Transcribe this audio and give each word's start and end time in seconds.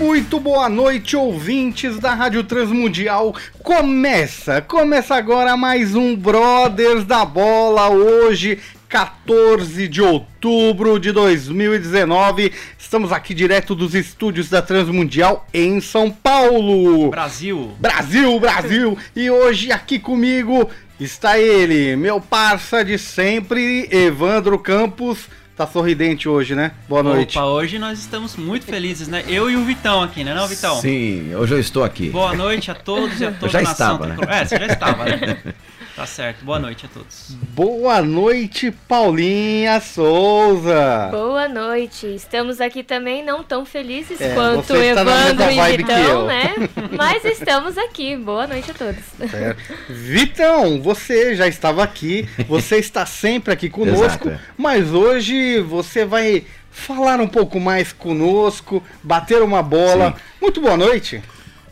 Muito 0.00 0.40
boa 0.40 0.66
noite, 0.66 1.14
ouvintes 1.14 1.98
da 1.98 2.14
Rádio 2.14 2.42
Transmundial. 2.42 3.34
Começa, 3.62 4.62
começa 4.62 5.14
agora 5.14 5.58
mais 5.58 5.94
um 5.94 6.16
Brothers 6.16 7.04
da 7.04 7.22
Bola. 7.22 7.90
Hoje, 7.90 8.58
14 8.88 9.86
de 9.86 10.00
outubro 10.00 10.98
de 10.98 11.12
2019. 11.12 12.50
Estamos 12.78 13.12
aqui 13.12 13.34
direto 13.34 13.74
dos 13.74 13.94
estúdios 13.94 14.48
da 14.48 14.62
Transmundial 14.62 15.46
em 15.52 15.82
São 15.82 16.10
Paulo. 16.10 17.10
Brasil. 17.10 17.72
Brasil, 17.78 18.40
Brasil. 18.40 18.96
E 19.14 19.30
hoje 19.30 19.70
aqui 19.70 19.98
comigo 19.98 20.70
está 20.98 21.38
ele, 21.38 21.94
meu 21.94 22.22
parça 22.22 22.82
de 22.82 22.96
sempre, 22.96 23.86
Evandro 23.90 24.58
Campos. 24.58 25.28
Tá 25.60 25.66
sorridente 25.66 26.26
hoje, 26.26 26.54
né? 26.54 26.72
Boa 26.88 27.02
noite. 27.02 27.36
Opa, 27.36 27.46
hoje 27.46 27.78
nós 27.78 27.98
estamos 27.98 28.34
muito 28.34 28.64
felizes, 28.64 29.08
né? 29.08 29.22
Eu 29.28 29.50
e 29.50 29.56
o 29.56 29.64
Vitão 29.66 30.02
aqui, 30.02 30.24
né, 30.24 30.32
não, 30.32 30.48
Vitão? 30.48 30.80
Sim, 30.80 31.34
hoje 31.34 31.52
eu 31.52 31.60
estou 31.60 31.84
aqui. 31.84 32.08
Boa 32.08 32.32
noite 32.32 32.70
a 32.70 32.74
todos 32.74 33.20
e 33.20 33.26
a 33.26 33.30
toda 33.30 33.44
Eu 33.44 33.50
já 33.50 33.58
a 33.58 33.62
nação 33.64 33.92
estava, 33.92 34.06
né? 34.06 34.14
tricolor. 34.14 34.40
É, 34.40 34.44
você 34.46 34.58
já 34.58 34.66
estava, 34.66 35.04
né? 35.04 35.38
Tá 36.00 36.06
certo. 36.06 36.42
Boa 36.46 36.58
noite 36.58 36.86
a 36.86 36.88
todos. 36.88 37.36
Boa 37.54 38.00
noite, 38.00 38.70
Paulinha 38.88 39.78
Souza. 39.80 41.08
Boa 41.10 41.46
noite. 41.46 42.06
Estamos 42.06 42.58
aqui 42.58 42.82
também 42.82 43.22
não 43.22 43.44
tão 43.44 43.66
felizes 43.66 44.18
É, 44.18 44.32
quanto 44.32 44.74
Evandro 44.74 45.50
e. 45.50 45.76
Vitão, 45.76 46.24
né? 46.24 46.54
Mas 46.96 47.22
estamos 47.26 47.76
aqui. 47.76 48.16
Boa 48.16 48.46
noite 48.46 48.70
a 48.70 48.74
todos. 48.74 49.04
É. 49.20 49.54
Vitão, 49.90 50.80
você 50.80 51.36
já 51.36 51.46
estava 51.46 51.84
aqui, 51.84 52.26
você 52.48 52.76
está 52.78 53.04
sempre 53.04 53.52
aqui 53.52 53.68
conosco, 53.68 54.26
Exato, 54.26 54.28
é. 54.30 54.40
mas 54.56 54.94
hoje 54.94 55.60
você 55.60 56.06
vai 56.06 56.46
falar 56.70 57.20
um 57.20 57.28
pouco 57.28 57.60
mais 57.60 57.92
conosco, 57.92 58.82
bater 59.02 59.42
uma 59.42 59.62
bola. 59.62 60.12
Sim. 60.12 60.22
Muito 60.40 60.62
boa 60.62 60.78
noite. 60.78 61.22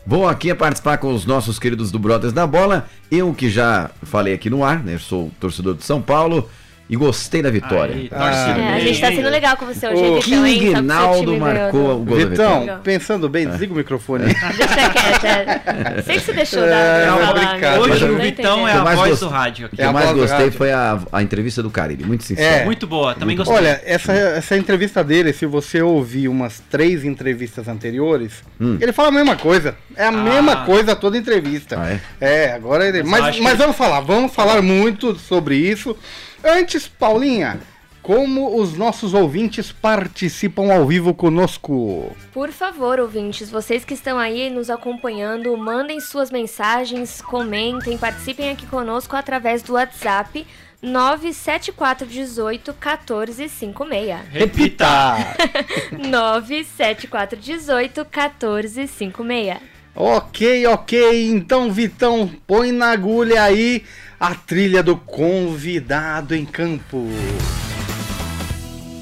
Vou 0.09 0.27
aqui 0.27 0.49
a 0.49 0.55
participar 0.55 0.97
com 0.97 1.13
os 1.13 1.23
nossos 1.23 1.59
queridos 1.59 1.91
do 1.91 1.99
Brothers 1.99 2.33
da 2.33 2.47
Bola. 2.47 2.87
Eu 3.11 3.31
que 3.31 3.47
já 3.47 3.91
falei 4.01 4.33
aqui 4.33 4.49
no 4.49 4.63
ar, 4.63 4.83
né? 4.83 4.97
Sou 4.97 5.29
torcedor 5.39 5.75
de 5.75 5.83
São 5.83 6.01
Paulo 6.01 6.49
e 6.89 6.95
gostei 6.95 7.41
da 7.41 7.51
vitória. 7.51 7.93
Aí, 7.95 8.09
Ah. 8.11 8.55
É, 8.57 8.73
a 8.75 8.79
gente 8.79 8.99
tá 8.99 9.07
sendo 9.11 9.29
legal 9.29 9.55
com 9.57 9.65
você 9.67 9.87
hoje, 9.87 10.01
Ô, 10.03 10.15
Vitão, 10.19 10.45
hein? 10.45 10.55
Só 10.55 10.59
que 10.59 10.69
seu 10.71 10.75
Ginaldo 10.81 11.25
time 11.25 11.37
marcou 11.39 11.91
o 12.01 12.05
gol 12.05 12.17
Vitão, 12.17 12.79
pensando 12.83 13.29
bem, 13.29 13.47
desliga 13.47 13.73
o 13.73 13.75
microfone. 13.77 14.25
Deixa 14.25 14.89
quieto. 14.89 15.25
é. 15.25 16.01
Sei 16.01 16.15
que 16.15 16.21
você 16.21 16.33
deixou 16.33 16.63
É, 16.63 16.69
dar 17.05 17.17
falar, 17.19 17.57
né? 17.59 17.77
Hoje 17.79 18.03
o 18.05 18.07
Não 18.13 18.19
Vitão 18.19 18.67
é 18.67 18.73
a 18.73 18.83
mais 18.83 18.97
voz 18.97 19.09
gosto- 19.11 19.25
do 19.25 19.31
rádio. 19.31 19.67
O 19.67 19.69
que 19.69 19.81
É 19.81 19.85
eu 19.85 19.93
mais 19.93 20.05
voz 20.07 20.17
do 20.17 20.21
gostei 20.27 20.49
foi 20.51 20.71
a, 20.71 20.99
a 21.11 21.21
entrevista 21.21 21.61
do 21.61 21.69
Caribe, 21.69 22.03
muito 22.05 22.23
sincero. 22.23 22.61
É. 22.63 22.65
Muito 22.65 22.87
boa, 22.87 23.13
também 23.13 23.37
gostei. 23.37 23.55
Olha, 23.55 23.79
essa, 23.85 24.11
essa 24.11 24.57
entrevista 24.57 25.03
dele, 25.03 25.31
se 25.31 25.45
você 25.45 25.81
ouvir 25.83 26.27
umas 26.27 26.59
três 26.71 27.05
entrevistas 27.05 27.67
anteriores, 27.67 28.43
Hum. 28.59 28.77
ele 28.81 28.91
fala 28.91 29.09
a 29.09 29.11
mesma 29.11 29.35
coisa. 29.35 29.75
É 29.95 30.05
a 30.05 30.07
Ah. 30.07 30.11
mesma 30.11 30.55
coisa 30.65 30.95
toda 30.95 31.17
entrevista. 31.17 31.77
Ah, 31.79 31.91
é? 31.91 31.99
É, 32.47 32.51
agora 32.53 32.87
ele. 32.87 33.03
Mas 33.03 33.19
Mas, 33.21 33.39
mas, 33.39 33.57
vamos 33.57 33.75
falar, 33.75 33.99
vamos 33.99 34.33
falar 34.33 34.61
muito 34.61 35.15
sobre 35.19 35.55
isso. 35.55 35.95
Antes, 36.43 36.87
Paulinha, 36.87 37.59
como 38.01 38.59
os 38.59 38.73
nossos 38.75 39.13
ouvintes 39.13 39.71
participam 39.71 40.73
ao 40.73 40.85
vivo 40.85 41.13
conosco? 41.13 42.15
Por 42.33 42.51
favor, 42.51 42.99
ouvintes, 42.99 43.49
vocês 43.49 43.83
que 43.83 43.93
estão 43.93 44.17
aí 44.17 44.49
nos 44.49 44.69
acompanhando, 44.69 45.55
mandem 45.57 45.99
suas 45.99 46.31
mensagens, 46.31 47.21
comentem, 47.21 47.97
participem 47.97 48.49
aqui 48.51 48.65
conosco 48.65 49.15
através 49.15 49.61
do 49.61 49.73
WhatsApp 49.73 50.47
97418 50.81 52.71
1456. 52.73 54.19
Repita. 54.31 55.17
97418 56.09 58.05
1456. 58.05 59.57
Ok, 59.93 60.65
ok. 60.67 61.29
Então, 61.29 61.69
Vitão, 61.71 62.31
põe 62.47 62.71
na 62.71 62.91
agulha 62.91 63.43
aí 63.43 63.83
a 64.19 64.35
trilha 64.35 64.83
do 64.83 64.97
convidado 64.97 66.35
em 66.35 66.43
campo. 66.45 67.07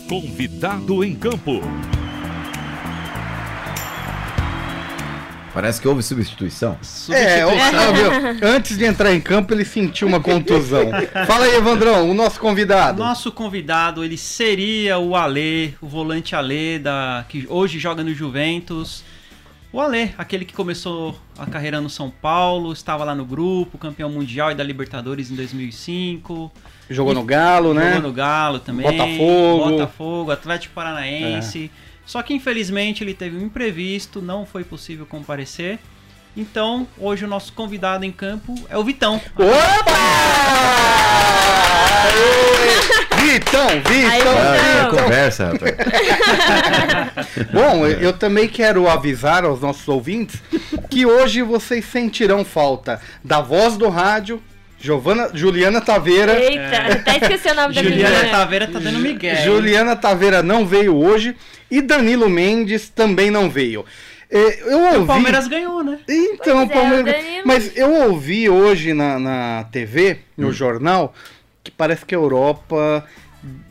Convidado 0.08 1.04
em 1.04 1.16
campo. 1.16 1.60
Parece 5.52 5.82
que 5.82 5.88
houve 5.88 6.04
substituição. 6.04 6.78
É, 7.10 7.44
Substituição. 7.44 7.94
viu? 8.38 8.48
antes 8.48 8.78
de 8.78 8.86
entrar 8.86 9.12
em 9.12 9.20
campo, 9.20 9.56
ele 9.56 9.66
sentiu 9.66 10.08
uma 10.08 10.20
contusão. 10.20 10.92
Fala 11.26 11.46
aí, 11.46 11.56
Evandrão, 11.56 12.12
o 12.12 12.14
nosso 12.14 12.40
convidado. 12.40 13.00
Nosso 13.00 13.32
convidado, 13.32 14.04
ele 14.04 14.18
seria 14.18 15.00
o 15.00 15.16
Alê, 15.16 15.72
o 15.82 15.88
volante 15.88 16.36
Alê, 16.36 16.78
da, 16.78 17.26
que 17.28 17.48
hoje 17.50 17.80
joga 17.80 18.04
no 18.04 18.14
Juventus. 18.14 19.04
O 19.78 19.80
Alê, 19.80 20.10
aquele 20.18 20.44
que 20.44 20.56
começou 20.56 21.16
a 21.38 21.46
carreira 21.46 21.80
no 21.80 21.88
São 21.88 22.10
Paulo, 22.10 22.74
estava 22.74 23.04
lá 23.04 23.14
no 23.14 23.24
grupo, 23.24 23.78
campeão 23.78 24.10
mundial 24.10 24.50
e 24.52 24.56
da 24.56 24.64
Libertadores 24.64 25.30
em 25.30 25.36
2005. 25.36 26.52
Jogou 26.90 27.14
no 27.14 27.24
Galo, 27.24 27.76
né? 27.76 27.94
Jogou 27.94 28.10
no 28.10 28.12
Galo 28.16 28.58
também. 28.58 28.90
Botafogo. 28.90 29.70
Botafogo, 29.70 30.32
Atlético 30.32 30.74
Paranaense. 30.74 31.70
Só 32.08 32.24
que 32.24 32.34
infelizmente 32.34 33.04
ele 33.04 33.14
teve 33.14 33.38
um 33.38 33.42
imprevisto, 33.42 34.20
não 34.20 34.48
foi 34.48 34.64
possível 34.64 35.06
comparecer. 35.06 35.78
Então, 36.36 36.88
hoje 36.98 37.26
o 37.26 37.28
nosso 37.28 37.54
convidado 37.54 38.04
em 38.04 38.12
campo 38.12 38.56
é 38.72 38.78
o 38.80 38.84
Vitão. 38.84 39.22
Opa! 39.36 39.94
Vitão, 43.22 43.68
Vitão. 43.70 44.34
Ah, 44.38 44.84
Não. 44.84 44.90
que 44.90 44.98
conversa, 45.04 45.46
rapaz. 45.52 45.76
Bom, 47.52 47.86
eu 47.88 48.14
também 48.14 48.48
quero 48.48 48.88
avisar 48.88 49.44
aos 49.44 49.62
nossos 49.62 49.88
ouvintes 49.88 50.42
que 50.90 51.06
hoje 51.06 51.42
vocês 51.42 51.86
sentirão 51.86 52.44
falta 52.46 53.00
da 53.24 53.42
voz 53.42 53.78
do 53.78 53.90
rádio, 53.90 54.42
Giovana, 54.80 55.30
Juliana 55.34 55.82
Taveira. 55.82 56.40
Eita, 56.40 56.94
até 56.94 57.18
esqueci 57.18 57.50
o 57.50 57.56
nome 57.56 57.74
da 57.74 57.82
Juliana 57.84 58.16
menina. 58.18 58.30
Taveira 58.38 58.68
tá 58.68 58.80
dando 58.80 59.00
migué. 59.00 59.36
Juliana 59.44 59.96
Taveira 59.96 60.44
não 60.44 60.66
veio 60.66 60.96
hoje 60.96 61.36
e 61.70 61.82
Danilo 61.82 62.30
Mendes 62.30 62.90
também 62.90 63.32
não 63.32 63.50
veio. 63.50 63.84
É, 64.30 64.60
Eu 64.72 64.80
ouvi. 64.84 64.98
O 64.98 65.06
Palmeiras 65.06 65.48
ganhou, 65.48 65.84
né? 65.84 66.00
Então, 66.08 66.68
Pois 66.68 66.70
é, 66.70 66.74
Palmeiras. 66.82 67.14
Danilo- 67.14 67.44
Mas 67.46 67.72
eu 67.78 67.92
ouvi 68.10 68.50
hoje 68.50 68.94
na, 68.94 69.18
na 69.18 69.66
TV, 69.72 70.20
no 70.38 70.52
jornal, 70.52 71.14
que 71.68 71.72
parece 71.72 72.06
que 72.06 72.16
a 72.16 72.18
Europa 72.18 73.06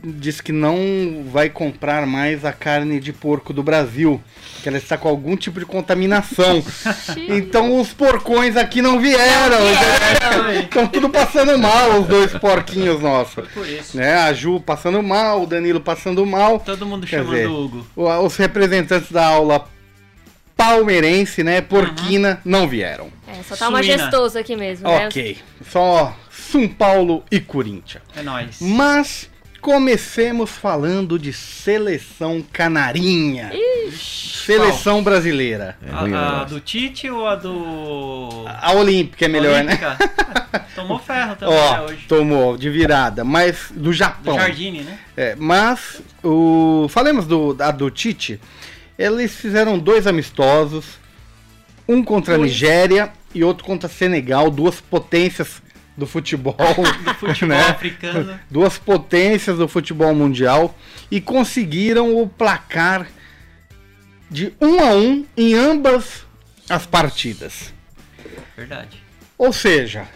diz 0.03 0.39
que 0.39 0.51
não 0.51 1.25
vai 1.31 1.49
comprar 1.49 2.05
mais 2.05 2.45
a 2.45 2.53
carne 2.53 2.99
de 2.99 3.11
porco 3.11 3.51
do 3.51 3.61
Brasil, 3.61 4.21
que 4.61 4.69
ela 4.69 4.77
está 4.77 4.97
com 4.97 5.09
algum 5.09 5.35
tipo 5.35 5.59
de 5.59 5.65
contaminação. 5.65 6.63
então 7.27 7.79
os 7.79 7.91
porcões 7.93 8.55
aqui 8.55 8.81
não 8.81 8.99
vieram. 8.99 9.57
Estão 10.63 10.87
tudo 10.87 11.09
passando 11.09 11.57
mal, 11.57 11.99
os 11.99 12.07
dois 12.07 12.31
porquinhos 12.33 13.01
nossos. 13.01 13.45
Né? 13.93 14.15
A 14.15 14.31
Ju 14.33 14.59
passando 14.59 15.01
mal, 15.03 15.43
o 15.43 15.45
Danilo 15.47 15.81
passando 15.81 16.25
mal. 16.25 16.59
Todo 16.59 16.85
mundo 16.85 17.05
Quer 17.05 17.17
chamando 17.17 17.35
dizer, 17.35 17.47
o 17.47 17.65
Hugo. 17.65 17.87
Os 18.23 18.35
representantes 18.37 19.11
da 19.11 19.25
aula 19.25 19.67
palmeirense, 20.57 21.43
né, 21.43 21.61
porquina, 21.61 22.41
não 22.43 22.67
vieram. 22.67 23.09
É, 23.27 23.35
só 23.43 23.55
tá 23.55 23.67
Suína. 23.67 23.71
majestoso 23.71 24.37
aqui 24.39 24.55
mesmo, 24.55 24.87
né? 24.89 25.07
Ok, 25.07 25.37
só 25.69 26.17
São 26.31 26.67
Paulo 26.67 27.23
e 27.31 27.39
Corinthians. 27.39 28.03
É 28.15 28.23
nóis. 28.23 28.57
Mas 28.59 29.29
comecemos 29.61 30.49
falando 30.49 31.19
de 31.19 31.31
seleção 31.33 32.43
canarinha. 32.53 33.51
Seleção 33.91 35.03
brasileira. 35.03 35.77
É 35.85 35.91
A, 35.91 35.99
a 35.99 36.03
negócio. 36.07 36.47
do 36.47 36.59
Tite 36.61 37.09
ou 37.09 37.27
a 37.27 37.35
do. 37.35 38.45
A 38.47 38.71
Olímpica 38.73 39.25
é 39.25 39.27
melhor, 39.27 39.63
né? 39.63 39.73
Olímpica? 39.73 40.65
Tomou 40.73 40.99
ferro 40.99 41.35
também 41.35 41.55
né, 41.55 41.79
Ó, 41.81 41.85
hoje. 41.85 42.05
tomou 42.07 42.55
de 42.57 42.69
virada, 42.69 43.23
mas 43.23 43.69
do 43.71 43.81
Do 43.83 43.93
Japão. 43.93 44.35
Jardine, 44.35 44.81
né? 44.81 44.99
É, 45.17 45.35
mas 45.35 46.01
o 46.23 46.87
falemos 46.89 47.25
do 47.25 47.53
da 47.53 47.71
do 47.71 47.89
Tite. 47.89 48.39
Eles 48.97 49.35
fizeram 49.35 49.77
dois 49.77 50.07
amistosos, 50.07 50.99
um 51.87 52.03
contra 52.03 52.35
a. 52.35 52.37
Nigéria 52.37 53.11
e 53.33 53.43
outro 53.43 53.63
contra 53.63 53.87
Senegal, 53.87 54.49
duas 54.49 54.81
potências 54.81 55.61
do 55.95 56.05
futebol, 56.05 56.55
Do 57.03 57.13
futebol 57.15 57.57
né? 57.57 57.69
africano. 57.69 58.39
duas 58.49 58.77
potências 58.77 59.57
do 59.57 59.67
futebol 59.67 60.13
mundial 60.13 60.75
e 61.09 61.19
conseguiram 61.19 62.17
o 62.17 62.27
placar 62.27 63.07
de 64.29 64.53
1 64.61 64.79
a 64.79 64.93
1 64.95 65.25
em 65.37 65.53
ambas 65.55 66.25
as 66.69 66.85
partidas. 66.85 67.73
Verdade. 68.55 69.01
Ou 69.37 69.53
seja, 69.53 70.07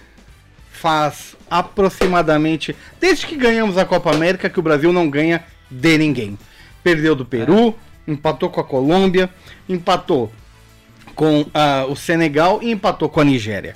faz 0.71 1.35
aproximadamente 1.49 2.75
desde 2.99 3.25
que 3.27 3.35
ganhamos 3.35 3.77
a 3.77 3.85
Copa 3.85 4.11
América 4.11 4.49
que 4.49 4.59
o 4.59 4.63
Brasil 4.63 4.91
não 4.91 5.09
ganha 5.09 5.43
de 5.69 5.97
ninguém. 5.97 6.37
Perdeu 6.83 7.15
do 7.15 7.23
Peru, 7.25 7.75
empatou 8.07 8.49
com 8.49 8.59
a 8.61 8.63
Colômbia, 8.63 9.29
empatou 9.67 10.31
com 11.15 11.45
ah, 11.53 11.85
o 11.87 11.95
Senegal 11.95 12.59
e 12.61 12.71
empatou 12.71 13.09
com 13.09 13.19
a 13.19 13.23
Nigéria. 13.23 13.75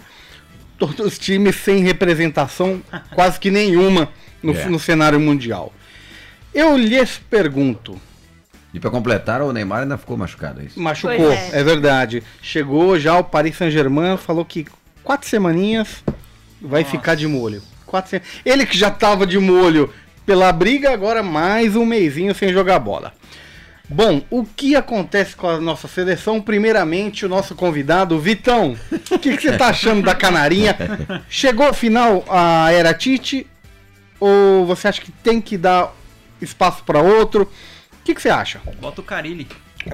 Todos 0.77 0.99
os 1.05 1.19
times 1.19 1.55
sem 1.55 1.83
representação 1.83 2.81
quase 3.13 3.39
que 3.39 3.49
nenhuma 3.49 4.09
no, 4.43 4.53
É. 4.55 4.65
no 4.65 4.79
cenário 4.79 5.19
mundial. 5.19 5.73
Eu 6.53 6.77
lhes 6.77 7.17
pergunto, 7.29 7.99
E 8.73 8.79
pra 8.79 8.89
completar, 8.91 9.41
o 9.41 9.53
Neymar 9.53 9.83
ainda 9.83 9.97
ficou 9.97 10.17
machucado, 10.17 10.61
é 10.61 10.65
isso? 10.65 10.79
machucou, 10.81 11.31
é. 11.31 11.49
é. 11.53 11.63
verdade. 11.63 12.21
Chegou 12.41 12.99
já 12.99 13.17
o 13.17 13.23
Paris 13.23 13.55
Saint-Germain, 13.55 14.17
falou 14.17 14.43
que 14.43 14.65
quatro 15.01 15.29
semaninhas 15.29 16.03
vai 16.61 16.81
Nossa. 16.81 16.91
ficar 16.91 17.15
de 17.15 17.25
molho. 17.27 17.61
Quatro 17.85 18.09
se... 18.09 18.21
Ele 18.45 18.65
que 18.65 18.77
já 18.77 18.91
tava 18.91 19.25
de 19.25 19.39
molho 19.39 19.93
pela 20.25 20.51
briga, 20.51 20.91
agora 20.91 21.23
mais 21.23 21.75
um 21.75 21.85
mêsinho 21.85 22.35
sem 22.35 22.51
jogar 22.51 22.79
bola. 22.79 23.13
Bom, 23.87 24.23
o 24.31 24.43
que 24.43 24.75
acontece 24.75 25.35
com 25.35 25.47
a 25.47 25.59
nossa 25.59 25.87
seleção? 25.87 26.41
Primeiramente, 26.41 27.25
o 27.25 27.29
nosso 27.29 27.53
convidado, 27.53 28.19
Vitão. 28.19 28.75
O 29.11 29.19
que, 29.19 29.37
que 29.37 29.41
você 29.41 29.57
tá 29.57 29.67
achando 29.67 30.01
da 30.01 30.15
canarinha? 30.15 30.75
Chegou 31.29 31.67
a 31.67 31.73
final 31.73 32.25
a 32.27 32.71
Era 32.71 32.93
Tite? 32.93 33.45
Ou 34.19 34.65
você 34.65 34.87
acha 34.87 35.01
que 35.01 35.11
tem 35.11 35.39
que 35.39 35.57
dar 35.57 35.93
espaço 36.41 36.83
para 36.83 37.01
outro? 37.01 37.43
O 37.43 38.03
que, 38.03 38.15
que 38.15 38.21
você 38.21 38.29
acha? 38.29 38.59
Bota 38.79 39.01
o 39.01 39.03
Carilli. 39.03 39.47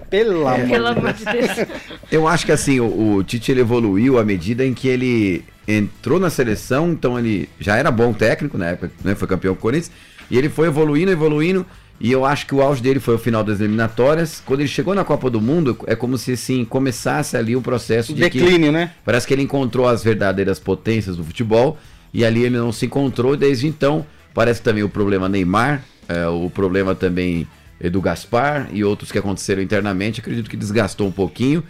Pelo 0.10 0.48
amor 0.48 0.70
Pelo 0.70 0.94
de 0.94 1.00
amor 1.00 1.14
de 1.14 1.26
Deus. 1.26 1.68
Eu 2.10 2.28
acho 2.28 2.46
que 2.46 2.52
assim, 2.52 2.80
o, 2.80 3.16
o 3.16 3.24
Tite 3.24 3.52
ele 3.52 3.60
evoluiu 3.60 4.18
à 4.18 4.24
medida 4.24 4.66
em 4.66 4.74
que 4.74 4.88
ele 4.88 5.44
entrou 5.68 6.20
na 6.20 6.30
seleção, 6.30 6.92
então 6.92 7.20
ele 7.20 7.50
já 7.60 7.76
era 7.76 7.92
bom 7.92 8.14
técnico 8.14 8.58
na 8.58 8.68
época, 8.68 8.92
né? 9.04 9.16
Foi 9.16 9.28
campeão 9.28 9.54
com 9.54 9.60
o 9.60 9.62
Corinthians, 9.62 9.92
e 10.30 10.38
ele 10.38 10.50
foi 10.50 10.68
evoluindo, 10.68 11.12
evoluindo, 11.12 11.66
e 12.02 12.12
eu 12.12 12.26
acho 12.26 12.48
que 12.48 12.56
o 12.56 12.62
auge 12.62 12.82
dele 12.82 13.00
foi 13.00 13.14
o 13.16 13.20
final 13.20 13.44
das 13.44 13.60
eliminatórias. 13.60 14.42
Quando 14.46 14.62
ele 14.62 14.68
chegou 14.70 14.96
na 14.96 15.04
Copa 15.06 15.30
do 15.30 15.40
Mundo, 15.40 15.78
é 15.86 15.96
como 15.96 16.18
se 16.18 16.32
assim, 16.34 16.66
começasse 16.66 17.38
ali 17.38 17.56
o 17.56 17.62
processo 17.62 18.14
de 18.14 18.28
que 18.30 18.40
Declínio, 18.40 18.72
né? 18.72 18.92
Parece 19.06 19.28
que 19.28 19.34
ele 19.34 19.44
encontrou 19.44 19.88
as 19.88 20.04
verdadeiras 20.04 20.58
potências 20.60 21.16
do 21.16 21.24
futebol 21.24 21.78
e 22.14 22.26
ali 22.26 22.44
ele 22.44 22.58
não 22.58 22.72
se 22.72 22.88
encontrou. 22.88 23.38
Desde 23.38 23.68
então, 23.68 24.06
parece 24.34 24.62
também 24.62 24.82
o 24.84 24.90
problema 24.90 25.30
Neymar, 25.30 25.84
é, 26.10 26.28
o 26.28 26.50
problema 26.50 26.96
também 26.96 27.48
do 27.92 28.02
Gaspar 28.02 28.70
e 28.74 28.84
outros 28.84 29.12
que 29.12 29.18
aconteceram 29.18 29.62
internamente. 29.62 30.20
Acredito 30.22 30.50
que 30.50 30.58
desgastou 30.58 31.08
um 31.08 31.12
pouquinho. 31.12 31.64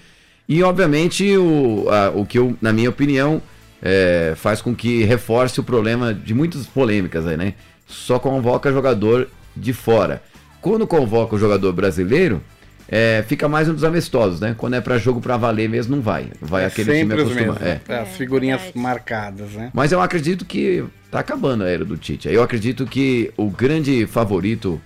E, 0.48 0.62
obviamente, 0.64 1.38
o, 1.38 1.88
a- 1.90 2.10
o 2.14 2.26
que 2.26 2.38
eu, 2.40 2.58
na 2.62 2.72
minha 2.74 2.90
opinião, 2.90 3.42
é, 3.82 4.34
faz 4.36 4.62
com 4.62 4.76
que 4.76 5.04
reforce 5.04 5.60
o 5.60 5.64
problema 5.64 6.14
de 6.14 6.34
muitas 6.34 6.66
polêmicas 6.66 7.26
aí, 7.28 7.36
né? 7.38 7.54
Só 7.88 8.20
convoca 8.20 8.72
jogador 8.72 9.28
de 9.56 9.74
fora. 9.74 10.22
Quando 10.62 10.86
convoca 10.86 11.36
o 11.36 11.40
jogador 11.40 11.74
brasileiro, 11.74 12.42
é, 12.88 13.24
fica 13.28 13.48
mais 13.48 13.68
um 13.70 13.74
dos 13.74 13.84
amistosos, 13.84 14.40
né? 14.40 14.54
Quando 14.58 14.76
é 14.76 14.82
pra 14.82 14.98
jogo 14.98 15.22
pra 15.22 15.38
valer 15.38 15.70
mesmo, 15.70 15.96
não 15.96 16.04
vai. 16.04 16.28
Vai 16.42 16.64
É 16.64 16.68
aquele 16.68 16.92
time 17.00 17.14
acostumado. 17.14 17.60
mesmos. 17.60 17.62
É. 17.62 17.82
As 17.88 18.10
É, 18.10 18.12
figurinhas 18.12 18.62
verdade. 18.62 18.80
marcadas, 18.80 19.50
né? 19.52 19.72
Mas 19.74 19.92
eu 19.92 20.02
acredito 20.02 20.46
que 20.46 20.84
tá 21.10 21.20
acabando 21.20 21.64
a 21.64 21.70
era 21.70 21.84
do 21.86 21.98
Tite. 21.98 22.28
Eu 22.30 22.44
acredito 22.44 22.86
que 22.86 23.32
o 23.38 23.50
grande 23.50 24.06
favorito 24.06 24.80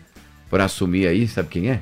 para 0.49 0.65
assumir 0.65 1.07
aí, 1.07 1.27
sabe 1.27 1.49
quem 1.49 1.69
é? 1.71 1.79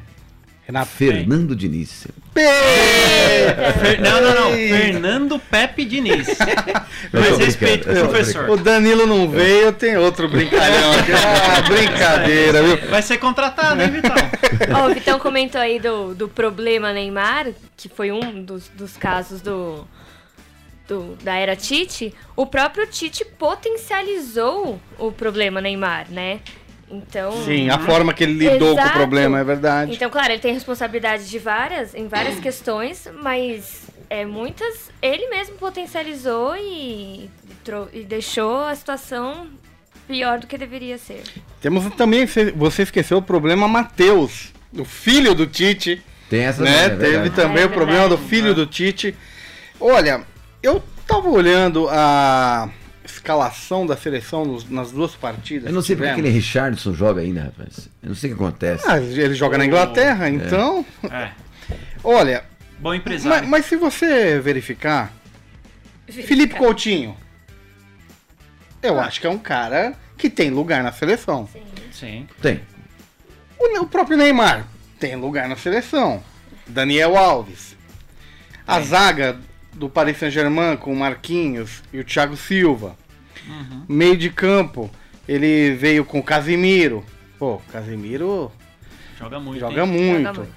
Renato. 0.74 0.92
Fernando 0.92 1.56
Diniz. 1.56 2.08
Fer- 2.34 4.02
Não, 4.02 4.22
não, 4.22 4.34
não. 4.36 4.52
Fernando 4.52 5.40
Pepe 5.40 5.86
Diniz. 5.86 6.28
Mais 7.14 7.38
respeito 7.38 7.92
o 7.92 7.94
professor. 7.96 8.50
O 8.50 8.58
Danilo 8.58 9.06
não 9.06 9.30
veio, 9.30 9.72
tem 9.72 9.98
outro 9.98 10.28
brincalhão 10.28 10.94
aqui. 10.98 11.12
Ah, 11.12 11.62
brincadeira, 11.62 12.64
viu? 12.64 12.90
Vai 12.90 13.02
ser 13.04 13.18
contratado, 13.18 13.82
hein, 13.84 13.92
Vitão? 13.92 14.16
Ó, 14.76 14.90
o 14.90 14.94
Vitão 14.94 15.20
comentou 15.20 15.62
aí 15.62 15.80
do, 15.80 16.16
do 16.16 16.28
problema 16.28 16.92
Neymar, 16.92 17.48
que 17.78 17.88
foi 17.88 18.12
um 18.12 18.44
dos, 18.44 18.68
dos 18.70 18.98
casos 18.98 19.40
do, 19.42 19.88
do- 20.88 21.16
da 21.24 21.36
era 21.36 21.56
Tite. 21.56 22.14
O 22.36 22.48
próprio 22.48 22.88
Tite 22.88 23.24
potencializou 23.26 24.82
o 24.98 25.12
problema 25.12 25.62
Neymar, 25.62 26.08
né? 26.10 26.40
Então. 26.94 27.32
Sim, 27.44 27.70
a 27.70 27.80
forma 27.80 28.14
que 28.14 28.24
ele 28.24 28.34
lidou 28.34 28.76
com 28.76 28.82
o 28.82 28.84
Exato. 28.84 28.98
problema, 28.98 29.40
é 29.40 29.44
verdade. 29.44 29.92
Então, 29.94 30.10
claro, 30.12 30.32
ele 30.32 30.42
tem 30.42 30.54
responsabilidade 30.54 31.28
de 31.28 31.40
várias, 31.40 31.96
em 31.96 32.08
várias 32.08 32.38
questões, 32.42 33.08
mas 33.22 33.88
é, 34.10 34.26
muitas 34.26 34.92
ele 35.02 35.28
mesmo 35.30 35.56
potencializou 35.56 36.56
e, 36.56 37.30
e 37.92 38.04
deixou 38.04 38.64
a 38.64 38.76
situação 38.76 39.48
pior 40.08 40.38
do 40.38 40.46
que 40.46 40.58
deveria 40.58 40.98
ser. 40.98 41.24
Temos 41.60 41.84
também, 41.96 42.26
você- 42.26 42.84
esqueceu 42.84 43.18
o 43.18 43.22
problema 43.22 43.68
Matheus, 43.68 44.54
o 44.78 44.86
filho 44.86 45.34
do 45.34 45.48
Tite, 45.48 46.02
Tem 46.30 46.42
essa 46.44 46.62
né? 46.64 46.90
também, 46.90 47.10
é 47.10 47.12
Teve 47.12 47.30
também 47.32 47.64
É 47.64 47.66
o 47.66 47.70
problema 47.70 48.08
do 48.10 48.18
filho 48.18 48.54
do 48.54 48.68
Tite. 48.68 49.16
Olha, 49.80 50.22
eu 50.62 50.84
tava 51.08 51.28
olhando 51.30 51.88
a 51.90 52.70
escalação 53.04 53.86
da 53.86 53.96
seleção 53.98 54.46
nos- 54.46 54.70
nas 54.70 54.92
duas 54.92 55.14
partidas. 55.16 55.68
Eu 55.68 55.74
não 55.74 55.82
sei 55.82 55.96
que 55.96 56.02
porque 56.02 56.12
aquele 56.12 56.30
Richardson 56.30 56.94
joga 56.94 57.22
ainda, 57.22 57.44
rapaz. 57.44 57.90
Eu 58.02 58.10
não 58.10 58.16
sei 58.16 58.32
o 58.32 58.36
que 58.38 58.44
acontece. 58.44 58.84
Ah, 58.88 58.98
ele 59.00 59.34
joga 59.34 59.58
na 59.58 59.66
Inglaterra, 59.66 60.30
então. 60.30 60.86
É. 61.12 61.32
Olha, 62.04 62.44
Bom 62.80 62.90
mas, 62.90 63.00
empresário. 63.00 63.48
mas 63.48 63.66
se 63.66 63.76
você 63.76 64.40
verificar, 64.40 65.12
Felipe 66.08 66.56
Coutinho, 66.56 67.16
eu 68.82 69.00
acho 69.00 69.22
que 69.22 69.28
é 69.28 69.30
um 69.30 69.38
cara 69.40 69.94
que 70.18 70.30
tem 70.30 70.50
lugar 70.50 70.84
na 70.84 70.92
seleção. 70.92 71.48
Sim. 71.92 72.28
Tem. 72.42 72.62
O, 73.58 73.82
o 73.82 73.88
próprio 73.88 74.18
Neymar 74.18 74.66
tem 75.00 75.16
lugar 75.16 75.48
na 75.48 75.56
seleção. 75.56 76.22
Daniel 76.68 77.18
Alves. 77.18 77.76
A 78.68 78.80
zaga 78.82 79.40
do 79.74 79.90
Paris 79.90 80.18
Saint-Germain 80.18 80.78
com 80.78 80.92
o 80.94 80.96
Marquinhos 80.96 81.82
e 81.92 82.00
o 82.00 82.04
Thiago 82.04 82.36
Silva. 82.38 82.96
Uhum. 83.48 83.84
Meio 83.90 84.16
de 84.18 84.30
campo, 84.30 84.90
ele 85.28 85.74
veio 85.76 86.06
com 86.06 86.20
o 86.20 86.24
Casimiro. 86.24 87.04
Pô, 87.40 87.62
Casimiro 87.72 88.52
Joga 89.20 89.40
muito. 89.40 89.60
joga 89.60 89.82
hein? 89.82 89.88
muito. 89.88 90.24
Joga 90.28 90.40
muito. 90.40 90.54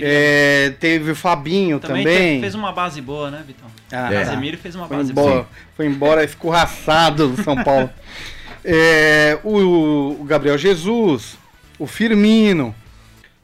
É, 0.00 0.74
teve 0.78 1.10
o 1.10 1.16
Fabinho 1.16 1.80
Também, 1.80 2.04
também. 2.04 2.40
fez 2.40 2.54
uma 2.54 2.70
base 2.70 3.00
boa, 3.00 3.32
né, 3.32 3.42
Vitão? 3.44 3.68
Ah, 3.90 4.12
É. 4.12 4.24
Casemiro 4.24 4.56
fez 4.56 4.76
uma 4.76 4.86
Foi 4.86 4.96
base 4.96 5.10
embora, 5.10 5.30
boa. 5.32 5.48
foi 5.76 5.86
embora 5.86 6.24
escorraçado 6.24 7.28
do 7.28 7.42
São 7.42 7.62
Paulo. 7.62 7.90
É, 8.64 9.38
o, 9.44 10.16
o 10.20 10.24
Gabriel 10.24 10.58
Jesus, 10.58 11.38
o 11.78 11.86
Firmino. 11.86 12.74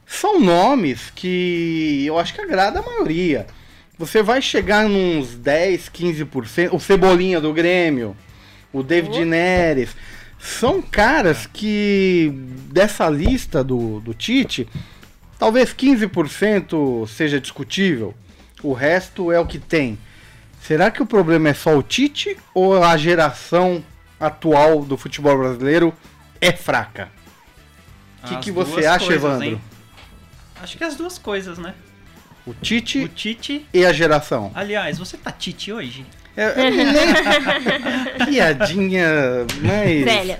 São 0.05 0.39
nomes 0.39 1.09
que 1.15 2.03
eu 2.05 2.19
acho 2.19 2.33
que 2.33 2.41
agrada 2.41 2.79
a 2.79 2.83
maioria. 2.83 3.47
Você 3.97 4.21
vai 4.21 4.41
chegar 4.41 4.89
nos 4.89 5.35
10, 5.35 5.89
15%. 5.89 6.69
O 6.73 6.79
Cebolinha 6.79 7.39
do 7.39 7.53
Grêmio, 7.53 8.15
o 8.73 8.83
David 8.83 9.19
Oh. 9.21 9.25
Neres. 9.25 9.95
São 10.39 10.81
caras 10.81 11.47
que, 11.51 12.31
dessa 12.71 13.09
lista 13.09 13.63
do, 13.63 13.99
do 14.01 14.13
Tite, 14.13 14.67
talvez 15.39 15.73
15% 15.73 17.07
seja 17.07 17.39
discutível. 17.39 18.13
O 18.61 18.73
resto 18.73 19.31
é 19.31 19.39
o 19.39 19.45
que 19.45 19.57
tem. 19.59 19.97
Será 20.61 20.91
que 20.91 21.01
o 21.01 21.05
problema 21.05 21.49
é 21.49 21.53
só 21.53 21.77
o 21.77 21.81
Tite 21.83 22.37
ou 22.53 22.83
a 22.83 22.97
geração 22.97 23.83
atual 24.19 24.83
do 24.83 24.97
futebol 24.97 25.37
brasileiro 25.37 25.93
é 26.41 26.51
fraca? 26.51 27.09
O 28.23 28.27
que, 28.27 28.37
que 28.37 28.51
você 28.51 28.85
acha, 28.85 29.05
coisas, 29.05 29.23
Evandro? 29.23 29.47
hein? 29.47 29.61
Acho 30.61 30.77
que 30.77 30.83
as 30.83 30.95
duas 30.95 31.17
coisas, 31.17 31.57
né? 31.57 31.75
O 32.45 32.51
O 32.51 32.53
Tite 32.55 33.07
Tite. 33.15 33.65
e 33.73 33.85
a 33.85 33.91
geração. 33.91 34.51
Aliás, 34.53 34.97
você 34.99 35.17
tá 35.17 35.31
Tite 35.31 35.71
hoje? 35.73 36.05
É, 36.37 36.49
eu 36.49 36.71
nem- 36.71 36.85
Piadinha, 38.25 39.07
mas. 39.61 40.03
Velha. 40.03 40.39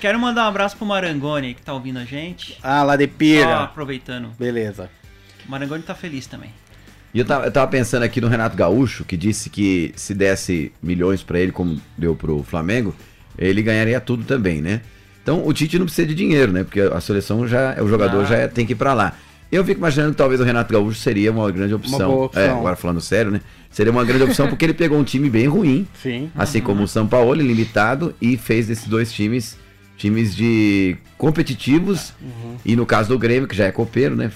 Quero 0.00 0.18
mandar 0.18 0.44
um 0.44 0.48
abraço 0.48 0.76
pro 0.76 0.84
Marangoni 0.86 1.54
que 1.54 1.62
tá 1.62 1.72
ouvindo 1.72 1.98
a 1.98 2.04
gente. 2.04 2.58
Ah, 2.62 2.82
lá 2.82 2.96
de 2.96 3.04
Só 3.06 3.10
pira. 3.16 3.56
aproveitando. 3.64 4.30
Beleza. 4.38 4.90
O 5.46 5.50
Marangoni 5.50 5.82
tá 5.82 5.94
feliz 5.94 6.26
também. 6.26 6.50
E 7.14 7.18
eu 7.18 7.24
tava, 7.24 7.46
eu 7.46 7.50
tava 7.52 7.66
pensando 7.70 8.02
aqui 8.02 8.20
no 8.20 8.28
Renato 8.28 8.54
Gaúcho, 8.56 9.04
que 9.04 9.16
disse 9.16 9.48
que 9.48 9.92
se 9.96 10.12
desse 10.14 10.70
milhões 10.82 11.22
pra 11.22 11.38
ele, 11.40 11.50
como 11.52 11.80
deu 11.96 12.14
pro 12.14 12.42
Flamengo, 12.42 12.94
ele 13.38 13.62
ganharia 13.62 13.98
tudo 14.00 14.24
também, 14.24 14.60
né? 14.60 14.82
Então 15.22 15.46
o 15.46 15.52
Tite 15.52 15.78
não 15.78 15.86
precisa 15.86 16.06
de 16.06 16.14
dinheiro, 16.14 16.52
né? 16.52 16.62
Porque 16.62 16.80
a 16.80 17.00
seleção 17.00 17.48
já, 17.48 17.82
o 17.82 17.88
jogador 17.88 18.22
Ah. 18.22 18.26
já 18.26 18.36
é- 18.36 18.48
tem 18.48 18.66
que 18.66 18.72
ir 18.72 18.76
pra 18.76 18.92
lá. 18.92 19.14
Eu 19.50 19.64
fico 19.64 19.78
imaginando 19.78 20.12
que 20.12 20.16
talvez 20.16 20.40
o 20.40 20.44
Renato 20.44 20.72
Gaúcho 20.72 20.98
seria 20.98 21.30
uma 21.30 21.50
grande 21.50 21.74
opção. 21.74 22.10
boa 22.10 22.26
opção. 22.26 22.42
É, 22.42 22.50
agora 22.50 22.76
falando 22.76 23.00
sério, 23.00 23.30
né? 23.30 23.40
Seria 23.70 23.92
uma 23.92 24.04
grande 24.04 24.24
opção 24.24 24.48
porque 24.48 24.64
ele 24.64 24.74
pegou 24.74 24.98
um 24.98 25.04
time 25.04 25.30
bem 25.30 25.46
ruim, 25.46 25.86
Sim. 26.02 26.30
assim 26.34 26.60
como 26.60 26.82
o 26.82 26.88
São 26.88 27.06
Paulo, 27.06 27.34
limitado, 27.34 28.14
e 28.20 28.36
fez 28.36 28.66
desses 28.66 28.86
dois 28.86 29.12
times 29.12 29.56
times 29.96 30.36
de 30.36 30.96
competitivos. 31.16 32.12
E 32.64 32.76
no 32.76 32.84
caso 32.84 33.08
do 33.08 33.18
Grêmio, 33.18 33.48
que 33.48 33.56
já 33.56 33.66
é 33.66 33.72
copeiro, 33.72 34.14
né? 34.14 34.30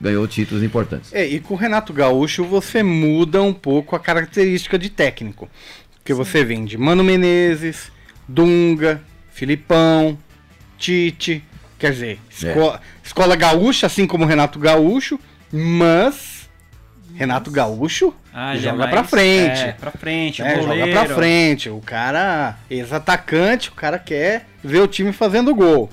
ganhou 0.00 0.26
títulos 0.28 0.62
importantes. 0.62 1.12
É, 1.14 1.26
e 1.26 1.40
com 1.40 1.54
o 1.54 1.56
Renato 1.56 1.92
Gaúcho 1.92 2.44
você 2.44 2.82
muda 2.82 3.42
um 3.42 3.54
pouco 3.54 3.96
a 3.96 4.00
característica 4.00 4.78
de 4.78 4.90
técnico. 4.90 5.48
Porque 5.94 6.12
você 6.12 6.44
vem 6.44 6.64
de 6.64 6.76
Mano 6.76 7.02
Menezes, 7.02 7.90
Dunga, 8.28 9.00
Filipão, 9.30 10.18
Tite. 10.76 11.42
Quer 11.84 11.92
dizer, 11.92 12.18
esco- 12.30 12.78
escola 13.02 13.36
gaúcha, 13.36 13.86
assim 13.86 14.06
como 14.06 14.24
o 14.24 14.26
Renato 14.26 14.58
Gaúcho, 14.58 15.18
mas 15.52 16.48
Renato 17.14 17.50
Gaúcho 17.50 18.14
Ah, 18.32 18.56
joga 18.56 18.78
mais- 18.78 18.90
pra 18.90 19.04
frente. 19.04 19.60
É, 19.60 19.72
pra 19.72 19.90
frente, 19.92 20.42
né, 20.42 20.54
joga 20.62 20.86
pra 20.88 21.14
frente. 21.14 21.68
O 21.70 21.78
cara, 21.80 22.56
ex-atacante, 22.70 23.68
o 23.68 23.72
cara 23.72 23.98
quer 23.98 24.46
ver 24.62 24.80
o 24.80 24.88
time 24.88 25.12
fazendo 25.12 25.54
gol. 25.54 25.90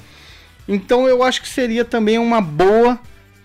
Então 0.68 1.08
eu 1.08 1.22
acho 1.24 1.42
que 1.42 1.50
seria 1.50 1.84
também 1.86 2.18
uma 2.18 2.40
boa 2.42 2.98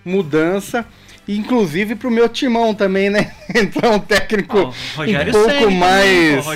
mudança, 0.05 0.87
inclusive 1.29 1.95
pro 1.95 2.11
meu 2.11 2.29
timão 2.29 2.75
também, 2.75 3.11
né? 3.11 3.33
Entrar 3.55 3.91
um 3.91 3.99
técnico 3.99 4.59
um 4.59 4.63
pouco 4.63 5.05
Ceni 5.05 5.33
também, 5.33 5.79
mais 5.79 6.47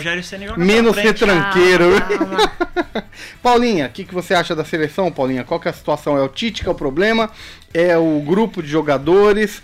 menos 0.57 0.97
retranqueiro. 0.97 2.01
Calma, 2.01 2.49
calma. 2.49 3.05
Paulinha, 3.43 3.87
o 3.87 3.91
que, 3.91 4.05
que 4.05 4.15
você 4.15 4.35
acha 4.35 4.55
da 4.55 4.65
seleção, 4.65 5.11
Paulinha? 5.11 5.45
Qual 5.45 5.59
que 5.59 5.69
é 5.69 5.71
a 5.71 5.75
situação? 5.75 6.17
É 6.17 6.23
o 6.23 6.29
Tite 6.29 6.63
que 6.63 6.69
é 6.69 6.73
o 6.73 6.75
problema? 6.75 7.31
É 7.73 7.97
o 7.97 8.21
grupo 8.21 8.63
de 8.63 8.69
jogadores? 8.69 9.63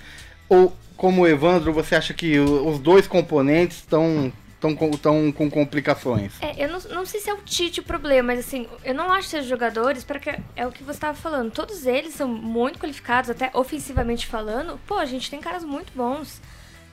Ou, 0.48 0.76
como 0.96 1.22
o 1.22 1.26
Evandro, 1.26 1.72
você 1.72 1.94
acha 1.94 2.14
que 2.14 2.38
os 2.38 2.78
dois 2.78 3.06
componentes 3.06 3.78
estão 3.78 4.32
tão, 4.60 4.74
com- 4.74 4.90
tão 4.92 5.32
com 5.32 5.50
complicações? 5.50 6.32
É, 6.40 6.64
eu 6.64 6.68
não, 6.68 6.78
não 6.94 7.06
sei 7.06 7.20
se 7.20 7.30
é 7.30 7.34
o 7.34 7.38
Tite 7.38 7.80
o 7.80 7.82
problema, 7.82 8.28
mas 8.34 8.40
assim, 8.40 8.66
eu 8.84 8.94
não 8.94 9.12
acho 9.12 9.30
que 9.30 9.36
os 9.38 9.46
jogadores, 9.46 10.04
porque 10.04 10.34
é 10.54 10.66
o 10.66 10.72
que 10.72 10.82
você 10.82 10.92
estava 10.96 11.16
falando, 11.16 11.50
todos 11.52 11.86
eles 11.86 12.14
são 12.14 12.28
muito 12.28 12.78
qualificados, 12.78 13.30
até 13.30 13.50
ofensivamente 13.54 14.26
falando. 14.26 14.78
Pô, 14.86 14.94
a 14.98 15.04
gente 15.06 15.30
tem 15.30 15.40
caras 15.40 15.64
muito 15.64 15.92
bons. 15.94 16.40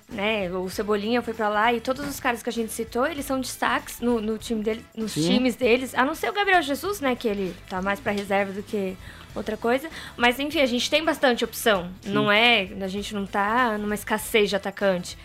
Né? 0.10 0.51
O 0.51 0.70
Cebolinha 0.70 1.22
foi 1.24 1.34
pra 1.34 1.50
lá 1.50 1.74
e 1.74 1.79
todos 1.82 2.05
os 2.08 2.20
caras 2.20 2.43
que 2.43 2.50
a 2.50 2.53
gente 2.53 2.72
citou, 2.72 3.08
eles 3.08 3.25
são 3.25 3.39
destaques 3.39 4.00
no, 4.00 4.22
no 4.22 4.38
time 4.38 4.62
dele, 4.62 4.86
nos 4.96 5.13
Sim. 5.13 5.22
times 5.27 5.55
deles, 5.55 5.96
a 5.96 6.05
não 6.05 6.13
ser 6.13 6.29
o 6.29 6.34
Gabriel 6.34 6.62
Jesus, 6.62 7.00
né, 7.00 7.15
que 7.15 7.27
ele 7.27 7.55
tá 7.67 7.82
mais 7.82 8.00
pra 8.00 8.12
reserva 8.12 8.51
do 8.51 8.62
que 8.62 8.96
outra 9.34 9.58
coisa, 9.58 9.89
mas 10.15 10.39
enfim, 10.39 10.60
a 10.60 10.67
gente 10.67 10.88
tem 10.88 11.03
bastante 11.03 11.43
opção. 11.43 11.89
Não 12.05 12.32
é, 12.32 12.67
a 12.82 12.88
gente 12.88 13.15
não 13.15 13.25
tá 13.25 13.75
numa 13.79 13.96
escassez 13.96 14.50
de 14.51 14.55
atacante, 14.55 15.17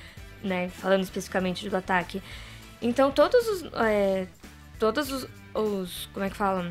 né, 0.42 0.68
falando 0.68 1.02
especificamente 1.02 1.68
do 1.68 1.76
ataque. 1.76 2.23
Então 2.80 3.11
todos 3.11 3.47
os 3.49 3.64
é, 3.83 4.26
todos 4.78 5.11
os, 5.11 5.26
os 5.54 6.09
como 6.12 6.25
é 6.26 6.30
que 6.30 6.37
falam? 6.37 6.71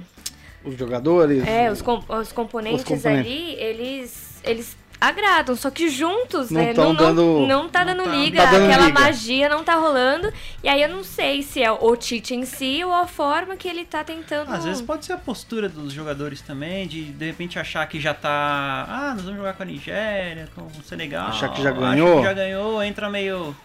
Os 0.64 0.76
jogadores? 0.78 1.46
É, 1.48 1.72
os, 1.72 1.82
com- 1.82 2.04
os 2.10 2.32
componentes, 2.32 2.82
Os 2.82 2.88
componentes. 2.88 3.32
ali, 3.32 3.54
eles 3.56 4.42
eles 4.44 4.78
agradam, 5.00 5.56
só 5.56 5.70
que 5.70 5.90
juntos, 5.90 6.50
Não 6.50 6.62
né? 6.62 6.74
não, 6.74 6.94
dando- 6.96 7.22
não, 7.22 7.48
não 7.48 7.70
tá 7.70 7.86
Não 7.86 7.94
dando 7.96 8.04
tá- 8.06 8.16
liga, 8.16 8.44
tá 8.44 8.52
dando 8.52 8.66
aquela 8.66 8.86
liga. 8.88 9.00
magia 9.00 9.50
não 9.50 9.64
tá 9.64 9.76
rolando. 9.76 10.32
E 10.64 10.68
aí 10.70 10.82
eu 10.82 10.90
não 10.90 11.04
sei 11.04 11.44
se 11.44 11.62
é 11.62 11.72
o 11.72 11.96
Tite 11.96 12.34
em 12.36 12.46
si 12.46 12.84
ou 12.84 12.94
a 12.94 13.06
forma 13.08 13.56
que 13.56 13.68
ele 13.68 13.86
tá 13.86 14.04
tentando. 14.04 14.52
Às 14.52 14.66
vezes 14.66 14.82
pode 14.82 15.06
ser 15.06 15.14
a 15.14 15.18
postura 15.18 15.70
dos 15.70 15.94
jogadores 15.94 16.42
também, 16.42 16.88
de 16.88 17.06
de 17.06 17.26
repente 17.26 17.60
achar 17.60 17.86
que 17.88 18.00
já 18.00 18.14
tá. 18.14 18.86
Ah, 18.90 19.14
nós 19.14 19.24
vamos 19.24 19.38
jogar 19.38 19.54
com 19.54 19.64
a 19.64 19.66
Nigéria, 19.66 20.50
com 20.56 20.62
o 20.64 20.84
Senegal. 20.84 21.28
Achar 21.28 21.50
que 21.50 21.62
já 21.62 21.72
ganhou. 21.72 22.18
que 22.18 22.24
já 22.24 22.34
ganhou, 22.34 22.82
entra 22.84 23.10
meio. 23.10 23.56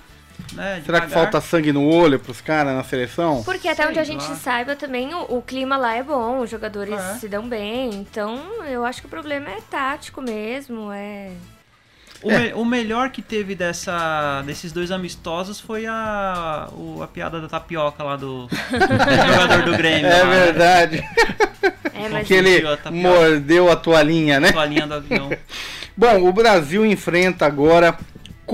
Né, 0.52 0.82
Será 0.84 1.00
que 1.00 1.08
falta 1.08 1.40
sangue 1.40 1.72
no 1.72 1.88
olho 1.88 2.18
pros 2.18 2.40
caras 2.40 2.74
na 2.74 2.84
seleção? 2.84 3.42
Porque 3.42 3.68
até 3.68 3.82
Sei 3.82 3.90
onde 3.90 3.98
a 3.98 4.04
gente 4.04 4.28
lá. 4.28 4.34
saiba 4.36 4.76
também, 4.76 5.14
o, 5.14 5.38
o 5.38 5.42
clima 5.42 5.76
lá 5.78 5.94
é 5.94 6.02
bom, 6.02 6.40
os 6.40 6.50
jogadores 6.50 6.92
É. 6.98 7.14
se 7.14 7.26
dão 7.28 7.48
bem. 7.48 7.90
Então, 7.94 8.38
eu 8.68 8.84
acho 8.84 9.00
que 9.00 9.06
o 9.06 9.10
problema 9.10 9.48
é 9.50 9.58
tático 9.70 10.20
mesmo, 10.20 10.90
é... 10.92 11.30
O, 12.22 12.28
me- 12.30 12.52
o 12.54 12.64
melhor 12.64 13.10
que 13.10 13.20
teve 13.20 13.54
dessa, 13.56 14.42
desses 14.46 14.70
dois 14.70 14.92
amistosos 14.92 15.58
foi 15.58 15.86
a, 15.86 16.68
o- 16.72 17.02
a 17.02 17.08
piada 17.08 17.40
da 17.40 17.48
tapioca 17.48 18.04
lá 18.04 18.14
do, 18.14 18.46
do 18.46 18.56
jogador 19.32 19.64
do 19.64 19.76
Grêmio. 19.76 20.06
É 20.06 20.22
lá, 20.22 20.24
né? 20.28 20.40
verdade. 20.44 21.02
É, 21.94 22.08
mas 22.08 22.26
Que 22.26 22.34
ele 22.34 22.60
Tapioca. 22.62 22.90
mordeu 22.90 23.70
a 23.70 23.76
toalhinha, 23.76 24.40
né? 24.40 24.50
Toalhinha 24.50 24.86
do 24.88 24.94
avião. 24.94 25.30
Bom, 25.96 26.26
o 26.28 26.32
Brasil 26.32 26.84
enfrenta 26.84 27.46
agora 27.46 27.96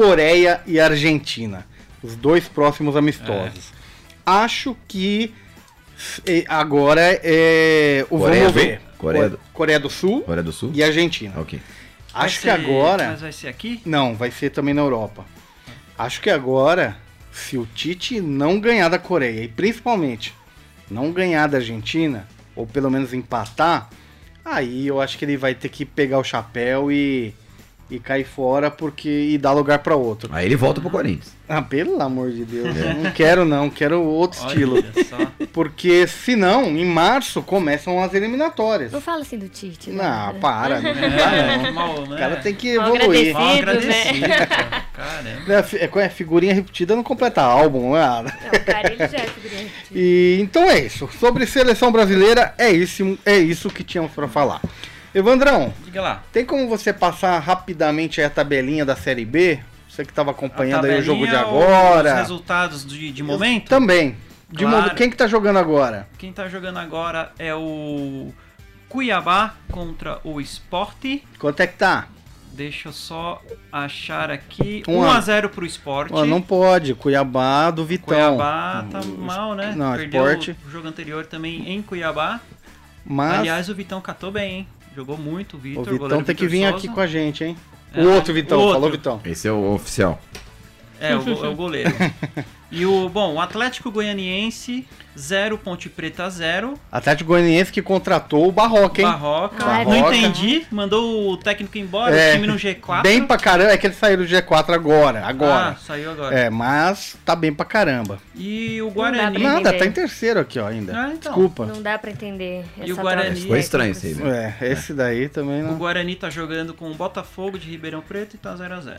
Coreia 0.03 0.61
e 0.65 0.79
Argentina. 0.79 1.67
Os 2.01 2.15
dois 2.15 2.47
próximos 2.47 2.95
amistosos. 2.97 3.73
Acho 4.25 4.77
que 4.87 5.35
eh, 6.25 6.45
agora 6.49 7.01
é 7.21 8.07
o 8.09 8.17
Coreia 8.19 8.41
vamos 8.45 8.53
do- 8.53 8.61
ver. 8.61 8.81
Coreia 8.97 9.25
Co- 9.25 9.31
do- 9.31 9.41
Coreia 9.53 9.81
do 9.81 9.91
Sul 9.91 10.21
Coreia 10.23 10.43
do 10.45 10.53
Sul? 10.53 10.71
e 10.73 10.85
Argentina. 10.85 11.35
Ok. 11.37 11.61
Vai 12.13 12.27
Acho 12.27 12.37
que 12.37 12.43
ser- 12.43 12.51
agora. 12.51 13.09
Mas 13.09 13.21
vai 13.23 13.33
ser 13.33 13.49
aqui? 13.49 13.81
Não, 13.85 14.15
vai 14.15 14.31
ser 14.31 14.51
também 14.51 14.73
na 14.73 14.83
Europa. 14.83 15.25
Acho 15.99 16.21
que 16.21 16.31
agora, 16.31 16.97
se 17.33 17.59
o 17.59 17.67
Tite 17.67 18.21
não 18.21 18.61
ganhar 18.61 18.89
da 18.89 19.01
Coreia, 19.01 19.43
e 19.43 19.49
principalmente 19.49 20.33
não 20.89 21.11
ganhar 21.11 21.49
da 21.49 21.59
Argentina, 21.59 22.29
ou 22.55 22.69
pelo 22.69 22.89
menos 22.89 23.13
empatar, 23.13 23.91
aí 24.45 24.87
eu 24.87 25.01
acho 25.01 25.19
que 25.19 25.25
ele 25.25 25.37
vai 25.37 25.57
ter 25.57 25.69
que 25.71 25.85
pegar 25.85 26.21
o 26.21 26.25
chapéu 26.25 26.91
e, 26.93 27.35
e 27.91 27.99
cair 27.99 28.25
fora 28.25 28.71
porque 28.71 29.09
e 29.09 29.39
dar 29.39 29.53
lugar 29.53 29.79
para 29.79 29.97
outro. 29.97 30.29
Aí 30.33 30.45
ele 30.47 30.57
volta 30.57 30.81
pro 30.81 30.91
Corinthians. 30.91 31.37
Ah, 31.49 31.63
pelo 31.63 31.99
amor 32.03 32.31
de 32.31 32.45
Deus, 32.45 32.77
eu 32.77 32.95
não 32.95 33.11
quero 33.11 33.43
não, 33.47 33.71
quero 33.71 34.03
outro 34.03 34.39
estilo. 34.47 34.75
Olha 34.77 34.93
só. 35.09 35.47
Porque 35.51 36.07
senão, 36.07 36.65
em 36.67 36.85
março, 36.85 37.41
começam 37.43 38.03
as 38.03 38.13
eliminatórias. 38.13 38.93
não 38.93 39.01
fala 39.01 39.23
assim 39.23 39.39
do 39.39 39.49
Tite, 39.49 39.89
né? 39.91 40.03
Não, 40.05 40.39
para, 40.41 40.79
não 40.83 40.93
dá 40.93 40.99
É, 41.35 41.57
não. 41.63 41.73
mal, 41.73 42.07
né? 42.07 42.17
O 42.17 42.19
cara 42.19 42.37
tem 42.37 42.55
que 42.55 42.77
Mal 42.77 42.95
evoluir. 42.95 43.33
Mal 43.33 43.55
Agradecido, 43.55 43.95
agradecido, 43.95 44.29
cara. 44.29 44.83
Caramba. 44.93 45.53
É, 45.55 45.63
fi- 45.63 45.77
é, 45.79 45.91
é 46.05 46.09
figurinha 46.11 46.53
repetida 46.53 46.95
não 46.95 47.03
completa 47.03 47.41
álbum, 47.41 47.95
ah. 47.95 48.23
Não, 48.23 48.31
o 48.61 48.65
cara, 48.67 48.93
ele 48.93 48.99
já 48.99 49.17
é 49.19 49.27
figurante. 49.29 49.73
E 49.95 50.39
então 50.43 50.65
é 50.65 50.81
isso. 50.81 51.09
Sobre 51.19 51.47
seleção 51.47 51.91
brasileira, 51.91 52.53
é 52.59 52.71
isso, 52.71 53.19
é 53.25 53.39
isso 53.39 53.71
que 53.71 53.83
tínhamos 53.83 54.13
para 54.13 54.29
falar. 54.29 54.61
Evandrão, 55.15 55.73
Diga 55.85 56.03
lá. 56.03 56.23
tem 56.33 56.45
como 56.45 56.69
você 56.69 56.93
passar 56.93 57.39
rapidamente 57.39 58.21
aí 58.21 58.27
a 58.27 58.31
tabelinha 58.31 58.85
da 58.85 58.95
Série 58.95 59.25
B? 59.25 59.59
Você 59.89 60.05
que 60.05 60.11
estava 60.13 60.31
acompanhando 60.31 60.85
aí 60.85 61.01
o 61.01 61.03
jogo 61.03 61.27
de 61.27 61.33
tabelinha, 61.33 61.59
Os 61.59 61.65
agora. 61.65 62.15
resultados 62.17 62.87
de, 62.87 63.11
de 63.11 63.23
momento. 63.23 63.69
Também. 63.69 64.17
De 64.51 64.65
Claro. 64.65 64.83
modo, 64.85 64.95
quem 64.95 65.11
que 65.11 65.17
tá 65.17 65.27
jogando 65.27 65.59
agora? 65.59 66.09
Quem 66.19 66.33
tá 66.33 66.49
jogando 66.49 66.79
agora 66.79 67.33
é 67.39 67.55
o 67.55 68.33
Cuiabá 68.89 69.55
contra 69.71 70.21
o 70.25 70.41
Esporte. 70.41 71.25
Quanto 71.39 71.61
é 71.61 71.67
que 71.67 71.77
tá? 71.77 72.07
Deixa 72.53 72.89
eu 72.89 72.93
só 72.93 73.43
achar 73.73 74.31
aqui. 74.31 74.83
Um 74.89 75.01
1x0 75.03 75.49
pro 75.49 75.67
Esporte. 75.67 76.13
Ó, 76.15 76.25
não 76.25 76.41
pode. 76.41 76.95
Cuiabá 76.95 77.71
do 77.71 77.85
Vitão. 77.85 78.07
Cuiabá 78.37 78.85
tá 78.91 79.01
O- 79.01 79.19
mal, 79.19 79.55
né? 79.55 79.75
Não, 79.77 79.95
Perdeu 79.97 80.23
Esporte. 80.27 80.57
o 80.67 80.71
jogo 80.71 80.89
anterior 80.89 81.27
também 81.27 81.71
em 81.71 81.83
Cuiabá. 81.83 82.41
Mas 83.05 83.41
Aliás, 83.41 83.69
o 83.69 83.75
Vitão 83.75 84.01
catou 84.01 84.31
bem, 84.31 84.55
hein? 84.59 84.69
Jogou 84.99 85.17
muito 85.17 85.55
o 85.55 85.57
o 85.59 85.61
Vitor. 85.61 85.93
Vitão 85.93 86.25
tem 86.25 86.35
que 86.35 86.45
Vitor 86.45 86.49
vir 86.49 86.63
Souza. 86.63 86.77
aqui 86.77 86.89
com 86.89 87.01
a 87.01 87.07
gente, 87.07 87.45
hein? 87.45 87.57
É, 87.95 88.03
o 88.03 88.15
outro 88.15 88.35
Vitão, 88.35 88.59
o 88.59 88.63
outro. 88.63 88.75
falou 88.75 88.91
Vitão. 88.91 89.21
Esse 89.25 89.47
é 89.47 89.53
o 89.53 89.75
oficial. 89.75 90.21
É, 91.01 91.15
o, 91.17 91.45
é 91.45 91.49
o 91.49 91.55
goleiro. 91.55 91.91
e 92.73 92.85
o, 92.85 93.09
bom, 93.09 93.35
o 93.35 93.41
Atlético 93.41 93.91
Goianiense, 93.91 94.87
0, 95.17 95.57
Ponte 95.59 95.89
Preta 95.89 96.29
0. 96.29 96.75
Atlético 96.91 97.29
Goianiense 97.29 97.71
que 97.73 97.81
contratou 97.81 98.49
o 98.49 98.53
Barroca, 98.53 99.01
hein? 99.01 99.07
Barroca. 99.07 99.57
Ah, 99.65 99.81
é 99.81 99.85
não 99.85 99.93
Barroca. 99.93 100.17
entendi. 100.17 100.67
Mandou 100.71 101.31
o 101.33 101.37
técnico 101.37 101.79
embora, 101.79 102.17
É, 102.17 102.31
o 102.31 102.35
time 102.35 102.47
no 102.47 102.55
G4. 102.57 103.03
Bem 103.03 103.25
pra 103.25 103.37
caramba. 103.37 103.71
É 103.73 103.77
que 103.77 103.87
ele 103.87 103.95
saiu 103.95 104.19
do 104.19 104.25
G4 104.25 104.71
agora. 104.75 105.25
Agora. 105.25 105.69
Ah, 105.69 105.75
saiu 105.77 106.11
agora. 106.11 106.35
É, 106.39 106.51
mas 106.51 107.17
tá 107.25 107.35
bem 107.37 107.53
pra 107.53 107.65
caramba. 107.65 108.19
E 108.35 108.81
o 108.83 108.91
Guarani. 108.91 109.39
Nada, 109.43 109.73
tá 109.73 109.87
em 109.87 109.93
terceiro 109.93 110.41
aqui, 110.41 110.59
ó, 110.59 110.67
ainda. 110.67 110.93
Ah, 110.97 111.11
então. 111.13 111.33
Desculpa. 111.33 111.67
Não 111.67 111.81
dá 111.83 111.99
pra 111.99 112.11
entender 112.11 112.65
E 112.85 112.93
o 112.93 112.97
Guarani? 112.97 113.35
de 113.35 113.43
Ficou 113.43 113.57
estranho 113.57 113.93
isso 113.93 114.07
aí, 114.07 114.15
técnicos. 114.15 114.39
né? 114.39 114.57
É, 114.61 114.73
esse 114.73 114.93
daí 114.93 115.29
também 115.29 115.63
O 115.63 115.67
não. 115.69 115.75
Guarani 115.77 116.15
tá 116.17 116.29
jogando 116.31 116.75
com 116.75 116.91
o 116.91 116.95
Botafogo 116.95 117.59
de 117.59 117.69
Ribeirão 117.71 118.01
Preto 118.01 118.35
e 118.35 118.39
tá 118.39 118.55
0x0. 118.55 118.99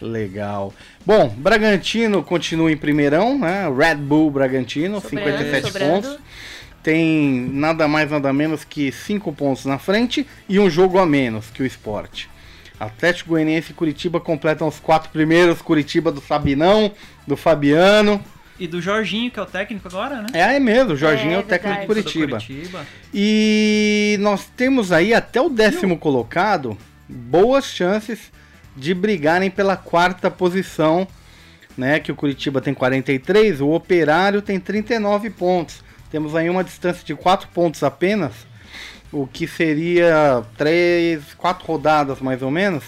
Legal. 0.00 0.72
Bom, 1.04 1.28
Bragantino 1.28 2.22
continua 2.22 2.70
em 2.70 2.76
primeirão, 2.76 3.38
né? 3.38 3.64
Red 3.68 3.96
Bull 3.96 4.30
Bragantino, 4.30 5.00
Sobrando, 5.00 5.26
57 5.38 5.66
sobrando. 5.66 5.92
pontos. 6.08 6.18
Tem 6.82 7.50
nada 7.52 7.88
mais, 7.88 8.10
nada 8.10 8.32
menos 8.32 8.64
que 8.64 8.92
5 8.92 9.32
pontos 9.32 9.64
na 9.64 9.78
frente 9.78 10.26
e 10.48 10.58
um 10.58 10.70
jogo 10.70 10.98
a 10.98 11.04
menos 11.04 11.50
que 11.50 11.62
o 11.62 11.66
esporte. 11.66 12.30
Atlético 12.78 13.30
Goianiense 13.30 13.72
e 13.72 13.74
Curitiba 13.74 14.20
completam 14.20 14.68
os 14.68 14.78
quatro 14.78 15.10
primeiros. 15.10 15.60
Curitiba 15.60 16.12
do 16.12 16.20
Sabinão, 16.20 16.92
do 17.26 17.36
Fabiano. 17.36 18.22
E 18.58 18.66
do 18.66 18.80
Jorginho, 18.80 19.30
que 19.30 19.38
é 19.38 19.42
o 19.42 19.46
técnico 19.46 19.88
agora, 19.88 20.22
né? 20.22 20.26
É 20.32 20.42
aí 20.42 20.60
mesmo, 20.60 20.92
o 20.92 20.96
Jorginho 20.96 21.32
é, 21.32 21.34
É, 21.34 21.38
o 21.38 21.42
técnico. 21.42 21.80
Do 21.80 21.86
Curitiba. 21.86 22.40
Curitiba. 22.40 22.86
E 23.12 24.16
nós 24.20 24.46
temos 24.56 24.92
aí 24.92 25.12
até 25.12 25.40
o 25.40 25.48
décimo 25.48 25.98
colocado 25.98 26.76
boas 27.08 27.64
chances 27.64 28.30
de 28.78 28.94
brigarem 28.94 29.50
pela 29.50 29.76
quarta 29.76 30.30
posição, 30.30 31.06
né? 31.76 31.98
Que 32.00 32.12
o 32.12 32.16
Curitiba 32.16 32.60
tem 32.60 32.72
43, 32.72 33.60
o 33.60 33.70
Operário 33.70 34.40
tem 34.40 34.58
39 34.58 35.30
pontos. 35.30 35.82
Temos 36.10 36.34
aí 36.34 36.48
uma 36.48 36.64
distância 36.64 37.04
de 37.04 37.14
4 37.14 37.48
pontos 37.48 37.82
apenas, 37.82 38.32
o 39.12 39.26
que 39.26 39.46
seria 39.46 40.42
três, 40.56 41.34
quatro 41.36 41.66
rodadas 41.66 42.20
mais 42.20 42.40
ou 42.42 42.50
menos. 42.50 42.84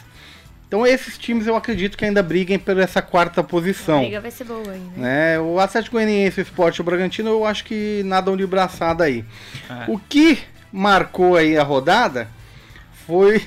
Então 0.67 0.87
esses 0.87 1.19
times 1.19 1.49
eu 1.49 1.57
acredito 1.57 1.99
que 1.99 2.05
ainda 2.05 2.23
briguem 2.23 2.59
por 2.59 2.79
essa 2.79 3.03
quarta 3.03 3.41
A 3.41 3.45
posição. 3.45 4.01
briga 4.01 4.21
vai 4.21 4.31
ser 4.31 4.45
boa 4.45 4.63
né? 4.63 4.79
Né? 4.97 5.41
O 5.41 5.59
Atlético 5.59 5.97
Goianiense, 5.97 6.41
o 6.41 6.43
Sport 6.43 6.79
e 6.79 6.81
o 6.81 6.85
Bragantino, 6.85 7.31
eu 7.31 7.45
acho 7.45 7.65
que 7.65 8.03
nadam 8.05 8.37
de 8.37 8.47
braçada 8.47 9.03
aí. 9.05 9.25
É. 9.69 9.91
O 9.91 9.99
que 9.99 10.39
marcou 10.73 11.37
aí 11.37 11.59
a 11.59 11.65
rodada 11.65 12.29
foi 13.05 13.43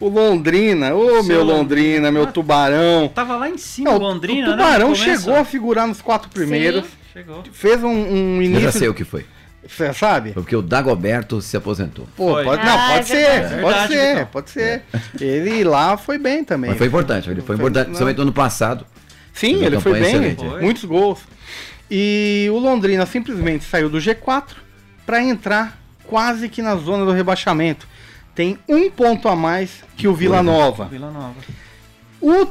o 0.00 0.08
Londrina. 0.08 0.94
Ô, 0.94 1.06
Seu 1.08 1.24
meu 1.24 1.42
Londrina. 1.44 1.52
Londrina, 1.58 2.12
meu 2.12 2.22
Ah, 2.24 2.26
Tubarão. 2.32 3.08
Tava 3.14 3.36
lá 3.36 3.48
em 3.48 3.58
cima, 3.58 3.90
Não, 3.92 3.98
Londrina, 3.98 4.48
o 4.48 4.56
né? 4.56 4.56
Tubarão 4.56 4.92
começo. 4.92 5.04
chegou 5.04 5.36
a 5.36 5.44
figurar 5.44 5.86
nos 5.86 6.00
quatro 6.00 6.28
primeiros. 6.30 6.84
Sim. 6.84 6.90
Chegou. 7.12 7.42
Fez 7.52 7.82
um, 7.82 7.88
um 7.88 8.36
Eu 8.42 8.52
já 8.52 8.58
início. 8.60 8.72
sei 8.72 8.88
o 8.88 8.94
que 8.94 9.04
foi. 9.04 9.24
Você 9.66 9.92
sabe? 9.92 10.32
Foi 10.32 10.42
porque 10.42 10.56
o 10.56 10.62
Dagoberto 10.62 11.42
se 11.42 11.54
aposentou. 11.56 12.06
Pô, 12.16 12.32
Foi. 12.32 12.44
pode, 12.44 12.62
Ah, 12.62 12.64
não, 12.64 12.80
é 12.90 12.94
pode 12.94 13.06
ser, 13.08 13.14
verdade. 13.16 13.48
pode 13.60 13.64
Verdade, 13.64 13.92
ser, 13.92 14.08
Vitão. 14.14 14.26
pode 14.32 14.50
ser. 14.50 14.82
Ele 15.20 15.64
lá 15.64 15.96
foi 15.98 16.16
bem 16.16 16.42
também. 16.44 16.70
Mas 16.70 16.78
foi 16.78 16.86
importante, 16.86 17.28
ele 17.28 17.42
foi 17.42 17.54
importante, 17.56 17.78
não. 17.78 17.84
principalmente 17.86 18.16
no 18.16 18.22
ano 18.22 18.32
passado. 18.32 18.86
Sim, 19.34 19.56
uma 19.56 19.66
ele 19.66 19.80
foi 19.80 19.92
bem, 19.92 20.02
excelente. 20.02 20.44
Foi. 20.44 20.60
muitos 20.62 20.84
gols. 20.84 21.18
E 21.90 22.48
o 22.50 22.58
Londrina 22.58 23.04
simplesmente 23.04 23.64
saiu 23.64 23.90
do 23.90 23.98
G4 23.98 24.44
para 25.04 25.22
entrar 25.22 25.78
quase 26.04 26.48
que 26.48 26.62
na 26.62 26.76
zona 26.76 27.04
do 27.04 27.10
rebaixamento. 27.12 27.86
Tem 28.38 28.56
um 28.68 28.88
ponto 28.88 29.26
a 29.28 29.34
mais 29.34 29.82
que 29.96 30.06
o 30.06 30.14
Vila 30.14 30.44
Nova. 30.44 30.84
Vila 30.84 31.10
Nova. 31.10 31.34
O, 32.20 32.46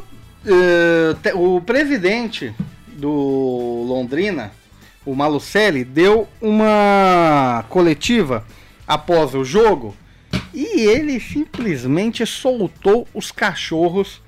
te- 1.24 1.32
o 1.34 1.62
presidente 1.62 2.54
do 2.92 3.86
Londrina, 3.88 4.52
o 5.06 5.16
Malucelli, 5.16 5.86
deu 5.86 6.28
uma 6.42 7.64
coletiva 7.70 8.46
após 8.86 9.34
o 9.34 9.46
jogo 9.46 9.96
e 10.54 10.82
ele 10.82 11.22
simplesmente 11.22 12.26
soltou 12.26 13.08
os 13.14 13.32
cachorros 13.32 14.22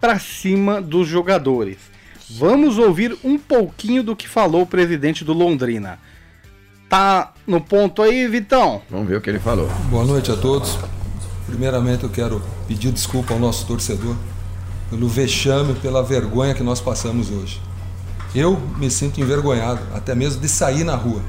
para 0.00 0.18
cima 0.18 0.82
dos 0.82 1.06
jogadores. 1.06 1.78
Vamos 2.28 2.76
ouvir 2.76 3.16
um 3.22 3.38
pouquinho 3.38 4.02
do 4.02 4.16
que 4.16 4.26
falou 4.26 4.62
o 4.62 4.66
presidente 4.66 5.24
do 5.24 5.32
Londrina. 5.32 6.00
Tá 6.88 7.34
no 7.46 7.60
ponto 7.60 8.00
aí, 8.00 8.26
Vitão? 8.26 8.80
Vamos 8.90 9.08
ver 9.08 9.16
o 9.16 9.20
que 9.20 9.28
ele 9.28 9.38
falou. 9.38 9.68
Boa 9.90 10.06
noite 10.06 10.30
a 10.32 10.36
todos. 10.36 10.78
Primeiramente 11.46 12.04
eu 12.04 12.08
quero 12.08 12.40
pedir 12.66 12.90
desculpa 12.92 13.34
ao 13.34 13.40
nosso 13.40 13.66
torcedor 13.66 14.16
pelo 14.88 15.06
vexame, 15.06 15.74
pela 15.74 16.02
vergonha 16.02 16.54
que 16.54 16.62
nós 16.62 16.80
passamos 16.80 17.30
hoje. 17.30 17.60
Eu 18.34 18.58
me 18.78 18.90
sinto 18.90 19.20
envergonhado, 19.20 19.80
até 19.94 20.14
mesmo 20.14 20.40
de 20.40 20.48
sair 20.48 20.82
na 20.82 20.94
rua, 20.94 21.20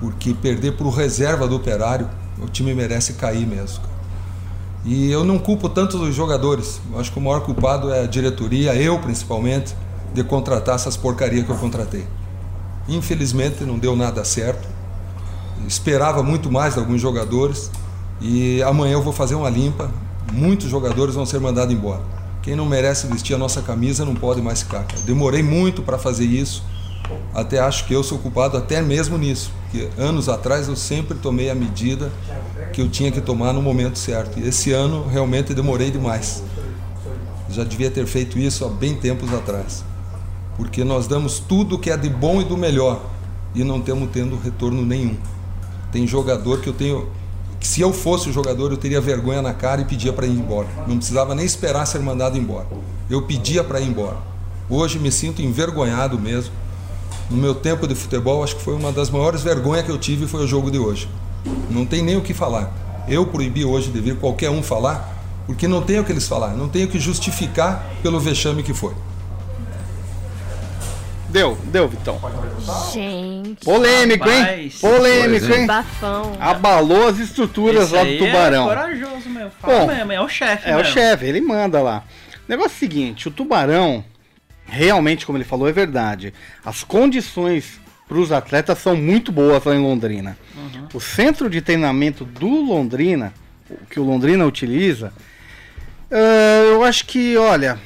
porque 0.00 0.32
perder 0.32 0.72
para 0.72 0.86
o 0.86 0.90
reserva 0.90 1.46
do 1.46 1.56
operário, 1.56 2.08
o 2.40 2.46
time 2.46 2.72
merece 2.72 3.12
cair 3.12 3.46
mesmo. 3.46 3.84
E 4.86 5.10
eu 5.10 5.22
não 5.22 5.38
culpo 5.38 5.68
tanto 5.68 5.98
os 5.98 6.14
jogadores, 6.14 6.80
eu 6.90 6.98
acho 6.98 7.12
que 7.12 7.18
o 7.18 7.22
maior 7.22 7.40
culpado 7.40 7.92
é 7.92 8.04
a 8.04 8.06
diretoria, 8.06 8.74
eu 8.74 8.98
principalmente, 9.00 9.74
de 10.14 10.24
contratar 10.24 10.76
essas 10.76 10.96
porcarias 10.96 11.44
que 11.44 11.50
eu 11.52 11.58
contratei. 11.58 12.06
Infelizmente 12.88 13.64
não 13.64 13.78
deu 13.78 13.94
nada 13.94 14.24
certo, 14.24 14.77
esperava 15.66 16.22
muito 16.22 16.50
mais 16.50 16.74
de 16.74 16.80
alguns 16.80 17.00
jogadores 17.00 17.70
e 18.20 18.62
amanhã 18.62 18.94
eu 18.94 19.02
vou 19.02 19.12
fazer 19.12 19.34
uma 19.34 19.48
limpa. 19.48 19.90
Muitos 20.32 20.68
jogadores 20.68 21.14
vão 21.14 21.24
ser 21.24 21.40
mandados 21.40 21.74
embora. 21.74 22.02
Quem 22.42 22.54
não 22.54 22.66
merece 22.66 23.06
vestir 23.06 23.34
a 23.34 23.38
nossa 23.38 23.62
camisa 23.62 24.04
não 24.04 24.14
pode 24.14 24.40
mais 24.40 24.62
ficar. 24.62 24.84
cara. 24.84 25.00
Demorei 25.02 25.42
muito 25.42 25.82
para 25.82 25.98
fazer 25.98 26.24
isso. 26.24 26.62
Até 27.34 27.58
acho 27.58 27.86
que 27.86 27.94
eu 27.94 28.02
sou 28.02 28.18
culpado 28.18 28.56
até 28.56 28.82
mesmo 28.82 29.16
nisso, 29.16 29.50
porque 29.62 29.88
anos 29.96 30.28
atrás 30.28 30.68
eu 30.68 30.76
sempre 30.76 31.16
tomei 31.16 31.48
a 31.48 31.54
medida 31.54 32.12
que 32.72 32.82
eu 32.82 32.88
tinha 32.88 33.10
que 33.10 33.20
tomar 33.20 33.52
no 33.52 33.62
momento 33.62 33.98
certo. 33.98 34.38
E 34.38 34.46
esse 34.46 34.72
ano 34.72 35.06
realmente 35.08 35.54
demorei 35.54 35.90
demais. 35.90 36.42
Já 37.48 37.64
devia 37.64 37.90
ter 37.90 38.06
feito 38.06 38.38
isso 38.38 38.64
há 38.64 38.68
bem 38.68 38.94
tempos 38.94 39.32
atrás. 39.32 39.84
Porque 40.56 40.84
nós 40.84 41.06
damos 41.06 41.38
tudo 41.38 41.78
que 41.78 41.90
é 41.90 41.96
de 41.96 42.10
bom 42.10 42.40
e 42.40 42.44
do 42.44 42.56
melhor 42.56 43.00
e 43.54 43.64
não 43.64 43.80
temos 43.80 44.10
tendo 44.10 44.36
retorno 44.36 44.84
nenhum. 44.84 45.16
Tem 45.92 46.06
jogador 46.06 46.60
que 46.60 46.68
eu 46.68 46.72
tenho. 46.72 47.08
Que 47.60 47.66
se 47.66 47.80
eu 47.80 47.92
fosse 47.92 48.28
o 48.28 48.32
jogador, 48.32 48.70
eu 48.70 48.76
teria 48.76 49.00
vergonha 49.00 49.42
na 49.42 49.52
cara 49.52 49.80
e 49.80 49.84
pedia 49.84 50.12
para 50.12 50.26
ir 50.26 50.30
embora. 50.30 50.68
Não 50.86 50.96
precisava 50.96 51.34
nem 51.34 51.44
esperar 51.44 51.86
ser 51.86 51.98
mandado 51.98 52.38
embora. 52.38 52.66
Eu 53.10 53.22
pedia 53.22 53.64
para 53.64 53.80
ir 53.80 53.88
embora. 53.88 54.16
Hoje 54.70 54.98
me 54.98 55.10
sinto 55.10 55.42
envergonhado 55.42 56.18
mesmo. 56.18 56.52
No 57.30 57.36
meu 57.36 57.54
tempo 57.54 57.86
de 57.86 57.94
futebol, 57.94 58.44
acho 58.44 58.56
que 58.56 58.62
foi 58.62 58.74
uma 58.74 58.92
das 58.92 59.10
maiores 59.10 59.42
vergonhas 59.42 59.84
que 59.84 59.90
eu 59.90 59.98
tive 59.98 60.26
foi 60.26 60.44
o 60.44 60.46
jogo 60.46 60.70
de 60.70 60.78
hoje. 60.78 61.08
Não 61.70 61.84
tem 61.84 62.02
nem 62.02 62.16
o 62.16 62.20
que 62.20 62.32
falar. 62.32 63.04
Eu 63.08 63.26
proibi 63.26 63.64
hoje 63.64 63.90
de 63.90 64.00
vir 64.00 64.16
qualquer 64.16 64.50
um 64.50 64.62
falar, 64.62 65.16
porque 65.46 65.66
não 65.66 65.82
tem 65.82 65.98
o 65.98 66.04
que 66.04 66.12
eles 66.12 66.28
falar, 66.28 66.54
não 66.54 66.68
tem 66.68 66.84
o 66.84 66.88
que 66.88 67.00
justificar 67.00 67.86
pelo 68.02 68.20
vexame 68.20 68.62
que 68.62 68.74
foi. 68.74 68.94
Deu, 71.28 71.56
deu, 71.64 71.86
Vitão. 71.88 72.18
Gente. 72.92 73.64
Polêmico, 73.64 74.28
hein? 74.28 74.40
Rapaz. 74.40 74.80
Polêmico, 74.80 75.46
Pois 75.46 75.50
é. 75.50 75.60
hein? 75.60 75.66
Bafão. 75.66 76.32
Abalou 76.40 77.08
as 77.08 77.18
estruturas 77.18 77.84
Esse 77.84 77.94
lá 77.94 78.02
do 78.02 78.08
aí 78.08 78.18
Tubarão. 78.18 78.64
É 78.64 78.74
corajoso 78.74 79.28
mesmo. 79.28 79.50
Fala 79.60 79.78
Bom, 79.80 79.86
mesmo, 79.88 80.12
é 80.12 80.20
o 80.20 80.28
chefe. 80.28 80.68
É 80.70 80.72
o 80.74 80.78
mesmo. 80.78 80.92
chefe, 80.92 81.26
ele 81.26 81.40
manda 81.40 81.82
lá. 81.82 82.02
O 82.46 82.50
negócio 82.50 82.70
é 82.72 82.76
o 82.76 82.78
seguinte, 82.78 83.28
o 83.28 83.30
Tubarão, 83.30 84.02
realmente, 84.66 85.26
como 85.26 85.36
ele 85.36 85.44
falou, 85.44 85.68
é 85.68 85.72
verdade. 85.72 86.32
As 86.64 86.82
condições 86.82 87.78
para 88.08 88.16
os 88.18 88.32
atletas 88.32 88.78
são 88.78 88.96
muito 88.96 89.30
boas 89.30 89.62
lá 89.64 89.74
em 89.74 89.82
Londrina. 89.82 90.36
O 90.94 91.00
centro 91.00 91.50
de 91.50 91.60
treinamento 91.60 92.24
do 92.24 92.48
Londrina, 92.48 93.34
o 93.68 93.84
que 93.84 94.00
o 94.00 94.02
Londrina 94.04 94.46
utiliza, 94.46 95.12
eh, 96.10 96.62
eu 96.72 96.82
acho 96.84 97.04
que, 97.04 97.36
olha, 97.36 97.78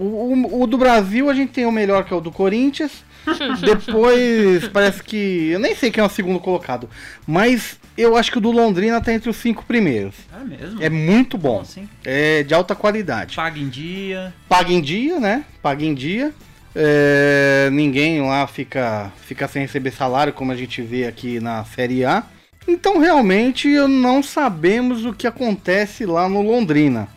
o, 0.00 0.32
o- 0.56 0.62
o 0.62 0.66
do 0.66 0.78
Brasil 0.78 1.28
a 1.30 1.34
gente 1.34 1.52
tem 1.52 1.66
o 1.66 1.72
melhor 1.72 2.04
que 2.04 2.12
é 2.12 2.16
o 2.16 2.20
do 2.20 2.30
Corinthians. 2.32 3.04
Depois 3.60 4.66
parece 4.68 5.02
que. 5.02 5.50
Eu 5.50 5.58
nem 5.58 5.74
sei 5.74 5.90
quem 5.90 6.02
é 6.02 6.06
o 6.06 6.10
segundo 6.10 6.40
colocado. 6.40 6.88
Mas 7.26 7.78
eu 7.96 8.16
acho 8.16 8.30
que 8.32 8.38
o 8.38 8.40
do 8.40 8.50
Londrina 8.50 9.00
tá 9.00 9.12
entre 9.12 9.28
os 9.28 9.36
cinco 9.36 9.64
primeiros. 9.64 10.14
É 10.34 10.44
mesmo? 10.44 10.82
É 10.82 10.88
muito 10.88 11.36
bom. 11.36 11.60
Assim? 11.60 11.88
É 12.04 12.42
de 12.42 12.54
alta 12.54 12.74
qualidade. 12.74 13.36
Paga 13.36 13.58
em 13.58 13.68
dia. 13.68 14.32
Paga 14.48 14.72
em 14.72 14.80
dia, 14.80 15.20
né? 15.20 15.44
Paga 15.62 15.84
em 15.84 15.94
dia. 15.94 16.32
É, 16.74 17.68
ninguém 17.72 18.22
lá 18.22 18.46
fica, 18.46 19.12
fica 19.26 19.46
sem 19.48 19.62
receber 19.62 19.90
salário, 19.90 20.32
como 20.32 20.52
a 20.52 20.56
gente 20.56 20.80
vê 20.80 21.06
aqui 21.06 21.40
na 21.40 21.64
Série 21.64 22.04
A. 22.04 22.22
Então, 22.68 22.98
realmente, 22.98 23.68
não 23.88 24.22
sabemos 24.22 25.04
o 25.04 25.12
que 25.12 25.26
acontece 25.26 26.06
lá 26.06 26.28
no 26.28 26.40
Londrina. 26.42 27.08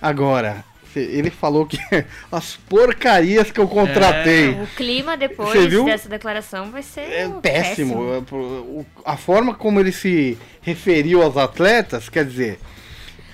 Agora, 0.00 0.64
ele 1.00 1.30
falou 1.30 1.66
que 1.66 1.78
as 2.30 2.56
porcarias 2.68 3.50
que 3.50 3.60
eu 3.60 3.68
contratei. 3.68 4.50
O 4.50 4.66
clima 4.76 5.16
depois 5.16 5.70
dessa 5.84 6.08
declaração 6.08 6.70
vai 6.70 6.82
ser 6.82 7.00
É 7.02 7.28
péssimo. 7.28 7.40
péssimo. 7.42 8.84
É, 9.04 9.10
A 9.10 9.16
forma 9.16 9.54
como 9.54 9.80
ele 9.80 9.92
se 9.92 10.38
referiu 10.60 11.22
aos 11.22 11.36
atletas, 11.36 12.08
quer 12.08 12.24
dizer. 12.24 12.58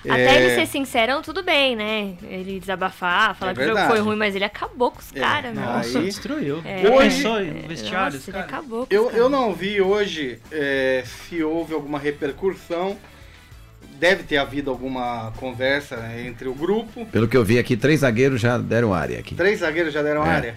Até 0.09 0.37
é, 0.37 0.43
ele 0.43 0.55
ser 0.55 0.67
sincerão, 0.67 1.21
tudo 1.21 1.43
bem, 1.43 1.75
né? 1.77 2.15
Ele 2.23 2.61
desabafar, 2.61 3.35
falar 3.35 3.51
É 3.51 3.55
que 3.55 3.61
o 3.61 3.65
jogo 3.65 3.81
foi 3.89 3.99
ruim, 3.99 4.17
mas 4.17 4.35
ele 4.35 4.45
acabou 4.45 4.91
com 4.93 5.01
os 5.01 5.15
É, 5.15 5.19
caras, 5.21 5.53
meu. 5.53 5.63
Nossa, 5.65 5.99
Aí- 5.99 6.05
destruiu. 6.05 6.63
É. 6.65 6.89
Hoje- 6.89 7.23
vestiário, 7.67 8.15
Nossa, 8.15 8.39
acabou 8.39 8.87
com 8.87 8.95
Eu, 8.95 9.09
os 9.09 9.15
eu 9.15 9.29
não 9.29 9.53
vi 9.53 9.83
hoje 9.83 10.39
é, 10.53 11.03
se 11.05 11.43
houve 11.43 11.75
alguma 11.75 11.99
repercussão. 11.99 12.97
Deve 13.99 14.23
ter 14.23 14.37
havido 14.37 14.71
alguma 14.71 15.33
conversa 15.37 15.97
entre 16.25 16.49
o 16.49 16.55
grupo. 16.55 17.05
Pelo 17.07 17.27
que 17.27 17.37
eu 17.37 17.45
vi 17.45 17.59
aqui, 17.59 17.77
três 17.77 18.01
zagueiros 18.01 18.41
já 18.41 18.57
deram 18.57 18.95
área 18.95 19.19
aqui. 19.19 19.35
Três 19.35 19.59
zagueiros 19.61 19.93
já 19.93 20.03
deram 20.03 20.25
É. 20.25 20.29
área. 20.31 20.55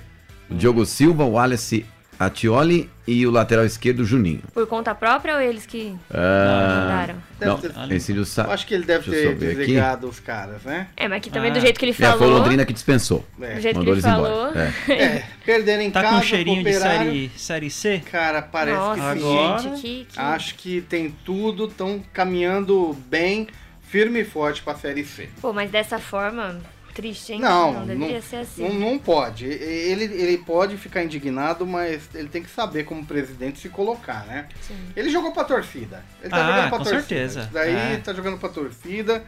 O 0.50 0.54
Diogo 0.56 0.86
Silva, 0.86 1.24
o 1.24 1.32
Wallace 1.32 1.86
Atioli 2.26 2.90
e 3.08 3.26
o 3.26 3.32
lateral 3.32 3.66
esquerdo, 3.66 4.06
Juninho. 4.06 4.42
Por 4.54 4.68
conta 4.68 4.94
própria 4.94 5.36
ou 5.36 5.42
eles 5.42 5.66
que 5.66 5.96
Ah, 6.14 6.82
mandaram? 6.84 7.16
não, 7.40 7.56
Deve 7.60 7.74
ter- 7.88 7.96
esse 7.96 8.14
do 8.14 8.24
Sa... 8.26 8.44
Eu 8.44 8.52
acho 8.52 8.68
que 8.68 8.74
ele 8.76 8.84
deve 8.86 9.10
ter 9.10 9.36
ver 9.36 9.48
aqui. 9.52 9.56
desligado 9.58 10.08
os 10.08 10.20
caras, 10.20 10.62
né? 10.64 10.88
É, 10.96 11.08
mas 11.08 11.22
que 11.22 11.30
também 11.32 11.50
Ah. 11.50 11.54
do 11.56 11.60
jeito 11.60 11.80
que 11.80 11.86
ele 11.86 11.92
É, 11.92 11.96
foi 11.96 12.06
o 12.08 12.18
falou. 12.20 12.38
Londrina 12.38 12.64
que 12.66 12.74
dispensou. 12.74 13.26
É. 13.42 13.56
Do 13.56 13.62
jeito 13.62 13.78
Mandou 13.80 13.94
que 13.96 14.00
ele 14.00 14.02
falou. 14.08 14.50
embora. 14.50 14.74
É. 14.88 14.92
É, 14.94 15.24
perderam 15.46 15.82
em 15.82 15.90
Tá 15.92 16.02
casa 16.04 16.18
com 16.18 16.24
cheirinho 16.24 16.62
pro 16.64 16.72
de 16.72 16.78
série, 16.78 17.32
série 17.36 17.70
C? 17.72 18.02
Cara, 18.12 18.42
parece 18.44 18.78
Nossa, 18.78 19.14
que 19.14 19.20
sim. 19.20 19.38
Agora- 19.38 19.60
gente, 19.60 19.82
que, 19.82 20.06
que... 20.12 20.20
Acho 20.20 20.56
que 20.56 20.82
tem 20.82 21.16
tudo, 21.26 21.66
estão 21.66 22.04
caminhando 22.14 22.96
bem, 23.10 23.48
firme 23.82 24.22
e 24.22 24.26
forte 24.26 24.62
pra 24.62 24.76
Série 24.76 25.04
C. 25.04 25.28
Pô, 25.42 25.52
mas 25.52 25.70
dessa 25.72 25.98
forma, 26.00 26.60
triste, 26.92 27.34
hein? 27.34 27.40
Não, 27.40 27.74
não 27.74 27.86
deveria 27.86 28.22
ser 28.22 28.38
assim. 28.38 28.68
Não, 28.68 28.74
não 28.92 29.00
pode. 29.00 29.46
Ele, 29.46 30.04
ele 30.06 30.38
pode 30.40 30.78
ficar 30.78 31.04
indignado, 31.04 31.66
mas 31.66 32.10
ele 32.14 32.28
tem 32.30 32.44
que 32.44 32.50
saber 32.50 32.84
como 32.84 33.06
presidente 33.06 33.60
se 33.60 33.70
colocar, 33.70 34.26
né? 34.26 34.48
Sim. 34.62 34.76
Ele 34.96 35.10
jogou 35.10 35.32
pra 35.32 35.44
torcida. 35.44 36.04
Ele 36.22 36.30
tá 36.30 36.38
Ah, 36.38 36.40
jogando 36.48 36.70
pra 36.70 36.78
com 36.78 36.84
torcida. 36.84 37.00
certeza. 37.02 37.50
Daí 37.52 37.74
É. 37.76 37.98
tá 37.98 38.14
jogando 38.14 38.38
pra 38.38 38.50
torcida. 38.50 39.24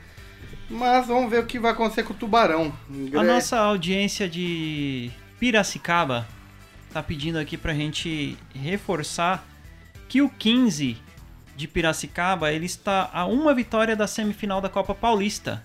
Mas 0.70 1.08
vamos 1.08 1.30
ver 1.30 1.40
o 1.40 1.46
que 1.46 1.60
vai 1.60 1.72
acontecer 1.72 2.04
com 2.04 2.14
o 2.14 2.16
Tubarão. 2.16 2.74
A 3.16 3.20
É, 3.22 3.24
nossa 3.24 3.58
audiência 3.58 4.28
de 4.30 5.12
Piracicaba 5.40 6.28
tá 6.92 7.04
pedindo 7.04 7.38
aqui 7.38 7.58
pra 7.58 7.74
gente 7.74 8.38
reforçar 8.56 9.46
que 10.08 10.22
o 10.22 10.30
15 10.30 10.98
de 11.56 11.68
Piracicaba 11.68 12.52
ele 12.52 12.66
está 12.66 13.10
a 13.14 13.26
uma 13.26 13.54
vitória 13.54 13.96
da 13.96 14.08
semifinal 14.08 14.62
da 14.62 14.70
Copa 14.70 14.96
Paulista. 14.96 15.64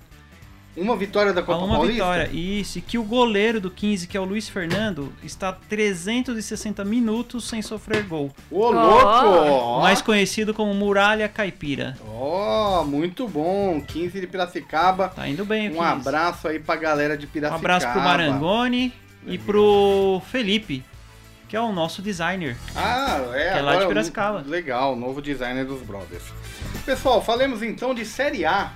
Uma 0.81 0.97
vitória 0.97 1.33
da 1.33 1.41
A 1.41 1.45
Copa 1.45 1.65
uma 1.65 1.77
Paulista? 1.77 1.95
vitória. 2.05 2.31
Isso, 2.33 2.79
e 2.79 2.81
que 2.81 2.97
o 2.99 3.03
goleiro 3.03 3.61
do 3.61 3.71
15, 3.71 4.07
que 4.07 4.17
é 4.17 4.21
o 4.21 4.25
Luiz 4.25 4.49
Fernando, 4.49 5.13
está 5.23 5.53
360 5.53 6.85
minutos 6.85 7.49
sem 7.49 7.61
sofrer 7.63 8.05
gol. 8.05 8.31
Ô, 8.51 8.71
louco! 8.71 9.07
Ó, 9.07 9.81
Mais 9.81 10.01
conhecido 10.01 10.55
como 10.55 10.73
Muralha 10.75 11.29
Caipira. 11.29 11.97
Ó, 12.09 12.85
muito 12.85 13.27
bom. 13.27 13.81
15 13.87 14.21
de 14.21 14.27
Piracicaba. 14.27 15.09
Tá 15.09 15.29
indo 15.29 15.45
bem 15.45 15.69
Um 15.71 15.73
15. 15.75 15.81
abraço 15.85 16.49
aí 16.49 16.59
pra 16.59 16.77
galera 16.77 17.17
de 17.17 17.27
Um 17.27 17.29
Piracicaba. 17.29 17.59
abraço 17.61 17.89
pro 17.93 18.01
Marangoni 18.01 18.93
e 19.27 19.37
pro 19.37 20.23
Felipe, 20.31 20.85
que 21.49 21.57
é 21.57 21.61
o 21.61 21.73
nosso 21.73 22.01
designer. 22.01 22.57
Ah, 22.77 23.21
é. 23.35 23.53
Que 23.53 23.59
é 23.59 23.63
lá 23.63 23.77
de 23.77 23.87
Piracicaba. 23.87 24.45
Legal, 24.47 24.95
novo 24.95 25.21
designer 25.21 25.65
dos 25.65 25.83
brothers. 25.83 26.23
Pessoal, 26.87 27.23
falemos 27.23 27.63
então 27.63 27.93
de 27.95 28.05
Série 28.05 28.45
A. 28.45 28.73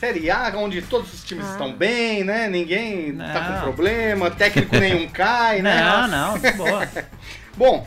Série 0.00 0.30
A, 0.30 0.52
onde 0.56 0.80
todos 0.82 1.12
os 1.12 1.24
times 1.24 1.44
Ah. 1.46 1.50
estão 1.52 1.72
bem, 1.72 2.22
né? 2.22 2.48
Ninguém 2.48 3.16
tá 3.16 3.40
com 3.46 3.52
Não. 3.54 3.60
problema, 3.62 4.30
técnico 4.30 4.76
nenhum 4.76 5.08
cai, 5.10 5.60
né? 5.60 5.82
Não, 5.82 6.08
não, 6.08 6.38
de 6.38 6.52
boa. 6.52 6.88
Bom, 7.56 7.86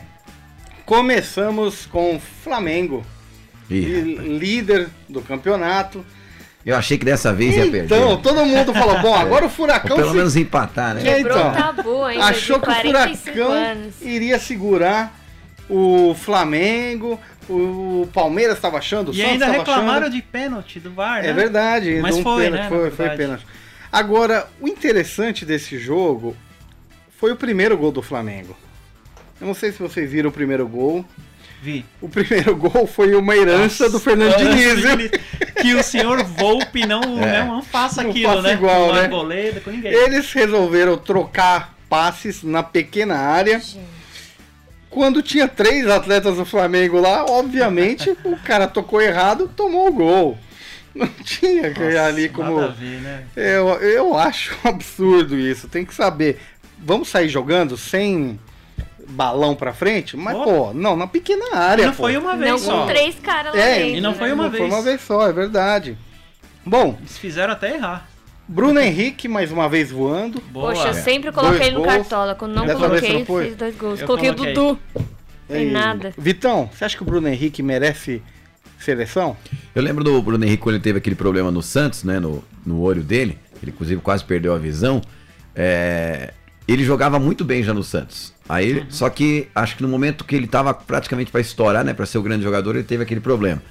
começamos 0.86 1.86
com 1.86 2.16
o 2.16 2.20
Flamengo, 2.20 3.06
Ih, 3.70 4.16
líder 4.38 4.90
do 5.08 5.22
campeonato. 5.22 6.06
eu 6.66 6.76
achei 6.76 6.98
que 6.98 7.06
dessa 7.06 7.32
vez 7.34 7.56
ia 7.56 7.64
perder. 7.72 7.86
Então, 7.86 8.18
todo 8.22 8.46
mundo 8.46 8.74
falou, 8.74 9.00
bom, 9.00 9.16
agora 9.16 9.46
o 9.46 9.48
Ou 9.48 9.50
Furacão 9.50 9.96
pelo 9.96 10.10
se- 10.12 10.18
menos 10.18 10.36
empatar, 10.36 10.96
né? 10.96 11.08
É, 11.08 11.20
então. 11.22 11.54
tabu 11.54 12.04
achou 12.04 12.60
que 12.60 12.70
o 12.70 12.74
45 12.74 13.32
Furacão 13.38 13.52
anos. 13.54 13.96
iria 14.02 14.38
segurar 14.38 15.16
o 15.70 16.14
Flamengo, 16.14 17.18
o 17.52 18.08
Palmeiras 18.14 18.56
estava 18.56 18.78
achando, 18.78 19.10
o 19.10 19.14
E 19.14 19.18
Santos 19.18 19.32
ainda 19.34 19.48
reclamaram 19.48 20.02
achando. 20.08 20.12
de 20.16 20.22
pênalti 20.22 20.80
do 20.80 20.92
VAR, 20.92 21.22
né? 21.22 21.30
É 21.30 21.34
verdade, 21.34 22.00
Mas 22.02 22.16
um 22.16 22.24
foi, 22.24 22.44
pênalti, 22.46 22.62
né, 22.64 22.70
foi, 22.70 22.92
foi 22.92 23.10
pênalti. 23.10 23.46
Agora, 23.92 24.48
o 24.60 24.68
interessante 24.68 25.46
desse 25.46 25.78
jogo 25.78 26.36
foi 27.20 27.32
o 27.32 27.36
primeiro 27.36 27.78
gol 27.78 27.92
do 27.92 28.02
Flamengo. 28.02 28.56
Eu 29.40 29.48
não 29.48 29.54
sei 29.54 29.72
se 29.72 29.80
vocês 29.80 30.10
viram 30.10 30.30
o 30.30 30.34
primeiro 30.34 30.68
gol. 30.68 31.06
Vi. 31.62 31.86
O 32.02 32.08
primeiro 32.10 32.56
gol 32.58 32.88
foi 32.88 33.14
uma 33.16 33.36
herança 33.36 33.90
do 33.90 34.00
Fernando 34.00 34.32
Nossa, 34.32 34.46
Diniz. 34.98 35.12
Que 35.62 35.76
o 35.76 35.84
senhor 35.84 36.24
Volpe 36.24 36.86
não, 36.88 37.02
É. 37.24 37.44
não, 37.44 37.56
não 37.58 37.62
faça 37.64 38.02
Não 38.02 38.10
aquilo, 38.10 38.30
faça 38.30 38.42
né? 38.44 38.54
igual, 38.54 38.88
com 38.88 38.94
né? 38.94 39.02
Arboleda, 39.02 39.60
com 39.62 39.70
ninguém. 39.72 39.92
Eles 39.92 40.32
resolveram 40.32 40.98
trocar 40.98 41.76
passes 41.90 42.42
na 42.44 42.64
pequena 42.64 43.16
área. 43.18 43.60
Gente. 43.60 43.80
Quando 44.92 45.24
tinha 45.24 45.48
três 45.48 45.88
atletas 45.88 46.36
do 46.36 46.46
Flamengo 46.46 47.00
lá, 47.00 47.26
obviamente 47.26 48.10
o 48.24 48.38
cara 48.44 48.68
tocou 48.68 49.02
errado, 49.02 49.50
tomou 49.56 49.88
o 49.88 49.94
gol. 49.94 50.38
Não 50.94 51.08
tinha 51.08 51.72
que 51.74 51.80
Nossa, 51.80 52.04
ali 52.04 52.28
como. 52.30 52.60
Nada 52.60 52.74
a 52.74 52.76
ver, 52.76 53.00
né? 53.00 53.24
Eu, 53.36 53.70
eu 53.80 54.18
acho 54.18 54.54
um 54.64 54.68
absurdo 54.70 55.38
isso. 55.40 55.70
Tem 55.70 55.86
que 55.86 55.96
saber. 55.96 56.40
Vamos 56.78 57.08
sair 57.08 57.30
jogando 57.30 57.78
sem 57.78 58.38
balão 59.08 59.56
pra 59.56 59.72
frente? 59.74 60.18
Mas, 60.18 60.36
Pô. 60.36 60.44
pô, 60.44 60.74
não, 60.74 60.98
na 60.98 61.08
pequena 61.08 61.56
área. 61.56 61.86
não 61.86 61.94
pô. 61.94 62.04
foi 62.04 62.18
uma 62.18 62.36
vez 62.36 62.52
Não 62.52 62.58
só. 62.60 62.82
com 62.82 62.88
três 62.88 63.16
caras 63.20 63.54
lá 63.56 63.60
É, 63.62 63.80
dentro. 63.80 63.98
e 63.98 64.02
não 64.02 64.14
foi 64.14 64.28
né? 64.28 64.34
uma 64.34 64.44
Não 64.44 64.50
vez. 64.52 64.62
Foi 64.64 64.72
uma 64.74 64.82
vez 64.84 65.02
só, 65.02 65.30
é 65.30 65.32
verdade. 65.34 65.98
Bom, 66.66 66.98
Eles 67.00 67.18
fizeram 67.18 67.54
até 67.54 67.74
errar. 67.76 68.10
Bruno 68.52 68.80
Henrique 68.82 69.28
mais 69.30 69.52
uma 69.52 69.70
vez 69.70 69.90
voando. 69.92 70.42
Boa. 70.52 70.74
Poxa, 70.74 70.90
eu 70.90 70.94
sempre 70.94 71.32
coloquei 71.32 71.58
Dois 71.60 71.68
ele 71.70 71.78
no 71.78 71.84
gols. 71.84 71.96
cartola. 71.96 72.36
Quando 72.36 72.54
não 72.54 72.66
Dessa 72.66 72.80
coloquei, 72.80 73.14
não 73.26 73.44
fiz 73.44 73.56
dois 73.56 73.76
gols. 73.78 74.02
Eu 74.02 74.08
coloquei 74.08 74.30
o 74.30 74.36
Dudu. 74.36 74.78
Tem 75.48 75.68
E- 75.68 75.72
nada. 75.72 76.14
Vitão, 76.18 76.70
você 76.74 76.84
acha 76.86 76.96
que 76.98 77.02
o 77.04 77.06
Bruno 77.06 77.28
Henrique 77.30 77.64
merece 77.64 78.22
seleção? 78.80 79.38
Eu 79.74 79.82
lembro 79.82 80.04
do 80.04 80.22
Bruno 80.22 80.44
Henrique 80.44 80.62
quando 80.64 80.76
ele 80.76 80.84
teve 80.84 80.98
aquele 80.98 81.16
problema 81.16 81.50
no 81.50 81.62
Santos, 81.62 82.04
né? 82.04 82.20
No, 82.20 82.44
no 82.66 82.82
olho 82.82 83.02
dele. 83.02 83.38
Ele 83.64 83.72
inclusive 83.72 84.02
quase 84.02 84.24
perdeu 84.26 84.54
a 84.54 84.58
visão. 84.58 85.02
É, 85.56 86.34
ele 86.68 86.84
jogava 86.84 87.20
muito 87.20 87.46
bem 87.46 87.64
já 87.64 87.74
no 87.74 87.84
Santos. 87.84 88.34
Aí, 88.50 88.80
Uhum. 88.80 88.86
Só 88.90 89.10
que 89.10 89.48
acho 89.56 89.78
que 89.78 89.82
no 89.84 89.88
momento 89.88 90.26
que 90.26 90.36
ele 90.36 90.48
tava 90.48 90.74
praticamente 90.74 91.32
para 91.32 91.40
estourar, 91.40 91.86
né? 91.86 91.94
Para 91.94 92.06
ser 92.06 92.18
o 92.18 92.22
grande 92.22 92.44
jogador, 92.44 92.76
ele 92.76 92.84
teve 92.84 93.04
aquele 93.04 93.22
problema. 93.22 93.62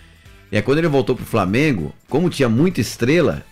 E 0.50 0.56
aí 0.56 0.62
quando 0.62 0.78
ele 0.78 0.88
voltou 0.88 1.14
pro 1.14 1.24
Flamengo, 1.24 1.94
como 2.08 2.30
tinha 2.30 2.48
muita 2.48 2.80
estrela, 2.80 3.44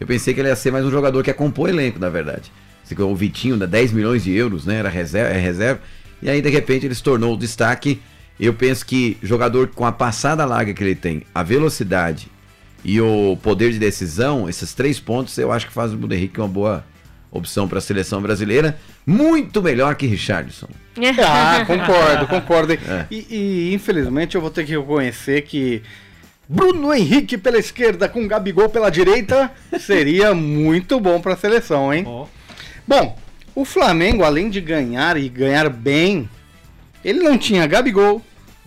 eu 0.00 0.06
pensei 0.06 0.34
que 0.34 0.40
ele 0.40 0.48
ia 0.48 0.56
ser 0.56 0.72
mais 0.72 0.84
um 0.84 0.90
jogador 0.90 1.22
que 1.22 1.30
ia 1.30 1.34
compor 1.34 1.68
elenco, 1.68 1.98
na 1.98 2.08
verdade. 2.08 2.50
Assim, 2.82 3.00
O 3.00 3.14
Vitinho, 3.14 3.56
né, 3.56 3.66
10 3.66 3.92
milhões 3.92 4.24
de 4.24 4.32
euros, 4.32 4.64
né? 4.64 4.76
Era 4.76 4.88
reserva, 4.88 5.30
é 5.32 5.38
reserva. 5.38 5.80
E 6.22 6.28
aí, 6.28 6.40
de 6.40 6.48
repente, 6.48 6.86
ele 6.86 6.94
se 6.94 7.02
tornou 7.02 7.34
o 7.34 7.36
destaque. 7.36 8.00
Eu 8.38 8.54
penso 8.54 8.84
que 8.86 9.18
jogador 9.22 9.68
com 9.68 9.84
a 9.84 9.92
passada 9.92 10.44
larga 10.44 10.72
que 10.72 10.82
ele 10.82 10.94
tem, 10.94 11.22
a 11.34 11.42
velocidade 11.42 12.28
e 12.84 13.00
o 13.00 13.36
poder 13.42 13.72
de 13.72 13.78
decisão, 13.78 14.48
esses 14.48 14.72
três 14.72 14.98
pontos, 14.98 15.36
eu 15.36 15.52
acho 15.52 15.66
que 15.66 15.72
faz 15.72 15.92
o 15.92 15.96
Bruno 15.96 16.14
Henrique 16.14 16.40
uma 16.40 16.48
boa 16.48 16.84
opção 17.30 17.68
para 17.68 17.78
a 17.78 17.80
seleção 17.80 18.20
brasileira. 18.20 18.78
Muito 19.06 19.62
melhor 19.62 19.94
que 19.94 20.06
Richardson. 20.06 20.68
Ah, 21.22 21.64
concordo, 21.66 22.26
concordo. 22.26 22.72
É. 22.72 23.06
E, 23.10 23.26
e, 23.30 23.74
infelizmente 23.74 24.34
eu 24.34 24.40
vou 24.40 24.50
ter 24.50 24.64
que 24.64 24.72
reconhecer 24.72 25.42
que 25.42 25.82
Bruno 26.52 26.92
Henrique 26.92 27.38
pela 27.38 27.60
esquerda 27.60 28.08
com 28.08 28.26
Gabigol 28.26 28.68
pela 28.68 28.90
direita 28.90 29.52
seria 29.78 30.34
muito 30.34 30.98
bom 30.98 31.20
para 31.20 31.34
a 31.34 31.36
seleção, 31.36 31.94
hein? 31.94 32.02
Ó, 32.04 32.26
Bom, 32.84 33.16
o 33.54 33.64
Flamengo, 33.64 34.24
além 34.24 34.50
de 34.50 34.60
ganhar 34.60 35.16
e 35.16 35.28
ganhar 35.28 35.70
bem, 35.70 36.28
ele 37.04 37.20
não 37.20 37.38
tinha 37.38 37.68
Gabigol, 37.68 38.20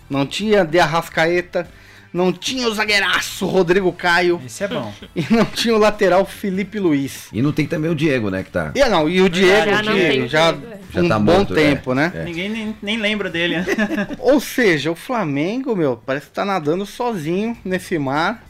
não 0.09 0.25
tinha 0.25 0.63
De 0.63 0.79
Arrascaeta, 0.79 1.67
não 2.13 2.31
tinha 2.31 2.67
o 2.67 2.73
zagueiraço 2.73 3.45
Rodrigo 3.45 3.91
Caio 3.91 4.39
esse 4.45 4.63
é 4.63 4.67
bom. 4.67 4.93
e 5.15 5.25
não 5.29 5.43
tinha 5.45 5.73
o 5.75 5.77
lateral 5.79 6.25
Felipe 6.25 6.79
Luiz. 6.79 7.27
E 7.33 7.41
não 7.41 7.51
tem 7.51 7.65
também 7.65 7.89
o 7.89 7.95
Diego, 7.95 8.29
né? 8.29 8.43
Que 8.43 8.51
tá. 8.51 8.71
E, 8.75 8.85
não, 8.85 9.09
e 9.09 9.19
o 9.21 9.27
Diego, 9.29 9.69
Já 9.71 9.81
Diego 9.81 9.97
tem 9.97 10.27
já, 10.27 10.49
é. 10.51 10.55
Já 10.93 11.01
um 11.01 11.09
tá 11.09 11.17
bom 11.19 11.33
morto, 11.37 11.55
tempo, 11.55 11.91
é. 11.93 11.95
né? 11.95 12.11
É. 12.15 12.23
Ninguém 12.23 12.49
nem, 12.49 12.77
nem 12.81 12.97
lembra 12.97 13.29
dele. 13.29 13.57
né? 13.57 13.65
Ou 14.19 14.39
seja, 14.39 14.91
o 14.91 14.95
Flamengo, 14.95 15.75
meu, 15.75 15.97
parece 15.97 16.27
que 16.27 16.33
tá 16.33 16.45
nadando 16.45 16.85
sozinho 16.85 17.57
nesse 17.65 17.97
mar 17.97 18.43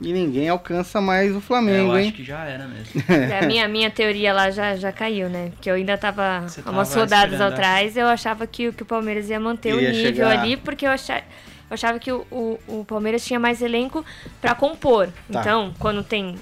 e 0.00 0.14
ninguém 0.14 0.48
alcança 0.48 0.98
mais 0.98 1.30
o 1.30 1.34
eu 1.34 1.40
Flamengo, 1.42 1.92
acho 1.92 2.00
hein? 2.00 2.10
que 2.12 2.24
já 2.24 2.42
era 2.44 2.66
mesmo. 2.66 3.02
A 3.38 3.44
minha, 3.46 3.68
minha 3.68 3.90
teoria 3.90 4.32
lá 4.32 4.50
já, 4.50 4.74
já 4.74 4.90
caiu, 4.90 5.28
né? 5.28 5.52
Que 5.60 5.70
eu 5.70 5.74
ainda 5.74 5.98
tava 5.98 6.46
há 6.64 6.70
umas 6.70 6.88
tava 6.88 7.00
rodadas 7.00 7.32
esperando, 7.34 7.52
atrás, 7.52 7.96
eu 7.98 8.06
achava 8.06 8.46
que, 8.46 8.68
o- 8.68 8.72
que 8.72 8.82
o 8.82 8.86
Palmeiras 8.86 9.28
ia 9.28 9.38
manter 9.38 9.74
Ia 9.74 9.74
o 9.74 9.80
nível 9.92 9.94
chegar. 10.02 10.38
ali, 10.40 10.56
porque 10.56 10.86
eu 10.86 10.90
achava, 10.90 11.22
eu 11.70 11.74
achava 11.74 11.98
que 12.00 12.10
o, 12.10 12.26
o, 12.30 12.58
o 12.66 12.84
Palmeiras 12.84 13.24
tinha 13.24 13.38
mais 13.38 13.62
elenco 13.62 14.04
pra 14.40 14.54
compor. 14.54 15.06
Tá. 15.32 15.40
Então, 15.40 15.72
quando 15.78 16.02
tem 16.02 16.34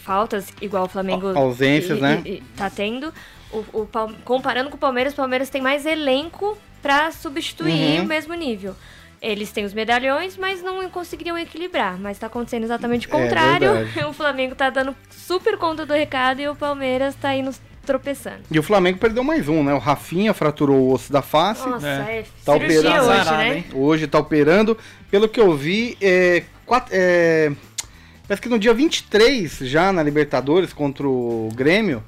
faltas, 0.00 0.48
igual 0.60 0.84
o 0.84 0.88
Flamengo 0.88 1.28
Au- 1.28 1.36
ausências, 1.44 1.98
e- 1.98 2.00
né? 2.02 2.22
e- 2.24 2.28
e 2.34 2.40
tá 2.56 2.68
tendo, 2.68 3.14
o, 3.52 3.58
o 3.72 3.88
comparando 4.24 4.68
com 4.70 4.76
o 4.76 4.80
Palmeiras, 4.80 5.12
o 5.12 5.16
Palmeiras 5.16 5.48
tem 5.48 5.62
mais 5.62 5.86
elenco 5.86 6.58
pra 6.82 7.12
substituir 7.12 7.98
Uhum. 8.00 8.04
o 8.04 8.08
mesmo 8.08 8.34
nível. 8.34 8.74
Eles 9.20 9.52
têm 9.52 9.64
os 9.64 9.72
medalhões, 9.72 10.36
mas 10.36 10.60
não 10.64 10.90
conseguiriam 10.90 11.38
equilibrar. 11.38 11.96
Mas 11.96 12.18
tá 12.18 12.26
acontecendo 12.26 12.64
exatamente 12.64 13.06
o 13.06 13.10
É 13.10 13.12
contrário. 13.22 13.72
verdade. 13.74 14.04
o 14.10 14.12
Flamengo 14.12 14.56
tá 14.56 14.68
dando 14.68 14.96
super 15.12 15.56
conta 15.56 15.86
do 15.86 15.94
recado 15.94 16.40
e 16.40 16.48
o 16.48 16.56
Palmeiras 16.56 17.14
tá 17.14 17.32
indo 17.32 17.52
tropeçando. 17.84 18.40
E 18.50 18.58
o 18.58 18.62
Flamengo 18.62 18.98
perdeu 18.98 19.24
mais 19.24 19.48
um, 19.48 19.62
né? 19.64 19.74
O 19.74 19.78
Rafinha 19.78 20.32
fraturou 20.32 20.78
o 20.88 20.92
osso 20.92 21.12
da 21.12 21.22
face. 21.22 21.68
Nossa, 21.68 21.86
É. 21.88 22.18
é, 22.20 22.24
Tá 22.44 22.54
operado. 22.54 23.08
hoje, 23.08 23.30
né? 23.30 23.56
hein? 23.58 23.64
Hoje 23.74 24.06
tá 24.06 24.18
operando. 24.18 24.76
Pelo 25.10 25.28
que 25.28 25.40
eu 25.40 25.56
vi, 25.56 25.96
é, 26.00 26.44
quatro, 26.64 26.90
é, 26.94 27.52
parece 28.26 28.40
que 28.42 28.48
no 28.48 28.58
dia 28.58 28.72
23, 28.72 29.58
já 29.62 29.92
na 29.92 30.02
Libertadores, 30.02 30.72
contra 30.72 31.06
o 31.06 31.48
Grêmio, 31.54 32.02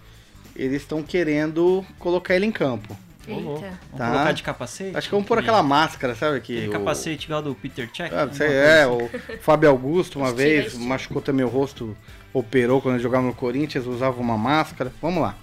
eles 0.56 0.82
estão 0.82 1.02
querendo 1.02 1.84
colocar 1.98 2.34
ele 2.34 2.46
em 2.46 2.52
campo. 2.52 2.96
Eita. 3.26 3.40
Vamos 3.42 3.60
Tá. 3.96 4.10
colocar 4.10 4.32
de 4.32 4.42
capacete? 4.42 4.96
Acho 4.96 5.08
que 5.08 5.14
vamos 5.14 5.26
pôr 5.26 5.38
aquela 5.38 5.62
máscara, 5.62 6.14
sabe? 6.14 6.40
Que 6.42 6.52
Aquele 6.58 6.68
o- 6.68 6.72
capacete 6.72 7.24
igual 7.26 7.40
do 7.42 7.54
Peter 7.54 7.90
Check. 7.90 8.12
Ah, 8.12 8.28
sei, 8.30 8.46
alguma 8.48 8.62
é, 8.62 8.86
o 8.86 9.10
Fábio 9.40 9.70
Augusto 9.70 10.18
uma 10.18 10.30
vez 10.30 10.74
machucou 10.76 11.22
também 11.22 11.42
o 11.44 11.48
rosto, 11.48 11.96
operou 12.34 12.82
quando 12.82 12.96
ele 12.96 13.02
jogava 13.02 13.24
no 13.26 13.32
Corinthians, 13.32 13.86
usava 13.86 14.20
uma 14.20 14.36
máscara. 14.36 14.92
Vamos 15.00 15.22
lá. 15.22 15.34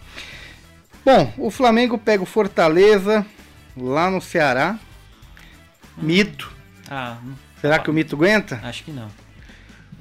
Bom, 1.06 1.34
o 1.38 1.50
Flamengo 1.52 1.98
pega 1.98 2.22
o 2.24 2.26
Fortaleza 2.26 3.26
lá 3.76 4.10
no 4.10 4.22
Ceará. 4.22 4.78
Mito. 5.98 6.52
assim. 6.84 6.88
Ah, 6.90 7.18
não- 7.24 7.36
Será 7.60 7.80
que 7.80 7.90
o 7.90 7.94
Mito 7.94 8.16
aguenta? 8.16 8.60
acho 8.64 8.84
que 8.84 8.92
não. 8.92 9.08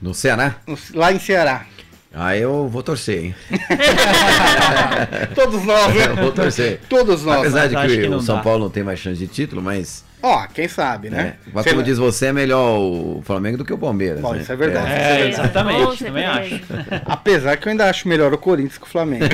No 0.00 0.14
Ceará? 0.14 0.56
No- 0.66 0.78
Lá 0.94 1.12
em 1.12 1.18
Ceará. 1.18 1.66
Ah, 2.12 2.36
eu 2.36 2.66
vou 2.68 2.82
torcer, 2.82 3.24
hein? 3.24 3.34
Todos 5.34 5.64
nós, 5.64 5.94
Eu 5.94 6.14
né? 6.16 6.22
vou 6.22 6.32
torcer. 6.32 6.80
Todos 6.88 7.24
nós. 7.24 7.38
Apesar 7.38 7.68
de 7.68 7.76
que, 7.76 8.02
que 8.02 8.08
o 8.08 8.20
São 8.20 8.36
dá. 8.36 8.42
Paulo 8.42 8.64
não 8.64 8.70
tem 8.70 8.82
mais 8.82 8.98
chance 8.98 9.18
de 9.18 9.28
título, 9.28 9.62
mas. 9.62 10.04
Ó, 10.20 10.46
quem 10.48 10.66
sabe, 10.66 11.08
né? 11.08 11.16
né? 11.16 11.36
Mas 11.54 11.62
Sei 11.62 11.72
como 11.72 11.82
lá. 11.82 11.86
diz 11.86 11.98
você, 11.98 12.26
é 12.26 12.32
melhor 12.32 12.78
o 12.78 13.22
Flamengo 13.24 13.58
do 13.58 13.64
que 13.64 13.72
o 13.72 13.78
Palmeiras. 13.78 14.20
Bom, 14.20 14.34
né? 14.34 14.42
isso 14.42 14.52
é 14.52 14.56
verdade. 14.56 14.90
É, 14.92 15.22
Com 15.22 15.28
exatamente. 15.28 15.78
certeza. 15.78 16.04
Também 16.04 16.26
acho. 16.26 16.60
Apesar 17.06 17.56
que 17.56 17.68
eu 17.68 17.70
ainda 17.70 17.88
acho 17.88 18.08
melhor 18.08 18.34
o 18.34 18.38
Corinthians 18.38 18.76
que 18.76 18.84
o 18.84 18.88
Flamengo. 18.90 19.24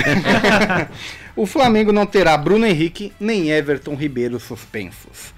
o 1.34 1.46
Flamengo 1.46 1.92
não 1.92 2.04
terá 2.06 2.36
Bruno 2.36 2.66
Henrique 2.66 3.12
nem 3.18 3.50
Everton 3.50 3.94
Ribeiro 3.94 4.38
suspensos. 4.38 5.34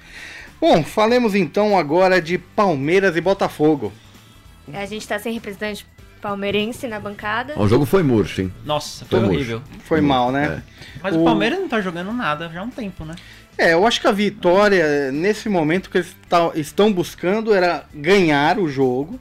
Bom, 0.60 0.82
falemos 0.82 1.36
então 1.36 1.78
agora 1.78 2.20
de 2.20 2.36
Palmeiras 2.36 3.16
e 3.16 3.20
Botafogo. 3.20 3.92
A 4.74 4.84
gente 4.84 5.06
tá 5.06 5.18
sem 5.18 5.32
representante 5.32 5.86
palmeirense 6.20 6.86
na 6.86 6.98
bancada. 7.00 7.58
O 7.58 7.68
jogo 7.68 7.84
foi 7.86 8.02
murcho, 8.02 8.42
hein? 8.42 8.52
Nossa, 8.64 9.04
Foi 9.04 9.18
foi 9.18 9.20
murcho. 9.20 9.34
horrível. 9.36 9.62
Foi 9.84 10.00
mal, 10.00 10.30
né? 10.32 10.62
Mas 11.02 11.14
O- 11.14 11.20
o 11.20 11.24
Palmeiras 11.24 11.58
não 11.58 11.68
tá 11.68 11.80
jogando 11.80 12.12
nada 12.12 12.48
já 12.52 12.60
há 12.60 12.64
um 12.64 12.70
tempo, 12.70 13.04
né? 13.04 13.14
É, 13.56 13.72
eu 13.72 13.86
acho 13.86 14.00
que 14.00 14.06
a 14.06 14.12
vitória, 14.12 15.10
nesse 15.10 15.48
momento 15.48 15.90
que 15.90 15.98
eles 15.98 16.14
tá- 16.28 16.52
estão 16.54 16.92
buscando, 16.92 17.52
era 17.52 17.84
ganhar 17.94 18.58
o 18.58 18.68
jogo, 18.68 19.18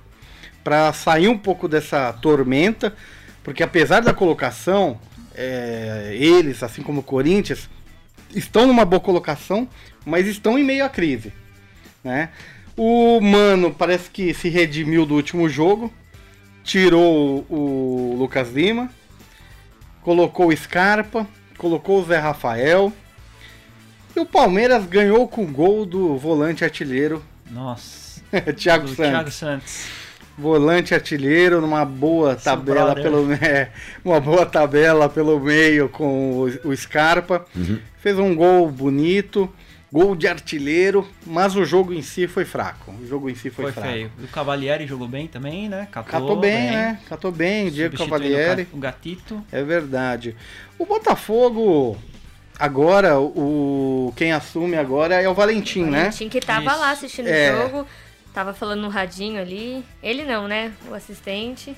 para 0.64 0.92
sair 0.94 1.28
um 1.30 1.38
pouco 1.38 1.68
dessa 1.68 2.12
tormenta, 2.14 2.94
porque 3.44 3.64
apesar 3.64 4.02
da 4.02 4.14
colocação, 4.14 5.00
é, 5.34 6.12
eles, 6.20 6.62
assim 6.62 6.82
como 6.84 7.00
o 7.00 7.04
Corinthians, 7.04 7.70
estão 8.36 8.68
numa 8.68 8.84
boa 8.84 9.00
colocação, 9.00 9.68
mas 10.06 10.28
estão 10.28 10.60
em 10.60 10.64
meio 10.64 10.84
à 10.84 10.90
crise. 10.90 11.32
Né? 12.04 12.30
O 12.76 13.20
Mano 13.22 13.74
parece 13.74 14.10
que 14.10 14.34
se 14.34 14.50
redimiu 14.50 15.06
do 15.06 15.16
último 15.16 15.48
jogo, 15.50 15.92
tirou 16.68 17.46
o 17.50 18.16
Lucas 18.20 18.52
Lima, 18.52 18.90
colocou 20.02 20.50
o 20.50 20.56
Scarpa, 20.56 21.26
colocou 21.58 22.02
o 22.02 22.06
Zé 22.06 22.18
Rafael. 22.20 22.92
E 24.14 24.20
o 24.20 24.26
Palmeiras 24.26 24.86
ganhou 24.86 25.28
com 25.28 25.44
o 25.44 25.48
gol 25.48 25.86
do 25.86 26.18
volante 26.18 26.66
artilheiro, 26.66 27.24
Nossa. 27.50 28.22
Thiago 28.58 28.88
Santos. 28.90 28.96
Thiago 28.96 29.32
Santos. 29.32 29.86
Volante 30.38 30.94
artilheiro 30.94 31.62
numa 31.62 31.86
boa 31.86 32.34
Seu 32.34 32.44
tabela 32.52 32.94
brother. 32.94 33.04
pelo 33.04 33.34
é, 33.42 33.72
uma 34.04 34.20
boa 34.20 34.46
tabela 34.46 35.08
pelo 35.08 35.40
meio 35.40 35.88
com 35.88 36.34
o, 36.34 36.70
o 36.70 36.76
Scarpa. 36.76 37.46
Fez 38.00 38.20
um 38.20 38.36
gol 38.36 38.70
bonito, 38.70 39.52
gol 39.92 40.16
de 40.16 40.28
artilheiro, 40.28 41.08
mas 41.26 41.56
o 41.56 41.64
jogo 41.64 41.94
em 41.94 42.02
si 42.02 42.28
foi 42.28 42.44
fraco. 42.46 42.92
O 43.02 43.08
jogo 43.08 43.30
em 43.30 43.36
si 43.36 43.50
foi, 43.50 43.66
Foi, 43.66 43.72
fraco. 43.74 43.90
feio. 43.90 44.12
O 44.22 44.28
Cavalieri 44.28 44.86
jogou 44.86 45.08
bem 45.08 45.28
também, 45.28 45.70
né? 45.70 45.88
Catou, 45.92 46.12
Catou 46.12 46.36
bem, 46.40 46.72
né? 46.72 47.00
Catou 47.08 47.32
bem, 47.32 47.72
Diego 47.72 47.98
Substituindo 47.98 48.30
Cavalieri. 48.36 48.68
O 48.74 48.78
Gatito. 48.78 49.44
É 49.52 49.64
verdade. 49.64 50.36
O 50.78 50.86
Botafogo 50.86 51.98
agora 52.60 53.20
o 53.20 54.12
quem 54.16 54.32
assume 54.32 54.76
agora 54.76 55.22
é 55.22 55.30
o 55.30 55.34
Valentim, 55.34 55.84
né? 55.84 56.00
Valentim 56.00 56.30
que 56.30 56.40
tava 56.42 56.72
Isso. 56.72 56.80
lá 56.80 56.92
assistindo 56.92 57.28
É. 57.28 57.54
o 57.54 57.62
jogo, 57.62 57.88
tava 58.34 58.54
falando 58.54 58.82
no 58.82 58.90
radinho 58.90 59.40
ali. 59.42 59.84
Ele 60.04 60.24
não, 60.24 60.48
né? 60.48 60.74
O 60.90 60.94
assistente, 60.94 61.76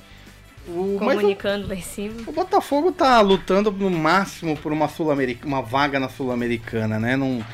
O, 0.66 0.98
mas 1.00 1.16
o, 1.16 1.20
comunicando 1.20 1.68
lá 1.68 1.74
em 1.74 1.82
cima. 1.82 2.22
o 2.26 2.32
Botafogo 2.32 2.92
tá 2.92 3.20
lutando 3.20 3.70
no 3.70 3.90
máximo 3.90 4.56
por 4.56 4.72
uma 4.72 4.88
sul 4.88 5.08
uma 5.44 5.62
vaga 5.62 6.00
na 6.00 6.08
Sul-Americana, 6.08 6.98
né? 6.98 7.16
Não, 7.16 7.44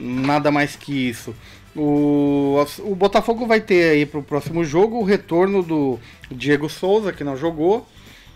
nada 0.00 0.50
mais 0.50 0.74
que 0.76 0.92
isso. 1.08 1.34
O, 1.76 2.56
o 2.80 2.94
Botafogo 2.96 3.46
vai 3.46 3.60
ter 3.60 3.90
aí 3.92 4.06
pro 4.06 4.22
próximo 4.22 4.64
jogo 4.64 4.98
o 4.98 5.04
retorno 5.04 5.62
do 5.62 5.98
Diego 6.30 6.68
Souza, 6.68 7.12
que 7.12 7.22
não 7.22 7.36
jogou, 7.36 7.86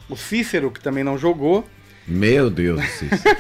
o 0.09 0.17
Cícero, 0.17 0.71
que 0.71 0.81
também 0.81 1.03
não 1.03 1.19
jogou. 1.19 1.65
Meu 2.07 2.51
Deus 2.51 2.81
do 2.81 2.87
Cícero. 2.87 3.35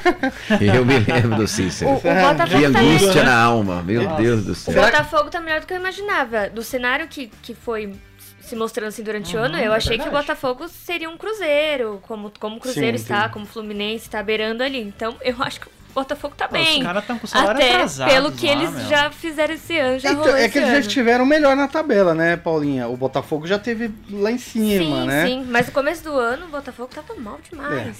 Eu 0.60 0.84
me 0.86 0.98
lembro 0.98 1.36
do 1.36 1.42
O, 1.42 1.48
Cícero. 1.48 1.90
o 1.92 1.94
Botafogo 2.00 2.48
Que 2.48 2.72
tá 2.72 2.78
angústia 2.80 3.08
melhor. 3.10 3.24
na 3.26 3.36
alma. 3.42 3.82
Meu 3.82 4.16
Deus 4.16 4.44
do 4.44 4.52
O 4.52 4.54
céu. 4.54 4.74
Que- 4.74 4.80
Botafogo 4.80 5.30
tá 5.30 5.40
melhor 5.40 5.60
do 5.60 5.66
que 5.66 5.74
eu 5.74 5.78
imaginava. 5.78 6.48
Do 6.48 6.62
cenário 6.62 7.06
que, 7.06 7.30
que 7.42 7.54
foi 7.54 7.92
se 8.40 8.56
mostrando 8.56 8.88
assim 8.88 9.02
durante 9.02 9.36
o 9.36 9.38
Uhum, 9.38 9.44
ano, 9.44 9.58
eu 9.58 9.72
é 9.72 9.76
achei 9.76 9.96
que 9.96 10.02
o 10.02 10.04
verdade. 10.10 10.26
Botafogo 10.26 10.66
seria 10.68 11.08
um 11.10 11.16
Cruzeiro, 11.16 11.98
como, 12.02 12.32
como 12.40 12.56
o 12.56 12.60
Cruzeiro 12.60 12.96
Sim, 12.98 13.02
está, 13.04 13.24
sim. 13.26 13.32
como 13.34 13.44
o 13.44 13.48
Fluminense 13.48 14.06
está 14.06 14.22
beirando 14.22 14.62
ali. 14.62 14.80
Então, 14.80 15.14
eu 15.22 15.36
acho 15.40 15.60
que 15.60 15.66
o 15.66 15.70
Botafogo 15.94 16.34
tá 16.36 16.46
Os 16.46 16.52
bem. 16.52 16.82
caras 16.82 17.02
estão 17.02 17.18
com 17.18 17.24
o 17.24 17.28
salário 17.28 17.52
Até 17.52 17.74
atrasado. 17.74 18.10
pelo 18.10 18.32
que 18.32 18.46
lá, 18.46 18.52
eles 18.52 18.70
meu. 18.72 18.86
já 18.88 19.10
fizeram 19.10 19.54
esse 19.54 19.78
ano, 19.78 19.98
já 19.98 20.12
Então, 20.12 20.36
é 20.36 20.48
que 20.48 20.58
eles 20.58 20.68
já 20.68 20.74
ano. 20.76 20.80
estiveram 20.86 21.24
melhor 21.26 21.54
na 21.56 21.68
tabela, 21.68 22.14
né, 22.14 22.36
Paulinha? 22.36 22.88
O 22.88 22.96
Botafogo 22.96 23.46
já 23.46 23.58
teve 23.58 23.90
lá 24.10 24.30
em 24.30 24.38
cima, 24.38 24.84
sim, 25.02 25.06
né? 25.06 25.26
sim. 25.26 25.44
Mas 25.48 25.66
no 25.66 25.72
começo 25.72 26.02
do 26.02 26.12
ano, 26.12 26.46
o 26.46 26.48
Botafogo 26.48 26.90
tava 26.94 27.14
mal 27.20 27.38
demais. 27.48 27.96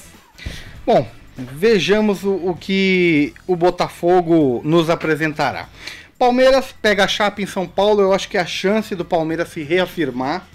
Bom, 0.85 1.09
vejamos 1.37 2.25
o, 2.25 2.33
o 2.51 2.57
que 2.57 3.33
o 3.47 3.55
Botafogo 3.57 4.61
nos 4.65 4.91
apresentará. 4.91 5.69
Palmeiras 6.19 6.75
pega 6.81 7.05
a 7.05 7.09
Chape 7.09 7.43
em 7.43 7.47
São 7.47 7.67
Paulo, 7.67 8.01
eu 8.01 8.13
acho 8.13 8.29
que 8.29 8.37
é 8.37 8.41
a 8.41 8.47
chance 8.47 8.95
do 8.95 9.05
Palmeiras 9.05 9.49
se 9.49 9.63
reafirmar, 9.63 10.47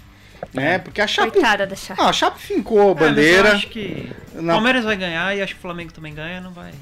né? 0.54 0.78
Porque 0.78 1.00
a 1.00 1.06
Chape, 1.06 1.32
Coitada 1.32 1.66
da 1.66 1.76
Chape. 1.76 2.00
ah, 2.00 2.08
a 2.08 2.12
Chape 2.12 2.40
fincou 2.40 2.78
a 2.78 2.82
É, 2.82 2.86
mas 2.86 3.00
eu 3.02 3.08
bandeira. 3.08 3.52
acho 3.52 3.68
que 3.68 4.10
Na- 4.34 4.54
Palmeiras 4.54 4.84
vai 4.84 4.96
ganhar 4.96 5.36
e 5.36 5.42
acho 5.42 5.52
que 5.54 5.58
o 5.58 5.62
Flamengo 5.62 5.92
também 5.92 6.14
ganha, 6.14 6.40
não 6.40 6.50
vai. 6.52 6.72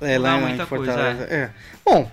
É, 0.00 0.18
lá 0.18 0.36
em 0.36 0.40
muita 0.40 0.66
Fortaleza. 0.66 1.26
coisa, 1.26 1.34
é. 1.34 1.50
Bom, 1.84 2.10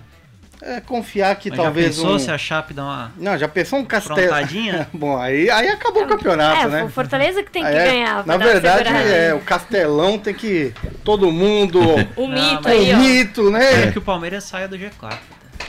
é 0.62 0.80
confiar 0.80 1.34
que 1.36 1.50
Mas 1.50 1.58
talvez 1.58 1.94
já 1.94 2.02
pensou 2.02 2.16
um... 2.16 2.18
se 2.18 2.30
a 2.30 2.38
Chape 2.38 2.72
dá 2.72 2.82
uma 2.82 3.12
Não, 3.18 3.36
já 3.36 3.46
pensou 3.46 3.78
um 3.78 3.84
castelo. 3.84 4.32
Bom, 4.94 5.18
aí, 5.18 5.50
aí 5.50 5.68
acabou 5.68 6.04
o 6.04 6.06
campeonato, 6.06 6.66
é, 6.66 6.68
né? 6.68 6.84
o 6.84 6.88
Fortaleza 6.88 7.42
que 7.42 7.50
tem 7.50 7.62
que 7.62 7.68
Ah, 7.68 7.72
é? 7.72 7.84
ganhar. 7.86 8.26
Na 8.26 8.36
verdade, 8.38 8.88
é, 8.88 9.34
o 9.34 9.40
Castelão 9.40 10.18
tem 10.18 10.32
que. 10.32 10.72
Todo 11.02 11.30
mundo. 11.30 11.80
O 12.16 12.26
mito 12.26 12.68
aí, 12.68 12.92
o 12.92 12.96
ó. 12.96 12.98
mito, 12.98 13.50
né? 13.50 13.88
É 13.88 13.92
que 13.92 13.98
o 13.98 14.02
Palmeiras 14.02 14.44
saia 14.44 14.66
do 14.66 14.76
G4. 14.78 15.18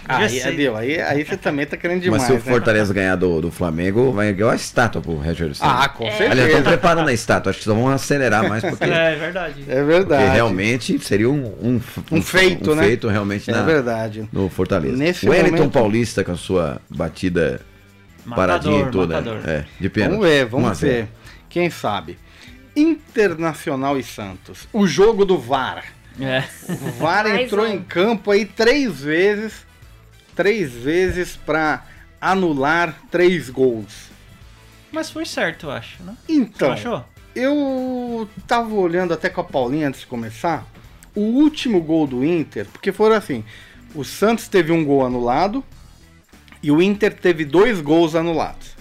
Aí, 0.08 0.28
G6. 0.40 0.46
aí, 0.46 0.68
aí, 0.68 1.02
aí 1.02 1.24
você 1.26 1.36
também 1.38 1.66
tá 1.66 1.76
querendo 1.76 2.02
demais. 2.02 2.22
Mas 2.24 2.28
se 2.32 2.34
o 2.34 2.36
né? 2.46 2.52
Fortaleza 2.52 2.94
ganhar 2.94 3.16
do, 3.16 3.42
do 3.42 3.50
Flamengo, 3.52 4.12
vai 4.12 4.32
ganhar 4.34 4.50
uma 4.50 4.56
estátua 4.56 5.02
pro 5.02 5.14
Roger 5.14 5.56
Ceni. 5.56 5.70
Ah, 5.72 5.90
com 5.90 6.06
É. 6.06 6.12
certeza. 6.12 6.32
Aliás, 6.32 6.50
estão 6.50 6.64
preparando 6.64 7.08
a 7.10 7.14
estátua. 7.14 7.50
Acho 7.50 7.60
que 7.60 7.66
só 7.66 7.74
vão 7.74 7.88
acelerar 7.90 8.48
mais 8.48 8.64
porque, 8.70 8.84
É, 8.84 9.14
é 9.14 9.16
verdade. 9.16 9.62
É 9.62 9.76
porque 9.76 9.84
verdade. 9.84 10.34
realmente 10.34 11.00
seria 11.00 11.30
um, 11.30 11.46
um, 11.62 11.82
Um 12.12 12.22
feito, 12.22 12.72
um 12.72 12.76
né? 12.76 12.84
feito 12.84 13.08
realmente 13.08 13.50
É 13.50 13.54
na, 13.54 13.64
verdade. 13.64 14.30
no 14.32 14.48
Fortaleza. 14.50 14.96
Nesse 14.96 15.26
o 15.28 15.32
Wellington 15.32 15.56
momento- 15.58 15.74
Paulista 15.74 16.24
com 16.24 16.32
a 16.34 16.38
sua 16.38 16.80
batida 16.90 17.62
paradinha 18.30 18.88
e 18.88 18.92
toda. 18.92 19.22
matador. 19.22 19.40
É, 19.50 19.66
de 19.80 19.90
pênalti. 19.90 20.12
Vamos 20.20 20.28
ver, 20.28 20.44
1 20.44 20.46
a 20.46 20.50
vamos 20.50 20.78
0. 20.78 20.94
ver. 20.94 21.08
Quem 21.50 21.70
sabe? 21.70 22.18
Internacional 22.76 23.98
e 23.98 24.04
Santos. 24.04 24.68
O 24.72 24.86
jogo 24.86 25.26
do 25.26 25.38
VAR. 25.38 25.84
É. 26.20 26.44
O 26.70 26.92
VAR 27.02 27.26
entrou 27.40 27.66
um. 27.66 27.70
em 27.70 27.82
campo 27.82 28.32
aí 28.32 28.46
três 28.46 29.02
vezes. 29.02 29.65
Três 30.36 30.72
vezes 30.72 31.36
pra 31.36 31.86
anular 32.20 32.96
três 33.10 33.50
gols. 33.50 34.10
Mas 34.92 35.10
foi 35.10 35.26
certo, 35.26 35.68
eu 35.68 35.72
acho, 35.72 36.02
né? 36.04 36.16
Então, 36.28 36.72
achou? 36.72 37.06
eu 37.36 38.30
tava 38.48 38.74
olhando 38.74 39.14
até 39.14 39.30
com 39.30 39.42
a 39.42 39.44
Paulinha 39.44 39.90
antes 39.90 40.02
de 40.02 40.08
começar. 40.08 40.66
O 41.14 41.22
último 41.22 41.82
gol 41.82 42.08
do 42.08 42.24
Inter, 42.24 42.66
porque 42.72 42.92
foram 42.92 43.16
assim: 43.16 43.44
o 43.94 44.04
Santos 44.04 44.48
teve 44.48 44.72
um 44.72 44.84
gol 44.84 45.06
anulado 45.06 45.64
e 46.64 46.72
o 46.72 46.82
Inter 46.82 47.14
teve 47.14 47.46
dois 47.46 47.82
gols 47.82 48.16
anulados. 48.16 48.76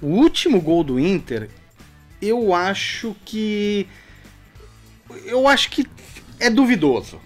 O 0.00 0.06
último 0.06 0.60
gol 0.60 0.82
do 0.82 0.98
Inter, 0.98 1.48
eu 2.20 2.54
acho 2.54 3.14
que. 3.24 3.86
Eu 5.24 5.46
acho 5.46 5.70
que 5.70 5.86
é 6.40 6.48
duvidoso. 6.48 7.20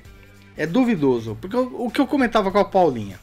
É 0.57 0.67
duvidoso. 0.67 1.37
Porque 1.41 1.57
o 1.57 1.91
que 1.91 2.01
eu 2.01 2.07
comentava 2.07 2.51
com 2.51 2.59
a 2.59 2.65
Paulinha. 2.65 3.19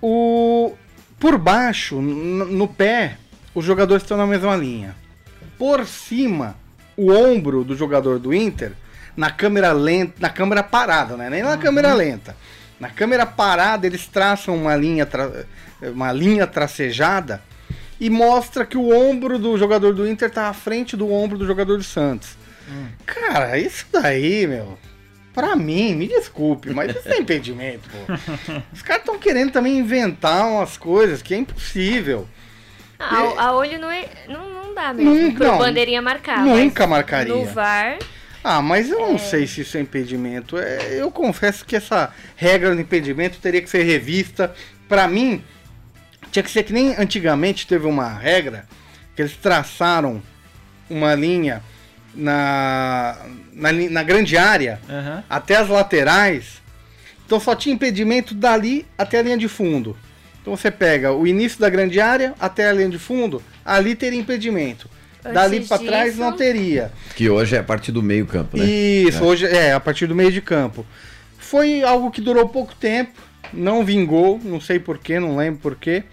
O, 0.00 0.74
por 1.18 1.36
baixo, 1.38 2.00
no 2.00 2.68
pé, 2.68 3.16
os 3.54 3.64
jogadores 3.64 4.02
estão 4.02 4.16
na 4.16 4.26
mesma 4.26 4.56
linha. 4.56 4.94
Por 5.58 5.86
cima, 5.86 6.56
o 6.96 7.10
ombro 7.12 7.64
do 7.64 7.76
jogador 7.76 8.18
do 8.18 8.32
Inter, 8.32 8.72
na 9.16 9.30
câmera 9.30 9.72
lenta, 9.72 10.14
na 10.20 10.30
câmera 10.30 10.62
parada, 10.62 11.16
né? 11.16 11.28
Nem 11.28 11.42
na 11.42 11.56
câmera 11.56 11.92
lenta. 11.94 12.36
Na 12.78 12.88
câmera 12.88 13.26
parada, 13.26 13.86
eles 13.86 14.06
traçam 14.06 14.54
uma 14.54 14.76
linha, 14.76 15.04
tra- 15.04 15.44
uma 15.82 16.12
linha 16.12 16.46
tracejada 16.46 17.42
e 17.98 18.08
mostra 18.08 18.64
que 18.64 18.76
o 18.78 18.90
ombro 18.96 19.36
do 19.36 19.58
jogador 19.58 19.92
do 19.92 20.08
Inter 20.08 20.30
tá 20.30 20.48
à 20.48 20.52
frente 20.52 20.96
do 20.96 21.12
ombro 21.12 21.36
do 21.36 21.44
jogador 21.44 21.76
do 21.76 21.82
Santos. 21.82 22.36
Cara, 23.04 23.58
isso 23.58 23.86
daí, 23.92 24.46
meu. 24.46 24.78
Pra 25.38 25.54
mim, 25.54 25.94
me 25.94 26.08
desculpe, 26.08 26.70
mas 26.70 26.96
isso 26.96 27.08
é 27.08 27.18
impedimento, 27.18 27.88
pô. 27.88 28.12
Os 28.74 28.82
caras 28.82 29.02
estão 29.02 29.16
querendo 29.16 29.52
também 29.52 29.78
inventar 29.78 30.44
umas 30.48 30.76
coisas 30.76 31.22
que 31.22 31.32
é 31.32 31.36
impossível. 31.36 32.26
A, 32.98 33.44
a 33.44 33.52
olho 33.52 33.78
não, 33.78 33.88
é, 33.88 34.08
não, 34.28 34.50
não 34.50 34.74
dá 34.74 34.92
mesmo 34.92 35.14
Nunca, 35.14 35.46
não. 35.46 35.58
bandeirinha 35.58 36.02
marcar. 36.02 36.40
Nunca 36.44 36.88
marcaria. 36.88 37.32
No 37.32 37.44
VAR, 37.44 37.98
Ah, 38.42 38.60
mas 38.60 38.90
eu 38.90 38.98
não 38.98 39.16
sei 39.16 39.46
se 39.46 39.60
isso 39.60 39.76
é 39.76 39.80
impedimento. 39.80 40.58
É, 40.58 41.00
eu 41.00 41.08
confesso 41.08 41.64
que 41.64 41.76
essa 41.76 42.12
regra 42.34 42.74
do 42.74 42.80
impedimento 42.80 43.38
teria 43.38 43.62
que 43.62 43.70
ser 43.70 43.84
revista. 43.84 44.52
Pra 44.88 45.06
mim, 45.06 45.44
tinha 46.32 46.42
que 46.42 46.50
ser 46.50 46.64
que 46.64 46.72
nem 46.72 46.96
antigamente 46.96 47.64
teve 47.64 47.86
uma 47.86 48.08
regra 48.08 48.66
que 49.14 49.22
eles 49.22 49.36
traçaram 49.36 50.20
uma 50.90 51.14
linha 51.14 51.62
na, 52.12 53.16
na, 53.58 53.72
na 53.72 54.02
grande 54.02 54.36
área 54.36 54.80
Aham. 54.88 55.24
até 55.28 55.56
as 55.56 55.68
laterais. 55.68 56.62
Então 57.26 57.38
só 57.38 57.54
tinha 57.54 57.74
impedimento 57.74 58.34
dali 58.34 58.86
até 58.96 59.18
a 59.18 59.22
linha 59.22 59.36
de 59.36 59.48
fundo. 59.48 59.96
Então 60.40 60.56
você 60.56 60.70
pega 60.70 61.12
o 61.12 61.26
início 61.26 61.60
da 61.60 61.68
grande 61.68 62.00
área 62.00 62.34
até 62.40 62.68
a 62.70 62.72
linha 62.72 62.88
de 62.88 62.98
fundo, 62.98 63.42
ali 63.64 63.94
teria 63.94 64.18
impedimento. 64.18 64.88
Antes 65.24 65.34
Dali 65.34 65.60
pra 65.66 65.78
trás 65.78 66.16
não 66.16 66.32
teria. 66.32 66.92
Que 67.16 67.28
hoje 67.28 67.56
é 67.56 67.58
a 67.58 67.62
partir 67.62 67.90
do 67.92 68.02
meio 68.02 68.24
campo, 68.24 68.56
né? 68.56 68.64
Isso, 68.64 69.18
É. 69.22 69.26
hoje 69.26 69.46
é 69.46 69.72
a 69.74 69.80
partir 69.80 70.06
do 70.06 70.14
meio 70.14 70.30
de 70.32 70.40
campo. 70.40 70.86
Foi 71.36 71.82
algo 71.82 72.10
que 72.10 72.20
durou 72.20 72.48
pouco 72.48 72.74
tempo, 72.74 73.12
não 73.52 73.84
vingou, 73.84 74.40
não 74.42 74.60
sei 74.60 74.78
porquê, 74.78 75.18
não 75.18 75.36
lembro 75.36 75.60
porquê. 75.60 76.04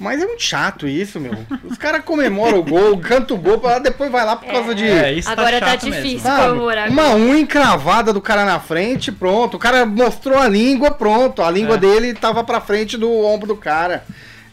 Mas 0.00 0.20
é 0.22 0.26
muito 0.26 0.42
chato 0.42 0.88
isso, 0.88 1.20
meu. 1.20 1.32
Os 1.64 1.76
caras 1.76 2.02
comemoram 2.04 2.58
o 2.58 2.62
gol, 2.64 2.98
cantam 2.98 3.36
o 3.36 3.40
gol, 3.40 3.58
pra 3.58 3.78
depois 3.78 4.10
vai 4.10 4.24
lá 4.24 4.34
por 4.34 4.50
causa 4.50 4.74
de. 4.74 4.84
É, 4.86 5.12
isso 5.12 5.30
Agora 5.30 5.60
tá 5.60 5.66
chato 5.68 5.84
difícil. 5.84 6.02
mesmo. 6.02 6.20
Sabe? 6.20 6.48
comemorar 6.48 6.88
Uma 6.88 7.14
unha 7.14 7.38
encravada 7.40 8.12
do 8.12 8.20
cara 8.20 8.44
na 8.46 8.58
frente, 8.58 9.12
pronto. 9.12 9.56
O 9.56 9.60
cara 9.60 9.84
mostrou 9.84 10.38
a 10.38 10.48
língua, 10.48 10.90
pronto. 10.90 11.42
A 11.42 11.50
língua 11.50 11.76
É. 11.76 11.78
dele 11.78 12.14
tava 12.14 12.42
pra 12.42 12.60
frente 12.60 12.96
do 12.96 13.10
ombro 13.12 13.46
do 13.46 13.56
cara. 13.56 14.04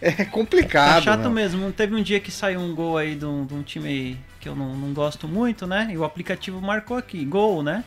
É 0.01 0.11
Tá 0.11 0.25
complicado. 0.25 1.03
chato 1.03 1.21
meu. 1.21 1.31
mesmo. 1.31 1.71
Teve 1.71 1.95
um 1.95 2.03
dia 2.03 2.19
que 2.19 2.29
saiu 2.29 2.59
um 2.59 2.75
gol 2.75 2.97
aí 2.97 3.15
de 3.15 3.25
um, 3.25 3.45
de 3.45 3.53
um 3.55 3.63
time 3.63 3.87
aí 3.87 4.17
que 4.39 4.47
eu 4.47 4.55
não, 4.55 4.75
não 4.75 4.93
gosto 4.93 5.27
muito, 5.27 5.65
né? 5.65 5.87
E 5.91 5.97
o 5.97 6.03
aplicativo 6.03 6.61
marcou 6.61 6.97
aqui, 6.97 7.25
gol, 7.25 7.63
né? 7.63 7.83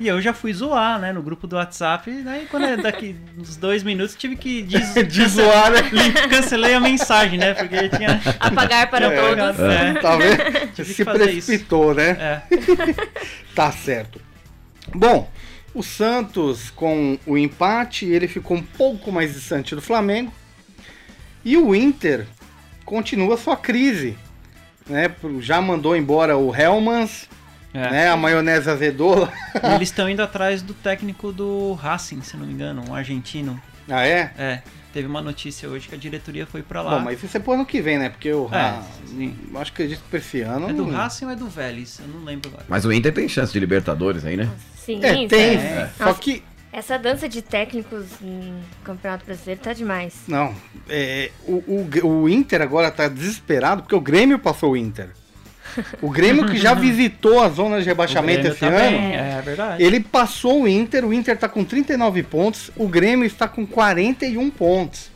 E 0.00 0.08
eu 0.08 0.18
já 0.22 0.32
fui 0.32 0.50
zoar, 0.54 0.98
né? 0.98 1.12
No 1.12 1.20
grupo 1.22 1.46
do 1.46 1.56
WhatsApp. 1.56 2.10
E 2.10 2.22
daí, 2.22 2.46
quando 2.50 2.64
é 2.64 2.76
daqui 2.78 3.14
uns 3.38 3.54
dois 3.56 3.82
minutos, 3.82 4.16
tive 4.16 4.34
que 4.34 4.62
des... 4.62 4.94
De 5.06 5.28
zoar, 5.28 5.70
né? 5.70 5.82
Cancelei 6.30 6.72
a 6.72 6.80
mensagem, 6.80 7.38
né? 7.38 7.52
Porque 7.52 7.88
tinha. 7.90 8.18
Apagar 8.40 8.88
para 8.88 9.12
É. 9.12 9.20
todos. 9.20 9.60
É. 9.60 9.92
Tá 10.00 10.16
vendo? 10.16 10.72
Tive 10.72 10.94
Se 10.94 11.04
fazer 11.04 11.30
isso. 11.32 11.46
precipitou, 11.48 11.94
né? 11.94 12.10
É. 12.18 12.42
Tá 13.54 13.70
certo. 13.70 14.18
Bom, 14.94 15.30
o 15.74 15.82
Santos 15.82 16.70
com 16.70 17.18
o 17.26 17.36
empate, 17.36 18.06
ele 18.06 18.26
ficou 18.26 18.56
um 18.56 18.62
pouco 18.62 19.12
mais 19.12 19.34
distante 19.34 19.74
do 19.74 19.82
Flamengo. 19.82 20.32
E 21.44 21.58
o 21.58 21.74
Inter 21.74 22.26
continua 22.86 23.36
sua 23.36 23.56
crise. 23.56 24.16
Né? 24.88 25.10
Já 25.40 25.60
mandou 25.60 25.94
embora 25.94 26.38
o 26.38 26.54
Helmans, 26.56 27.28
é. 27.74 27.90
né? 27.90 28.08
A 28.08 28.16
maionese 28.16 28.68
azedou. 28.70 29.28
Eles 29.74 29.88
estão 29.90 30.08
indo 30.08 30.22
atrás 30.22 30.62
do 30.62 30.74
técnico 30.74 31.32
do 31.32 31.72
Racing, 31.74 32.22
se 32.22 32.36
não 32.36 32.46
me 32.46 32.52
engano, 32.52 32.82
um 32.88 32.94
argentino. 32.94 33.60
Ah, 33.88 34.06
é? 34.06 34.32
É. 34.38 34.62
Teve 34.92 35.06
uma 35.06 35.20
notícia 35.22 35.68
hoje 35.68 35.86
que 35.88 35.94
a 35.94 35.98
diretoria 35.98 36.44
foi 36.46 36.62
pra 36.62 36.82
lá. 36.82 36.98
Bom, 36.98 37.04
mas 37.04 37.22
isso 37.22 37.36
é 37.36 37.40
pro 37.40 37.52
ano 37.52 37.64
que 37.64 37.80
vem, 37.80 37.96
né? 37.98 38.08
Porque 38.08 38.32
o 38.32 38.46
É, 38.50 38.56
Ra... 38.56 38.82
sim. 39.06 39.36
Acho 39.54 39.72
que 39.72 39.82
acredito 39.82 40.02
que 40.02 40.08
pra 40.10 40.18
esse 40.18 40.40
ano. 40.40 40.68
É 40.68 40.72
do 40.72 40.84
não- 40.84 40.90
Racing 40.96 41.26
ou 41.26 41.30
é 41.30 41.36
do 41.36 41.48
Vélez? 41.48 42.00
Eu 42.00 42.08
não 42.08 42.24
lembro 42.24 42.48
agora. 42.50 42.64
Mas 42.68 42.84
o 42.84 42.92
Inter 42.92 43.12
tem 43.14 43.28
chance 43.28 43.52
de 43.52 43.60
Libertadores 43.60 44.24
aí, 44.24 44.36
né? 44.36 44.48
Sim, 44.76 44.98
É, 45.04 45.28
tem. 45.28 45.58
sim. 45.60 45.66
Só 45.96 46.06
Nossa, 46.06 46.18
que. 46.20 46.42
Essa 46.72 46.96
dança 46.98 47.28
de 47.28 47.42
técnicos 47.42 48.06
no 48.20 48.60
Campeonato 48.84 49.24
Brasileiro 49.24 49.60
tá 49.60 49.72
demais. 49.72 50.14
Não. 50.28 50.54
É, 50.88 51.30
o, 51.44 51.54
o, 52.04 52.06
o 52.22 52.28
Inter 52.28 52.62
agora 52.62 52.90
tá 52.92 53.08
desesperado 53.08 53.82
porque 53.82 53.94
o 53.94 54.00
Grêmio 54.00 54.38
passou 54.38 54.72
o 54.72 54.76
Inter. 54.76 55.10
O 56.00 56.10
Grêmio 56.10 56.46
que 56.46 56.56
já 56.56 56.74
visitou 56.74 57.42
a 57.42 57.48
zona 57.48 57.78
de 57.78 57.84
O 57.84 57.86
rebaixamento 57.86 58.42
Grêmio 58.42 58.52
esse 58.52 58.60
tá 58.60 58.66
ano. 58.68 58.98
bem, 58.98 59.14
É 59.14 59.42
verdade. 59.44 59.82
Ele 59.82 60.00
passou 60.00 60.62
o 60.62 60.68
Inter, 60.68 61.04
o 61.04 61.12
Inter 61.12 61.36
tá 61.36 61.48
com 61.48 61.64
39 61.64 62.22
pontos, 62.22 62.70
o 62.76 62.86
Grêmio 62.88 63.26
está 63.26 63.48
com 63.48 63.66
41 63.66 64.50
pontos. 64.50 65.10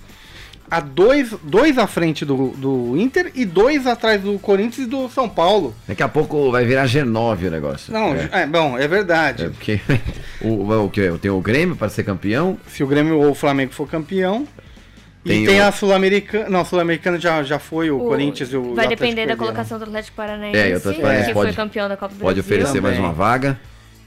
A 0.70 0.80
dois, 0.80 1.32
dois 1.42 1.76
à 1.76 1.86
frente 1.86 2.24
do, 2.24 2.48
do 2.48 2.96
Inter 2.96 3.30
e 3.34 3.44
dois 3.44 3.86
atrás 3.86 4.22
do 4.22 4.38
Corinthians 4.38 4.86
e 4.86 4.90
do 4.90 5.08
São 5.10 5.28
Paulo. 5.28 5.74
Daqui 5.86 6.02
a 6.02 6.08
pouco 6.08 6.50
vai 6.50 6.64
virar 6.64 6.86
G9 6.86 7.46
o 7.46 7.50
negócio. 7.50 7.92
Não, 7.92 8.14
é. 8.14 8.28
é, 8.32 8.46
bom, 8.46 8.78
é 8.78 8.88
verdade. 8.88 9.44
É 9.44 9.48
porque 9.50 9.78
o, 10.40 10.84
o, 10.84 10.90
que 10.90 11.12
tem 11.18 11.30
o 11.30 11.40
Grêmio 11.40 11.76
para 11.76 11.90
ser 11.90 12.02
campeão, 12.02 12.58
Se 12.66 12.82
o 12.82 12.86
Grêmio 12.86 13.18
ou 13.18 13.30
o 13.30 13.34
Flamengo 13.34 13.72
for 13.72 13.88
campeão. 13.88 14.48
Tem 15.24 15.42
e 15.42 15.46
tem 15.46 15.60
o- 15.60 15.64
a 15.64 15.72
Sul-Americana. 15.72 16.48
Não, 16.50 16.60
a 16.60 16.64
Sul-Americana 16.64 17.18
já, 17.18 17.42
já 17.42 17.58
foi 17.58 17.90
o, 17.90 17.98
O- 17.98 18.08
Corinthians 18.08 18.52
e 18.52 18.56
o 18.56 18.62
Vai 18.74 18.84
Atlético 18.86 18.90
depender 18.90 19.26
da 19.26 19.36
colocação 19.36 19.78
do 19.78 19.84
Atlético 19.84 20.16
Paranaense, 20.16 20.56
É, 20.58 20.74
o 20.74 20.76
Atlético 20.76 21.02
Paranaense 21.02 21.28
que 21.28 21.34
pode- 21.34 21.52
foi 21.54 21.56
campeão 21.64 21.88
da 21.88 21.96
Copa 21.96 22.14
do 22.14 22.20
pode 22.20 22.42
Brasil. 22.42 22.56
oferecer 22.58 22.80
mais 22.82 22.96
Também. 22.96 23.08
uma 23.10 23.14
vaga. 23.14 23.58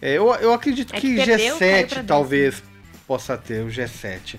É, 0.02 0.14
eu, 0.14 0.32
eu 0.36 0.54
acredito 0.54 0.94
É 0.96 1.00
que, 1.02 1.10
que 1.10 1.16
perdeu, 1.16 1.58
caiu 1.58 1.58
G7 1.86 1.90
pra 1.90 2.04
talvez 2.04 2.64
possa 3.08 3.36
ter, 3.36 3.64
o 3.64 3.68
G7. 3.68 4.38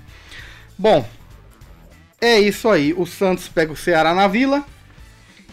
Bom, 0.79 1.05
é 2.21 2.39
isso 2.39 2.69
aí. 2.69 2.95
O 2.97 3.05
Santos 3.07 3.49
pega 3.49 3.73
o 3.73 3.77
Ceará 3.77 4.15
na 4.15 4.29
Vila 4.29 4.65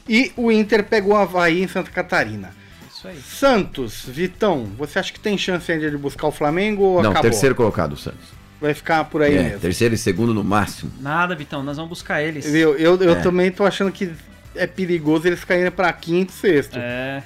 e 0.08 0.32
o 0.38 0.52
Inter 0.52 0.84
pega 0.84 1.08
o 1.08 1.16
Havaí 1.16 1.64
em 1.64 1.68
Santa 1.68 1.90
Catarina. 1.90 2.54
Isso 2.88 3.08
aí. 3.08 3.20
Santos, 3.20 4.06
Vitão, 4.08 4.66
você 4.78 5.00
acha 5.00 5.12
que 5.12 5.20
tem 5.20 5.38
chance 5.38 5.72
ainda 5.72 5.90
de 5.90 5.98
buscar 5.98 6.28
o 6.28 6.32
Flamengo 6.32 6.84
ou 6.84 7.02
Não, 7.02 7.10
acabou? 7.10 7.30
terceiro 7.32 7.56
colocado 7.56 7.94
o 7.94 7.98
Santos. 7.98 8.36
Vai 8.66 8.74
ficar 8.74 9.04
por 9.06 9.22
aí 9.22 9.36
É, 9.38 9.44
mesmo. 9.44 9.60
terceiro 9.60 9.94
e 9.94 9.98
segundo 9.98 10.34
no 10.34 10.44
máximo. 10.44 10.92
Nada, 11.00 11.36
Vitão, 11.36 11.62
nós 11.62 11.78
vamos 11.78 11.90
buscar 11.90 12.24
eles. 12.24 12.50
Viu? 12.50 12.76
Eu, 12.76 12.98
eu 13.00 13.12
É. 13.12 13.16
também 13.22 13.52
tô 13.52 13.64
achando 13.64 13.92
que 13.92 14.10
é 14.56 14.66
perigoso 14.66 15.28
eles 15.28 15.44
caírem 15.44 15.70
pra 15.70 15.94
quinto 15.94 16.34
e 16.34 16.36
sexto. 16.36 16.78
É. 16.80 17.22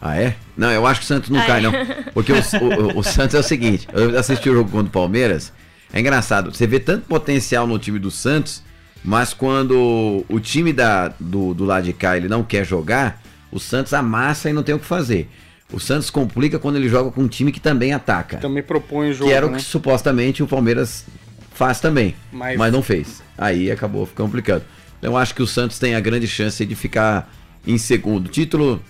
Ah, 0.00 0.16
é? 0.16 0.36
Não, 0.56 0.70
eu 0.70 0.86
acho 0.86 1.00
que 1.00 1.04
o 1.04 1.08
Santos 1.08 1.30
não 1.30 1.40
Ai. 1.40 1.46
cai, 1.48 1.60
não. 1.62 1.72
Porque 2.12 2.30
o, 2.32 2.36
o- 2.36 2.98
o 2.98 3.02
Santos 3.02 3.34
é 3.34 3.38
o 3.40 3.42
seguinte: 3.42 3.88
eu 3.92 4.16
assisti 4.16 4.48
o 4.48 4.54
jogo 4.54 4.70
contra 4.70 4.86
o 4.86 4.90
Palmeiras. 4.92 5.52
É 5.92 5.98
engraçado, 5.98 6.54
você 6.54 6.64
vê 6.66 6.78
tanto 6.78 7.06
potencial 7.06 7.66
no 7.66 7.76
time 7.78 7.98
do 7.98 8.10
Santos, 8.10 8.62
mas 9.02 9.34
quando 9.34 10.24
o 10.28 10.38
time 10.40 10.72
da, 10.72 11.08
do, 11.18 11.54
do 11.54 11.64
lado 11.64 11.84
de 11.84 11.92
cá 11.92 12.16
ele 12.16 12.28
não 12.28 12.44
quer 12.44 12.64
jogar, 12.64 13.20
o 13.50 13.58
Santos 13.58 13.92
amassa 13.92 14.48
e 14.48 14.52
não 14.52 14.62
tem 14.62 14.74
o 14.74 14.78
que 14.78 14.86
fazer. 14.86 15.28
O 15.74 15.80
Santos 15.80 16.08
complica 16.10 16.58
quando 16.58 16.76
ele 16.76 16.88
joga 16.88 17.10
com 17.10 17.22
um 17.22 17.28
time 17.28 17.50
que 17.50 17.60
também 17.60 17.92
ataca. 17.92 18.36
Também 18.38 18.62
propõe 18.62 19.10
o 19.10 19.14
jogo, 19.14 19.28
que 19.30 19.34
era 19.36 19.46
o 19.46 19.50
né? 19.50 19.56
que 19.58 19.64
supostamente 19.64 20.42
o 20.42 20.46
Palmeiras 20.46 21.04
faz 21.52 21.80
também. 21.80 22.14
Mas- 22.32 22.56
Mas, 22.56 22.72
não 22.72 22.82
fez. 22.82 23.22
Aí 23.36 23.70
acabou 23.70 24.06
ficando 24.06 24.26
complicado. 24.26 24.62
Então 24.98 25.12
eu 25.12 25.16
acho 25.16 25.34
que 25.34 25.42
o 25.42 25.46
Santos 25.46 25.78
tem 25.78 25.94
a 25.94 26.00
grande 26.00 26.26
chance 26.28 26.64
de 26.64 26.74
ficar 26.74 27.32
em 27.66 27.76
segundo. 27.76 28.28
Título 28.30 28.80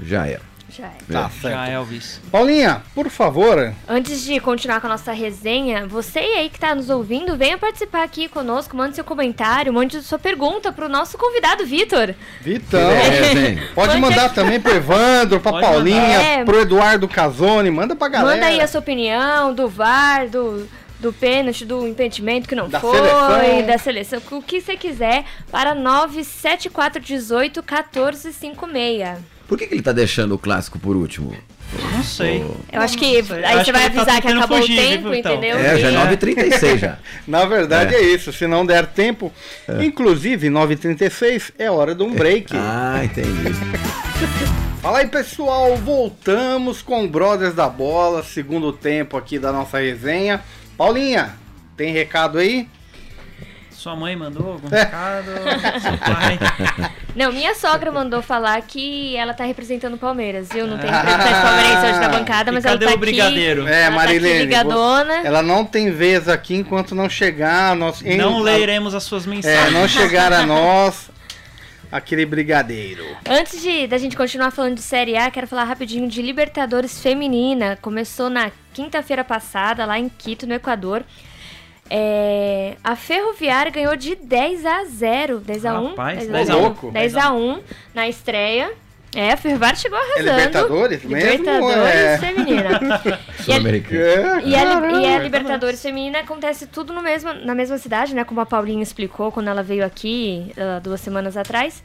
já 0.00 0.26
era. 0.26 0.42
Já 0.76 0.86
é. 0.86 0.90
Tá 1.10 1.22
Já 1.22 1.30
certo. 1.30 1.70
Elvis. 1.70 2.20
Paulinha, 2.30 2.82
por 2.94 3.08
favor, 3.08 3.72
Antes 3.88 4.22
de 4.24 4.38
continuar 4.40 4.80
com 4.80 4.86
a 4.86 4.90
nossa 4.90 5.12
resenha, 5.12 5.86
você 5.86 6.18
aí 6.18 6.50
que 6.50 6.58
tá 6.58 6.74
nos 6.74 6.90
ouvindo, 6.90 7.36
venha 7.36 7.56
participar 7.56 8.02
aqui 8.02 8.28
conosco, 8.28 8.76
mande 8.76 8.94
seu 8.94 9.04
comentário, 9.04 9.72
mande 9.72 10.02
sua 10.02 10.18
pergunta 10.18 10.72
pro 10.72 10.88
nosso 10.88 11.16
convidado 11.16 11.64
Vitor. 11.64 12.14
Vitão. 12.40 12.90
É, 12.90 13.34
vem. 13.34 13.58
Pode 13.74 13.96
mandar 13.98 14.32
também 14.34 14.60
pro 14.60 14.74
Evandro, 14.74 15.40
pra 15.40 15.52
Pode 15.52 15.64
Paulinha, 15.66 16.00
mandar. 16.00 16.22
É. 16.22 16.44
pro 16.44 16.60
Eduardo 16.60 17.08
Casoni, 17.08 17.70
manda 17.70 17.96
pra 17.96 18.08
galera. 18.08 18.34
Manda 18.34 18.46
aí 18.46 18.60
a 18.60 18.66
sua 18.68 18.80
opinião 18.80 19.54
do 19.54 19.68
VAR, 19.68 20.28
do, 20.28 20.68
do 21.00 21.12
pênalti, 21.12 21.64
do 21.64 21.86
impedimento 21.86 22.48
que 22.48 22.54
não 22.54 22.68
Da 22.68 22.80
foi, 22.80 22.96
seleção. 22.96 23.66
da 23.66 23.78
seleção, 23.78 24.22
o 24.32 24.42
que 24.42 24.60
você 24.60 24.76
quiser, 24.76 25.24
para 25.50 25.74
97418 25.74 27.62
1456. 27.62 29.35
Por 29.48 29.56
que, 29.56 29.66
que 29.66 29.74
ele 29.74 29.82
tá 29.82 29.92
deixando 29.92 30.34
o 30.34 30.38
clássico 30.38 30.78
por 30.78 30.96
último? 30.96 31.36
Não 31.92 32.02
sei. 32.02 32.44
Eu 32.72 32.80
acho 32.80 32.96
que 32.96 33.04
aí 33.04 33.18
Acho 33.20 33.28
você 33.28 33.64
que 33.64 33.72
vai 33.72 33.84
ele 33.86 33.94
tá 33.94 34.00
avisar 34.02 34.16
que 34.16 34.22
tentando 34.22 34.38
acabou 34.38 34.60
fugir, 34.60 34.72
o 34.72 34.76
tempo, 34.76 35.14
então? 35.14 35.32
entendeu? 35.32 35.58
É, 35.58 35.78
já 35.78 35.88
é 35.88 35.92
E- 35.92 36.16
9h36 36.16 36.78
já. 36.78 36.98
Na 37.26 37.44
verdade 37.44 37.94
é. 37.94 37.98
É. 37.98 38.02
isso, 38.02 38.32
se 38.32 38.46
não 38.46 38.64
der 38.64 38.86
tempo. 38.86 39.32
Inclusive, 39.82 40.48
9h36 40.48 41.52
é 41.58 41.70
hora 41.70 41.94
de 41.94 42.02
um 42.02 42.14
break. 42.14 42.52
Ah, 42.56 43.00
entendi. 43.04 43.52
Fala 44.80 44.98
aí 44.98 45.08
pessoal, 45.08 45.76
voltamos 45.76 46.80
com 46.82 47.04
o 47.04 47.08
Brothers 47.08 47.54
da 47.54 47.68
Bola, 47.68 48.22
segundo 48.22 48.72
tempo 48.72 49.16
aqui 49.16 49.36
da 49.38 49.50
nossa 49.52 49.78
resenha. 49.78 50.40
Paulinha, 50.76 51.34
tem 51.76 51.92
recado 51.92 52.38
aí? 52.38 52.68
Sua 53.86 53.94
mãe 53.94 54.16
mandou 54.16 54.54
algum 54.54 54.74
É. 54.74 54.80
recado? 54.82 55.26
Seu 55.80 55.96
pai? 55.98 56.38
Não, 57.14 57.30
minha 57.30 57.54
sogra 57.54 57.92
mandou 57.92 58.20
falar 58.20 58.60
que 58.62 59.16
ela 59.16 59.32
tá 59.32 59.44
representando 59.44 59.94
o 59.94 59.98
Palmeiras, 59.98 60.48
viu? 60.52 60.66
Não 60.66 60.76
tem 60.76 60.90
representante 60.90 61.40
palmeirense 61.40 61.86
hoje 61.86 62.00
na 62.00 62.08
bancada, 62.08 62.50
mas 62.50 62.64
cadê 62.64 62.84
ela 62.84 62.92
tá 62.92 62.96
o 62.96 63.00
brigadeiro? 63.00 63.62
aqui. 63.62 63.72
É, 63.72 63.82
ela 63.82 63.94
tá 63.96 64.02
aqui 64.02 64.06
Marilene, 64.06 64.38
ligadona. 64.40 65.14
Ela 65.24 65.40
não 65.40 65.64
tem 65.64 65.92
vez 65.92 66.28
aqui 66.28 66.56
enquanto 66.56 66.96
não 66.96 67.08
chegar 67.08 67.70
a 67.70 67.74
nós. 67.76 68.02
em- 68.04 68.16
Não 68.16 68.38
a- 68.38 68.42
leremos 68.42 68.92
as 68.92 69.04
suas 69.04 69.24
É, 69.24 69.30
mensagens. 69.30 69.72
não 69.72 69.86
chegar 69.86 70.32
a 70.32 70.42
nós 70.44 71.08
aquele 71.92 72.26
brigadeiro. 72.26 73.04
Antes 73.30 73.62
de 73.62 73.86
da 73.86 73.98
gente 73.98 74.16
continuar 74.16 74.50
falando 74.50 74.74
de 74.74 74.82
Série 74.82 75.16
A, 75.16 75.30
quero 75.30 75.46
falar 75.46 75.62
rapidinho 75.62 76.08
de 76.08 76.20
Libertadores 76.22 77.00
Feminina. 77.00 77.78
Começou 77.80 78.28
na 78.28 78.50
quinta-feira 78.74 79.22
passada, 79.22 79.86
lá 79.86 79.96
em 79.96 80.08
Quito, 80.08 80.44
no 80.44 80.54
Equador. 80.54 81.04
É, 81.88 82.76
a 82.82 82.96
Ferroviária 82.96 83.70
ganhou 83.70 83.96
de 83.96 84.14
10 84.16 84.64
a 84.66 84.84
0. 84.84 85.38
10 85.40 85.64
a 85.66 85.80
1. 85.80 85.86
Rapaz, 85.90 86.18
10 86.18 86.30
10 86.30 86.50
a 86.50 86.56
1. 86.56 86.72
10 86.72 86.92
10 86.92 87.16
a 87.16 87.32
1 87.32 87.60
na 87.94 88.08
estreia. 88.08 88.72
É, 89.14 89.32
a 89.32 89.36
Ferroviária 89.36 89.76
chegou 89.78 89.98
É 89.98 90.02
arrasando. 90.02 90.30
Libertadores 90.30 91.04
mesmo? 91.04 91.16
Libertadores 91.30 91.94
É. 91.94 92.18
Feminina. 92.18 92.80
E 93.06 93.12
a- 93.12 93.42
Sul-Americano. 93.44 94.40
É. 94.40 94.42
E 94.44 94.54
a, 94.54 94.64
li- 94.64 94.92
e 94.92 94.96
a 94.96 95.00
Caramba. 95.00 95.22
Libertadores 95.22 95.80
Feminina 95.80 96.18
acontece 96.20 96.66
tudo 96.66 96.92
no 96.92 97.00
mesmo, 97.02 97.32
na 97.32 97.54
mesma 97.54 97.78
cidade, 97.78 98.14
né? 98.14 98.24
Como 98.24 98.40
a 98.40 98.46
Paulinha 98.46 98.82
explicou 98.82 99.30
quando 99.32 99.48
ela 99.48 99.62
veio 99.62 99.86
aqui 99.86 100.52
ah, 100.58 100.80
duas 100.80 101.00
semanas 101.00 101.36
atrás. 101.36 101.82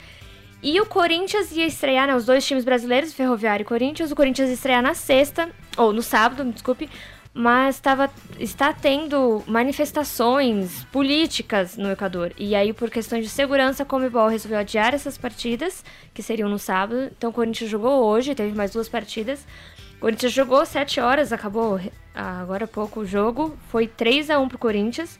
E 0.63 0.79
o 0.81 0.85
Corinthians 0.85 1.51
ia 1.51 1.65
estrear, 1.65 2.05
né? 2.07 2.15
Os 2.15 2.25
dois 2.25 2.45
times 2.45 2.65
brasileiros, 2.65 3.13
Ferroviário 3.13 3.63
e 3.63 3.65
Corinthians. 3.65 4.11
O 4.11 4.15
Corinthians 4.15 4.49
ia 4.49 4.53
estrear 4.55 4.81
na 4.81 4.93
sexta, 4.93 5.49
ou 5.77 5.93
no 5.93 6.01
sábado, 6.01 6.43
me 6.43 6.51
desculpe. 6.51 6.89
Mas 7.33 7.79
tava, 7.79 8.09
está 8.37 8.73
tendo 8.73 9.41
manifestações 9.47 10.83
políticas 10.91 11.77
no 11.77 11.89
Equador. 11.89 12.33
E 12.37 12.53
aí, 12.55 12.73
por 12.73 12.89
questões 12.89 13.23
de 13.23 13.29
segurança, 13.29 13.83
a 13.83 13.85
Comebol 13.85 14.27
resolveu 14.27 14.59
adiar 14.59 14.93
essas 14.93 15.17
partidas, 15.17 15.83
que 16.13 16.21
seriam 16.21 16.49
no 16.49 16.59
sábado. 16.59 17.09
Então, 17.17 17.29
o 17.29 17.33
Corinthians 17.33 17.69
jogou 17.69 18.03
hoje, 18.03 18.35
teve 18.35 18.53
mais 18.53 18.71
duas 18.71 18.89
partidas. 18.89 19.45
O 19.95 20.01
Corinthians 20.01 20.33
jogou 20.33 20.65
7 20.65 20.99
horas, 20.99 21.31
acabou 21.31 21.79
ah, 22.13 22.41
agora 22.41 22.65
há 22.65 22.67
pouco 22.67 22.99
o 23.01 23.05
jogo. 23.05 23.57
Foi 23.69 23.87
3 23.87 24.29
a 24.29 24.37
1 24.37 24.49
pro 24.49 24.57
Corinthians. 24.57 25.17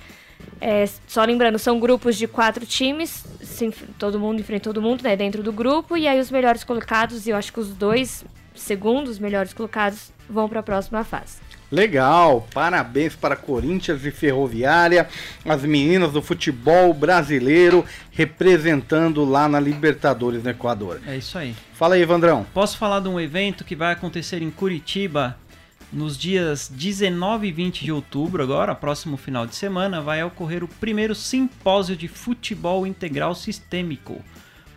É, 0.59 0.89
só 1.07 1.24
lembrando, 1.24 1.57
são 1.59 1.80
grupos 1.80 2.18
de 2.18 2.28
quatro 2.28 2.66
times, 2.66 3.24
enf- 3.62 3.84
todo 3.97 4.20
mundo 4.20 4.39
enfrenta 4.41 4.64
todo 4.64 4.82
mundo, 4.82 5.03
né, 5.03 5.16
dentro 5.16 5.43
do 5.43 5.53
grupo, 5.53 5.95
e 5.95 6.07
aí 6.07 6.20
os 6.20 6.32
melhores 6.32 6.64
colocados, 6.64 7.28
e 7.28 7.30
eu 7.30 7.38
acho 7.38 7.53
que 7.53 7.59
os 7.59 7.70
dois 7.76 8.26
segundos 8.55 9.20
melhores 9.20 9.53
colocados 9.53 10.12
vão 10.28 10.49
para 10.49 10.62
a 10.62 10.64
próxima 10.64 11.03
fase. 11.03 11.38
Legal, 11.72 12.45
parabéns 12.53 13.15
para 13.15 13.36
Corinthians 13.36 14.03
e 14.03 14.11
Ferroviária, 14.11 15.07
as 15.45 15.61
meninas 15.63 16.11
do 16.11 16.22
futebol 16.22 16.93
brasileiro 16.93 17.86
representando 18.11 19.24
lá 19.24 19.47
na 19.47 19.57
Libertadores 19.57 20.43
no 20.43 20.49
Equador. 20.49 20.99
É 21.07 21.15
isso 21.15 21.38
aí. 21.38 21.55
Fala 21.74 21.95
aí, 21.95 22.03
Vandrão. 22.03 22.45
Posso 22.53 22.78
falar 22.78 22.99
de 22.99 23.07
um 23.07 23.17
evento 23.17 23.63
que 23.63 23.76
vai 23.76 23.93
acontecer 23.93 24.41
em 24.41 24.51
Curitiba 24.51 25.38
nos 25.93 26.17
dias 26.17 26.69
19 26.69 27.47
e 27.47 27.51
20 27.51 27.86
de 27.86 27.91
outubro, 27.91 28.43
agora, 28.43 28.76
próximo 28.76 29.17
final 29.17 29.45
de 29.45 29.55
semana, 29.55 30.01
vai 30.01 30.24
ocorrer 30.24 30.63
o 30.63 30.67
primeiro 30.67 31.13
simpósio 31.15 31.95
de 31.95 32.07
futebol 32.07 32.88
integral 32.88 33.36
sistêmico, 33.36 34.24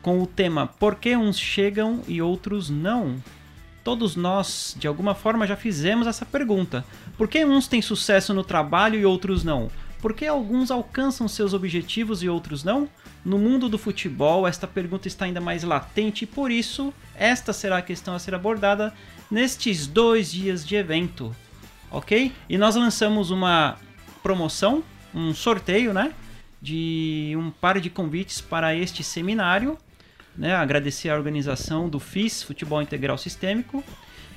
com 0.03 0.20
o 0.20 0.26
tema 0.26 0.66
Por 0.66 0.97
que 0.97 1.16
uns 1.16 1.38
chegam 1.38 2.03
e 2.07 2.20
outros 2.20 2.70
não? 2.70 3.16
Todos 3.85 4.16
nós, 4.16 4.74
de 4.78 4.89
alguma 4.89 5.14
forma, 5.14 5.47
já 5.47 5.57
fizemos 5.57 6.07
essa 6.07 6.24
pergunta. 6.24 6.82
Por 7.18 7.28
que 7.28 7.45
uns 7.45 7.68
têm 7.68 7.82
sucesso 7.82 8.32
no 8.32 8.43
trabalho 8.43 8.99
e 8.99 9.05
outros 9.05 9.45
não? 9.45 9.70
Por 10.01 10.14
que 10.14 10.26
alguns 10.26 10.70
alcançam 10.70 11.28
seus 11.28 11.53
objetivos 11.53 12.22
e 12.22 12.28
outros 12.28 12.64
não? 12.64 12.89
No 13.22 13.39
mundo 13.39 13.68
do 13.68 13.76
futebol, 13.76 14.49
esta 14.49 14.66
pergunta 14.66 15.07
está 15.07 15.26
ainda 15.26 15.41
mais 15.41 15.62
latente 15.62 16.24
e 16.24 16.26
por 16.26 16.51
isso, 16.51 16.95
esta 17.14 17.53
será 17.53 17.78
a 17.78 17.82
questão 17.82 18.14
a 18.14 18.18
ser 18.18 18.35
abordada 18.35 18.93
nestes 19.30 19.87
dois 19.87 20.32
dias 20.32 20.66
de 20.66 20.76
evento, 20.76 21.35
ok? 21.91 22.32
E 22.49 22.57
nós 22.57 22.76
lançamos 22.76 23.30
uma 23.30 23.76
promoção, 24.22 24.82
um 25.14 25.35
sorteio, 25.35 25.93
né? 25.93 26.12
De 26.61 27.35
um 27.37 27.51
par 27.51 27.80
de 27.80 27.91
convites 27.91 28.41
para 28.41 28.74
este 28.74 29.03
seminário, 29.03 29.78
né? 30.37 30.55
Agradecer 30.55 31.09
a 31.11 31.14
organização 31.16 31.89
do 31.89 31.99
FIS, 32.01 32.43
Futebol 32.43 32.80
Integral 32.82 33.16
Sistêmico. 33.18 33.82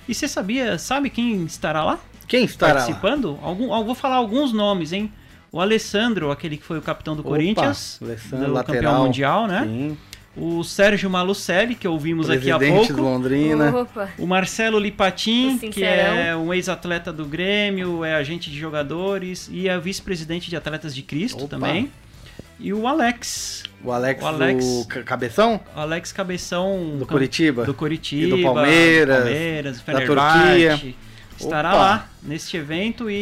E 0.07 0.13
você 0.13 0.27
sabia, 0.27 0.77
sabe 0.77 1.09
quem 1.09 1.43
estará 1.45 1.83
lá? 1.83 1.99
Quem 2.27 2.45
estará 2.45 2.73
lá? 2.73 2.79
participando? 2.79 3.37
Algum, 3.41 3.75
eu 3.75 3.83
vou 3.83 3.95
falar 3.95 4.15
alguns 4.15 4.51
nomes, 4.53 4.91
hein? 4.93 5.11
O 5.51 5.59
Alessandro, 5.61 6.29
aquele 6.31 6.57
que 6.57 6.63
foi 6.63 6.77
o 6.77 6.81
capitão 6.81 7.15
do 7.15 7.21
Opa, 7.21 7.29
Corinthians, 7.29 7.99
Alessandro, 8.01 8.45
do 8.47 8.53
lateral. 8.53 8.81
campeão 8.81 9.05
mundial, 9.05 9.47
né? 9.47 9.63
Sim, 9.65 9.97
O 10.35 10.63
Sérgio 10.63 11.09
Malucelli, 11.09 11.73
que 11.73 11.87
ouvimos 11.87 12.29
aqui 12.29 12.51
há 12.51 12.57
presidente 12.57 12.87
pouco. 12.87 13.01
do 13.01 13.01
Londrina. 13.03 13.75
Opa, 13.81 14.09
O 14.19 14.27
Marcelo 14.27 14.77
Lipatin, 14.77 15.55
O 15.63 15.69
que 15.71 15.83
é 15.83 16.35
um 16.35 16.53
ex-atleta 16.53 17.11
do 17.11 17.25
Grêmio, 17.25 18.03
é 18.03 18.13
agente 18.13 18.51
de 18.51 18.57
jogadores 18.59 19.49
e 19.51 19.67
é 19.67 19.79
vice-presidente 19.79 20.49
de 20.49 20.55
Atletas 20.55 20.93
de 20.93 21.01
Cristo 21.01 21.39
Opa. 21.45 21.47
também. 21.47 21.91
E 22.59 22.73
o 22.73 22.87
Alex, 22.87 23.63
O 23.83 23.91
Alex, 23.91 24.23
O 24.23 24.25
Alex. 24.27 24.65
do 24.65 24.85
Ca- 24.87 25.03
Cabeção? 25.03 25.61
o 25.75 25.79
Alex 25.79 26.11
Cabeção 26.11 26.95
Do 26.97 27.05
Curitiba? 27.05 27.65
do 27.65 27.73
Curitiba, 27.73 28.35
E 28.35 28.41
do 28.41 28.43
Palmeiras, 28.43 29.17
do 29.17 29.23
Palmeiras, 29.23 29.81
da 29.81 30.01
Turquia. 30.01 30.95
estará 31.39 31.69
Opa. 31.69 31.77
lá 31.77 32.09
neste 32.23 32.57
evento 32.57 33.09
e, 33.11 33.13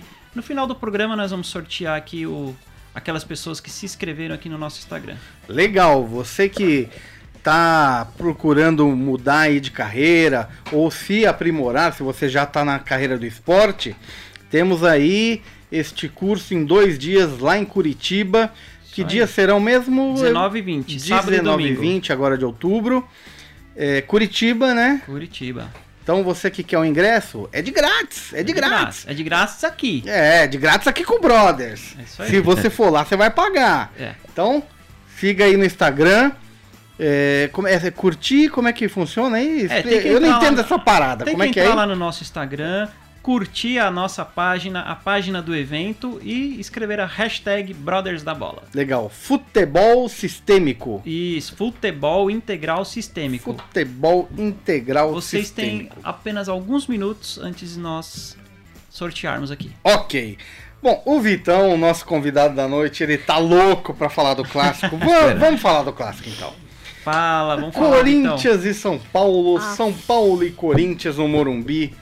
e 0.00 0.02
no 0.34 0.42
final 0.42 0.66
do 0.66 0.74
programa 0.74 1.14
nós 1.14 1.30
vamos 1.30 1.46
sortear 1.46 1.96
aqui 1.96 2.26
o 2.26 2.54
aquelas 2.94 3.24
pessoas 3.24 3.58
que 3.60 3.70
se 3.70 3.86
inscreveram 3.86 4.34
aqui 4.34 4.48
no 4.50 4.58
nosso 4.58 4.78
Instagram. 4.80 5.16
Legal, 5.48 6.04
você 6.06 6.46
que 6.48 6.88
tá 7.42 8.06
procurando 8.18 8.86
mudar 8.88 9.40
aí 9.40 9.60
de 9.60 9.70
carreira 9.70 10.48
ou 10.70 10.90
se 10.90 11.24
aprimorar, 11.24 11.94
se 11.94 12.02
você 12.02 12.28
já 12.28 12.44
tá 12.44 12.64
na 12.64 12.78
carreira 12.78 13.16
do 13.18 13.24
esporte, 13.24 13.96
temos 14.50 14.84
aí 14.84 15.40
este 15.72 16.08
curso 16.08 16.54
em 16.54 16.64
dois 16.64 16.98
dias 16.98 17.38
lá 17.40 17.58
em 17.58 17.64
Curitiba. 17.64 18.52
Que 18.92 19.00
aí. 19.00 19.06
dias 19.08 19.30
serão 19.30 19.58
mesmo? 19.58 20.12
19 20.14 20.58
e 20.58 20.62
20, 20.62 21.00
sábado 21.00 21.28
e 21.28 21.38
19 21.38 21.62
e 21.62 21.66
domingo. 21.66 21.80
20 21.80 22.12
agora 22.12 22.36
de 22.36 22.44
outubro. 22.44 23.08
É, 23.74 24.02
Curitiba, 24.02 24.74
né? 24.74 25.00
Curitiba. 25.06 25.70
Então 26.02 26.22
você 26.22 26.50
que 26.50 26.62
quer 26.62 26.78
o 26.78 26.84
ingresso, 26.84 27.48
é 27.52 27.62
de 27.62 27.70
grátis, 27.70 28.34
é 28.34 28.42
de 28.42 28.52
grátis. 28.52 29.06
É 29.06 29.14
de 29.14 29.22
graça 29.22 29.66
aqui. 29.68 30.02
É, 30.04 30.46
de 30.46 30.58
grátis 30.58 30.88
aqui 30.88 31.04
com 31.04 31.14
o 31.14 31.20
Brothers. 31.20 31.94
É 31.98 32.02
isso 32.02 32.22
aí. 32.22 32.28
Se 32.28 32.40
você 32.40 32.68
for 32.68 32.90
lá, 32.90 33.04
você 33.04 33.16
vai 33.16 33.30
pagar. 33.30 33.92
É. 33.98 34.12
Então, 34.30 34.62
siga 35.16 35.44
aí 35.44 35.56
no 35.56 35.64
Instagram. 35.64 36.32
É, 36.98 37.48
como 37.52 37.66
é, 37.66 37.74
é 37.74 37.90
curtir, 37.90 38.48
como 38.50 38.68
é 38.68 38.72
que 38.72 38.88
funciona 38.88 39.36
aí? 39.36 39.66
É, 39.70 40.08
Eu 40.08 40.20
não 40.20 40.28
lá 40.30 40.36
entendo 40.36 40.56
no- 40.56 40.60
essa 40.62 40.78
parada. 40.78 41.24
Tem 41.24 41.34
como 41.34 41.44
que 41.44 41.50
é 41.50 41.52
que 41.52 41.60
é? 41.60 41.62
entrar 41.62 41.72
aí? 41.72 41.78
lá 41.78 41.86
no 41.86 41.96
nosso 41.98 42.22
Instagram, 42.22 42.88
curtir 43.22 43.78
a 43.78 43.90
nossa 43.90 44.24
página, 44.24 44.80
a 44.80 44.96
página 44.96 45.40
do 45.40 45.54
evento 45.54 46.18
e 46.22 46.58
escrever 46.58 46.98
a 47.00 47.06
hashtag 47.06 47.72
Brothers 47.72 48.22
da 48.22 48.34
Bola. 48.34 48.64
Legal. 48.74 49.08
Futebol 49.08 50.08
sistêmico. 50.08 51.00
Isso, 51.06 51.54
futebol 51.54 52.30
integral 52.30 52.84
sistêmico. 52.84 53.54
Futebol 53.54 54.28
integral 54.36 55.12
Vocês 55.12 55.50
têm 55.50 55.64
sistêmico. 55.82 55.96
apenas 56.02 56.48
alguns 56.48 56.86
minutos 56.86 57.38
antes 57.38 57.74
de 57.74 57.78
nós 57.80 58.36
sortearmos 58.90 59.50
aqui. 59.50 59.70
Ok. 59.84 60.36
Bom, 60.82 61.00
o 61.06 61.20
Vitão, 61.20 61.76
nosso 61.78 62.04
convidado 62.04 62.56
da 62.56 62.66
noite, 62.66 63.04
ele 63.04 63.16
tá 63.16 63.38
louco 63.38 63.94
pra 63.94 64.08
falar 64.10 64.34
do 64.34 64.42
clássico. 64.44 64.96
Va- 64.98 65.34
vamos 65.34 65.60
falar 65.60 65.84
do 65.84 65.92
clássico 65.92 66.28
então. 66.28 66.52
Fala, 67.04 67.56
vamos 67.56 67.74
falar 67.74 68.06
então. 68.08 68.30
Corinthians 68.32 68.64
e 68.64 68.74
São 68.74 68.98
Paulo, 68.98 69.60
São 69.60 69.92
Paulo 69.92 70.42
e 70.44 70.50
Corinthians 70.50 71.16
no 71.18 71.28
Morumbi. 71.28 71.94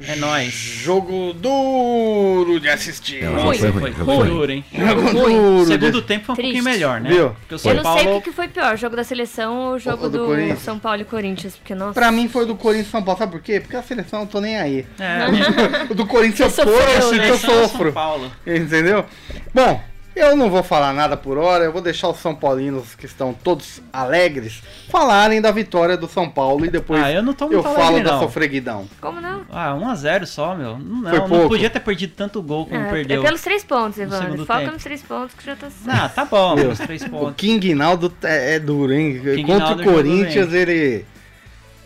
É 0.00 0.16
nóis. 0.16 0.52
Jogo 0.52 1.32
duro 1.32 2.58
de 2.58 2.68
assistir. 2.68 3.22
Foi 3.24 3.56
Foi, 3.58 3.70
ruim. 3.70 3.80
foi, 3.80 3.92
jogo 3.92 4.24
duro, 4.24 4.52
hein? 4.52 4.64
Jogo 4.72 5.10
duro. 5.12 5.66
Segundo 5.66 6.00
de- 6.00 6.06
tempo 6.06 6.24
foi 6.26 6.32
um 6.32 6.36
Triste. 6.36 6.52
pouquinho 6.52 6.64
melhor, 6.64 7.00
né? 7.00 7.10
Viu? 7.10 7.30
Porque 7.30 7.54
o 7.54 7.58
São 7.58 7.70
eu 7.70 7.76
não 7.76 7.82
Paulo... 7.84 8.00
sei 8.00 8.12
o 8.16 8.20
que, 8.20 8.32
foi 8.32 8.48
pior, 8.48 8.76
jogo 8.76 8.96
da 8.96 9.04
seleção 9.04 9.56
ou 9.56 9.74
o 9.74 9.78
jogo 9.78 10.08
do 10.08 10.26
do. 10.36 10.56
São 10.58 10.78
Paulo 10.80 11.00
e 11.02 11.04
Corinthians, 11.04 11.54
porque 11.56 11.74
nossa. 11.76 11.94
Pra 11.94 12.10
mim 12.10 12.28
foi 12.28 12.44
do 12.44 12.56
Corinthians 12.56 12.88
e 12.88 12.90
São 12.90 13.02
Paulo. 13.04 13.18
Sabe 13.18 13.32
por 13.32 13.40
quê? 13.40 13.60
Porque 13.60 13.76
a 13.76 13.82
seleção 13.82 14.22
eu 14.22 14.26
tô 14.26 14.40
nem 14.40 14.56
aí. 14.56 14.84
É, 14.98 15.26
O 15.88 15.94
do 15.94 16.04
Corinthians 16.06 16.58
eu 16.58 16.64
sofreu, 16.64 16.86
torço 17.00 17.14
né? 17.14 17.24
que 17.26 17.30
eu 17.30 17.38
sofro. 17.38 17.92
Paulo. 17.92 18.32
Entendeu? 18.46 19.04
Bom, 19.54 19.80
eu 20.16 20.36
não 20.36 20.48
vou 20.50 20.62
falar 20.62 20.92
nada 20.92 21.16
por 21.16 21.36
hora, 21.38 21.64
eu 21.64 21.72
vou 21.72 21.82
deixar 21.82 22.08
os 22.08 22.18
São 22.18 22.34
Paulinos 22.34 22.94
que 22.94 23.06
estão 23.06 23.32
todos 23.34 23.82
alegres 23.92 24.62
falarem 24.90 25.40
da 25.40 25.50
vitória 25.50 25.96
do 25.96 26.06
São 26.08 26.28
Paulo 26.30 26.64
e 26.64 26.70
depois 26.70 27.02
Ah, 27.02 27.12
eu 27.12 27.22
não 27.22 27.32
tô 27.34 27.46
eu 27.46 27.52
muito 27.62 27.64
falo 27.64 27.82
alegre, 27.82 28.04
da 28.04 28.12
não. 28.12 28.20
sofreguidão. 28.20 28.88
Como 29.00 29.20
não? 29.20 29.42
Ah, 29.50 29.74
1x0 29.74 30.26
só, 30.26 30.54
meu. 30.54 30.78
Não, 30.78 31.02
Foi 31.10 31.18
não 31.18 31.28
pouco. 31.28 31.48
podia 31.48 31.68
ter 31.70 31.80
perdido 31.80 32.12
tanto 32.16 32.40
gol 32.42 32.66
como 32.66 32.80
É, 32.80 32.90
perdeu. 32.90 33.20
é 33.22 33.24
pelos 33.24 33.40
três 33.42 33.64
pontos, 33.64 33.96
no 33.98 34.04
Evandro. 34.04 34.24
segundo 34.30 34.46
Foca 34.46 34.60
tempo. 34.60 34.72
nos 34.72 34.82
três 34.82 35.02
pontos 35.02 35.34
que 35.34 35.44
já 35.44 35.56
tá 35.56 35.68
certo. 35.70 36.00
Ah, 36.04 36.08
tá 36.08 36.24
bom, 36.24 36.54
Meu, 36.56 36.70
os 36.70 36.78
três 36.78 37.02
O 37.02 37.10
pontos. 37.10 37.34
King 37.36 37.74
Naldo 37.74 38.12
é, 38.22 38.54
é 38.54 38.58
duro, 38.60 38.92
hein? 38.92 39.20
King 39.20 39.42
Contra 39.44 39.66
Naldo 39.66 39.82
o 39.82 39.84
Corinthians, 39.84 40.52
ele. 40.52 41.04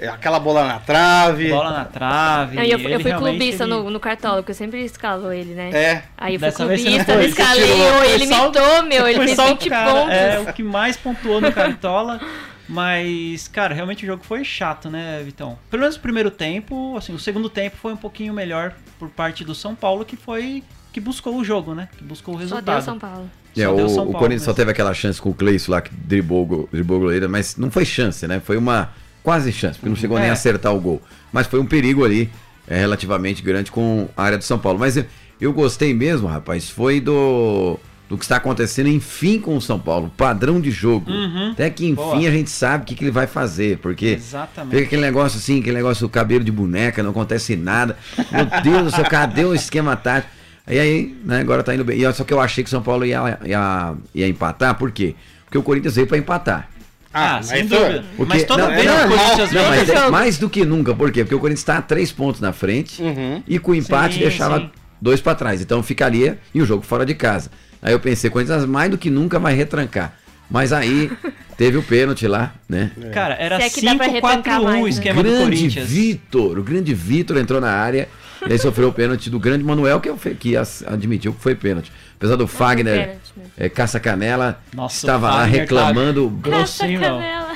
É 0.00 0.08
Aquela 0.08 0.38
bola 0.38 0.66
na 0.66 0.78
trave. 0.78 1.48
Bola 1.50 1.70
na 1.70 1.84
trave. 1.84 2.56
Não, 2.56 2.62
eu, 2.62 2.78
eu 2.78 3.00
fui 3.00 3.12
clubista 3.12 3.64
ele- 3.64 3.72
no, 3.72 3.90
no 3.90 4.00
Cartola, 4.00 4.36
porque 4.36 4.52
eu 4.52 4.56
sempre 4.56 4.84
escalo 4.84 5.32
ele, 5.32 5.54
né? 5.54 5.70
É. 5.72 6.02
Aí 6.16 6.34
eu 6.34 6.40
fui 6.40 6.48
Dessa 6.48 6.64
clubista, 6.64 7.24
escalei, 7.24 7.72
eu, 7.72 7.94
Foi 7.94 8.10
ele 8.12 8.26
só 8.26 8.44
imitou, 8.44 8.82
meu, 8.84 9.08
ele 9.08 9.18
fez 9.24 9.36
só 9.36 9.46
o 9.46 9.48
20 9.56 9.68
cara, 9.68 9.90
pontos. 9.92 10.14
É, 10.14 10.38
o 10.40 10.52
que 10.52 10.62
mais 10.62 10.96
pontuou 10.96 11.40
no 11.40 11.52
Cartola. 11.52 12.20
Mas, 12.68 13.48
cara, 13.48 13.74
realmente 13.74 14.04
o 14.04 14.06
jogo 14.06 14.22
foi 14.22 14.44
chato, 14.44 14.90
né, 14.90 15.22
Vitão? 15.24 15.58
Pelo 15.70 15.80
menos 15.80 15.96
o 15.96 16.00
primeiro 16.00 16.30
tempo, 16.30 16.96
assim, 16.98 17.14
o 17.14 17.18
segundo 17.18 17.48
tempo 17.48 17.76
foi 17.78 17.94
um 17.94 17.96
pouquinho 17.96 18.34
melhor 18.34 18.74
por 18.98 19.08
parte 19.08 19.42
do 19.42 19.54
São 19.54 19.74
Paulo, 19.74 20.04
que 20.04 20.16
foi. 20.16 20.62
que 20.92 21.00
buscou 21.00 21.36
o 21.36 21.44
jogo, 21.44 21.74
né? 21.74 21.88
Que 21.96 22.04
buscou 22.04 22.34
o 22.34 22.36
Só 22.36 22.42
resultado. 22.42 22.74
deu 22.76 22.82
São 22.82 22.98
Paulo. 22.98 23.30
É, 23.56 23.64
Só 23.64 23.72
o, 23.72 23.76
deu 23.76 23.88
São 23.88 24.08
o 24.08 24.12
Corinthians 24.12 24.42
só 24.42 24.52
teve 24.52 24.70
aquela 24.70 24.92
chance 24.92 25.20
com 25.20 25.30
o 25.30 25.34
Cleison 25.34 25.72
lá 25.72 25.80
que 25.80 25.92
driblou, 25.94 26.68
driblou 26.70 26.98
o 26.98 27.02
goleiro, 27.04 27.28
mas 27.28 27.56
não 27.56 27.70
foi 27.70 27.86
chance, 27.86 28.26
né? 28.28 28.38
Foi 28.38 28.58
uma 28.58 28.90
quase 29.22 29.52
chance, 29.52 29.78
porque 29.78 29.88
não 29.88 29.96
chegou 29.96 30.18
nem 30.18 30.28
É. 30.28 30.30
a 30.30 30.34
acertar 30.34 30.74
o 30.74 30.80
gol. 30.80 31.02
Mas 31.32 31.46
foi 31.46 31.60
um 31.60 31.66
perigo 31.66 32.04
ali, 32.04 32.30
é, 32.66 32.78
relativamente 32.80 33.42
grande 33.42 33.70
com 33.70 34.08
a 34.16 34.22
área 34.22 34.38
do 34.38 34.44
São 34.44 34.58
Paulo. 34.58 34.78
Mas 34.78 34.96
eu, 34.96 35.04
eu 35.40 35.52
gostei 35.52 35.92
mesmo, 35.94 36.26
rapaz, 36.26 36.68
foi 36.70 37.00
do, 37.00 37.78
do 38.08 38.16
que 38.16 38.24
está 38.24 38.36
acontecendo, 38.36 38.88
enfim, 38.88 39.38
com 39.38 39.56
o 39.56 39.60
São 39.60 39.78
Paulo. 39.78 40.10
Padrão 40.16 40.60
de 40.60 40.70
jogo. 40.70 41.10
Uhum. 41.10 41.50
Até 41.52 41.68
que, 41.70 41.84
enfim, 41.86 41.94
Boa. 41.96 42.16
a 42.28 42.30
gente 42.30 42.50
sabe 42.50 42.82
o 42.84 42.86
que, 42.86 42.94
que 42.94 43.04
ele 43.04 43.10
vai 43.10 43.26
fazer, 43.26 43.78
porque 43.78 44.06
Exatamente. 44.18 44.74
Fica 44.74 44.86
aquele 44.86 45.02
negócio 45.02 45.38
assim, 45.38 45.60
aquele 45.60 45.76
negócio 45.76 46.06
do 46.06 46.10
cabelo 46.10 46.42
de 46.44 46.52
boneca, 46.52 47.02
não 47.02 47.10
acontece 47.10 47.54
nada. 47.56 47.96
Meu 48.32 48.46
Deus 48.62 48.84
do 48.84 48.90
céu, 48.96 49.04
cadê 49.04 49.44
o 49.44 49.54
esquema 49.54 49.94
tático? 49.96 50.32
E 50.70 50.78
aí, 50.78 51.16
né, 51.24 51.40
agora 51.40 51.62
tá 51.62 51.74
indo 51.74 51.82
bem. 51.84 51.98
E 52.02 52.12
só 52.12 52.24
que 52.24 52.32
eu 52.32 52.40
achei 52.40 52.62
que 52.62 52.68
o 52.68 52.70
São 52.70 52.82
Paulo 52.82 53.04
ia, 53.06 53.38
ia, 53.44 53.94
ia 54.14 54.28
empatar, 54.28 54.74
por 54.76 54.90
quê? 54.90 55.14
Porque 55.44 55.56
o 55.56 55.62
Corinthians 55.62 55.94
veio 55.96 56.06
pra 56.06 56.18
empatar. 56.18 56.68
Ah, 57.12 57.42
sem 57.42 57.60
mas, 57.64 57.70
dúvida. 57.70 58.04
Porque- 58.16 58.34
Mas 58.34 58.44
toda 58.44 58.62
não, 58.68 58.74
vez 58.74 58.86
é 58.86 58.92
o. 59.04 59.08
Corinthians 59.08 59.52
Não, 59.52 59.68
mas 59.68 59.88
é 59.88 60.10
mais 60.10 60.38
do 60.38 60.48
que 60.50 60.64
nunca, 60.64 60.94
por 60.94 61.10
quê? 61.10 61.24
Porque 61.24 61.34
o 61.34 61.40
Corinthians 61.40 61.64
tá 61.64 61.78
a 61.78 61.82
três 61.82 62.12
pontos 62.12 62.40
na 62.40 62.52
frente 62.52 63.00
Uhum. 63.02 63.42
e 63.46 63.58
com 63.58 63.72
o 63.72 63.74
empate 63.74 64.14
Sim, 64.14 64.20
deixava 64.20 64.58
sim. 64.60 64.70
dois 65.00 65.20
pra 65.20 65.34
trás. 65.34 65.60
Então 65.62 65.82
ficaria 65.82 66.38
e 66.54 66.60
o 66.60 66.66
jogo 66.66 66.82
fora 66.84 67.06
de 67.06 67.14
casa. 67.14 67.50
Aí 67.80 67.92
eu 67.92 68.00
pensei, 68.00 68.28
o 68.28 68.32
Corinthians 68.32 68.64
mais 68.66 68.90
do 68.90 68.98
que 68.98 69.08
nunca 69.10 69.38
vai 69.38 69.54
retrancar. 69.54 70.14
Mas 70.50 70.72
aí 70.72 71.10
teve 71.56 71.76
o 71.76 71.82
pênalti 71.82 72.26
lá, 72.26 72.54
né? 72.68 72.90
Cara, 73.12 73.34
era 73.34 73.56
é 73.62 73.68
que 73.70 73.82
dá 73.84 73.94
pra 73.94 74.06
5-4-1 74.06 74.12
retrancar 74.12 74.62
mais, 74.62 74.80
o 74.80 74.84
né? 74.84 74.90
esquema 74.90 75.22
do 75.22 75.28
grande 75.30 75.44
Corinthians. 75.44 75.88
Vitor, 75.88 76.58
o 76.58 76.62
grande 76.62 76.94
Vitor 76.94 77.36
entrou 77.38 77.60
na 77.60 77.70
área 77.70 78.08
E 78.46 78.52
aí 78.52 78.58
sofreu 78.58 78.88
o 78.88 78.92
pênalti 78.92 79.28
do 79.28 79.38
grande 79.40 79.64
Manuel, 79.64 80.00
que, 80.00 80.08
é 80.08 80.14
que 80.38 80.54
admitiu 80.86 81.32
que 81.34 81.40
foi 81.42 81.54
pênalti. 81.54 81.90
Apesar 82.18 82.36
do 82.36 82.46
Fagner 82.48 83.16
é, 83.56 83.68
caça-canela, 83.68 84.60
Nossa, 84.74 84.96
estava 84.96 85.28
lá 85.30 85.40
Fagner 85.42 85.60
reclamando, 85.60 86.28
tá 86.42 86.50
grossinho, 86.50 87.00
Caça 87.00 87.12
não. 87.12 87.20
canela. 87.20 87.48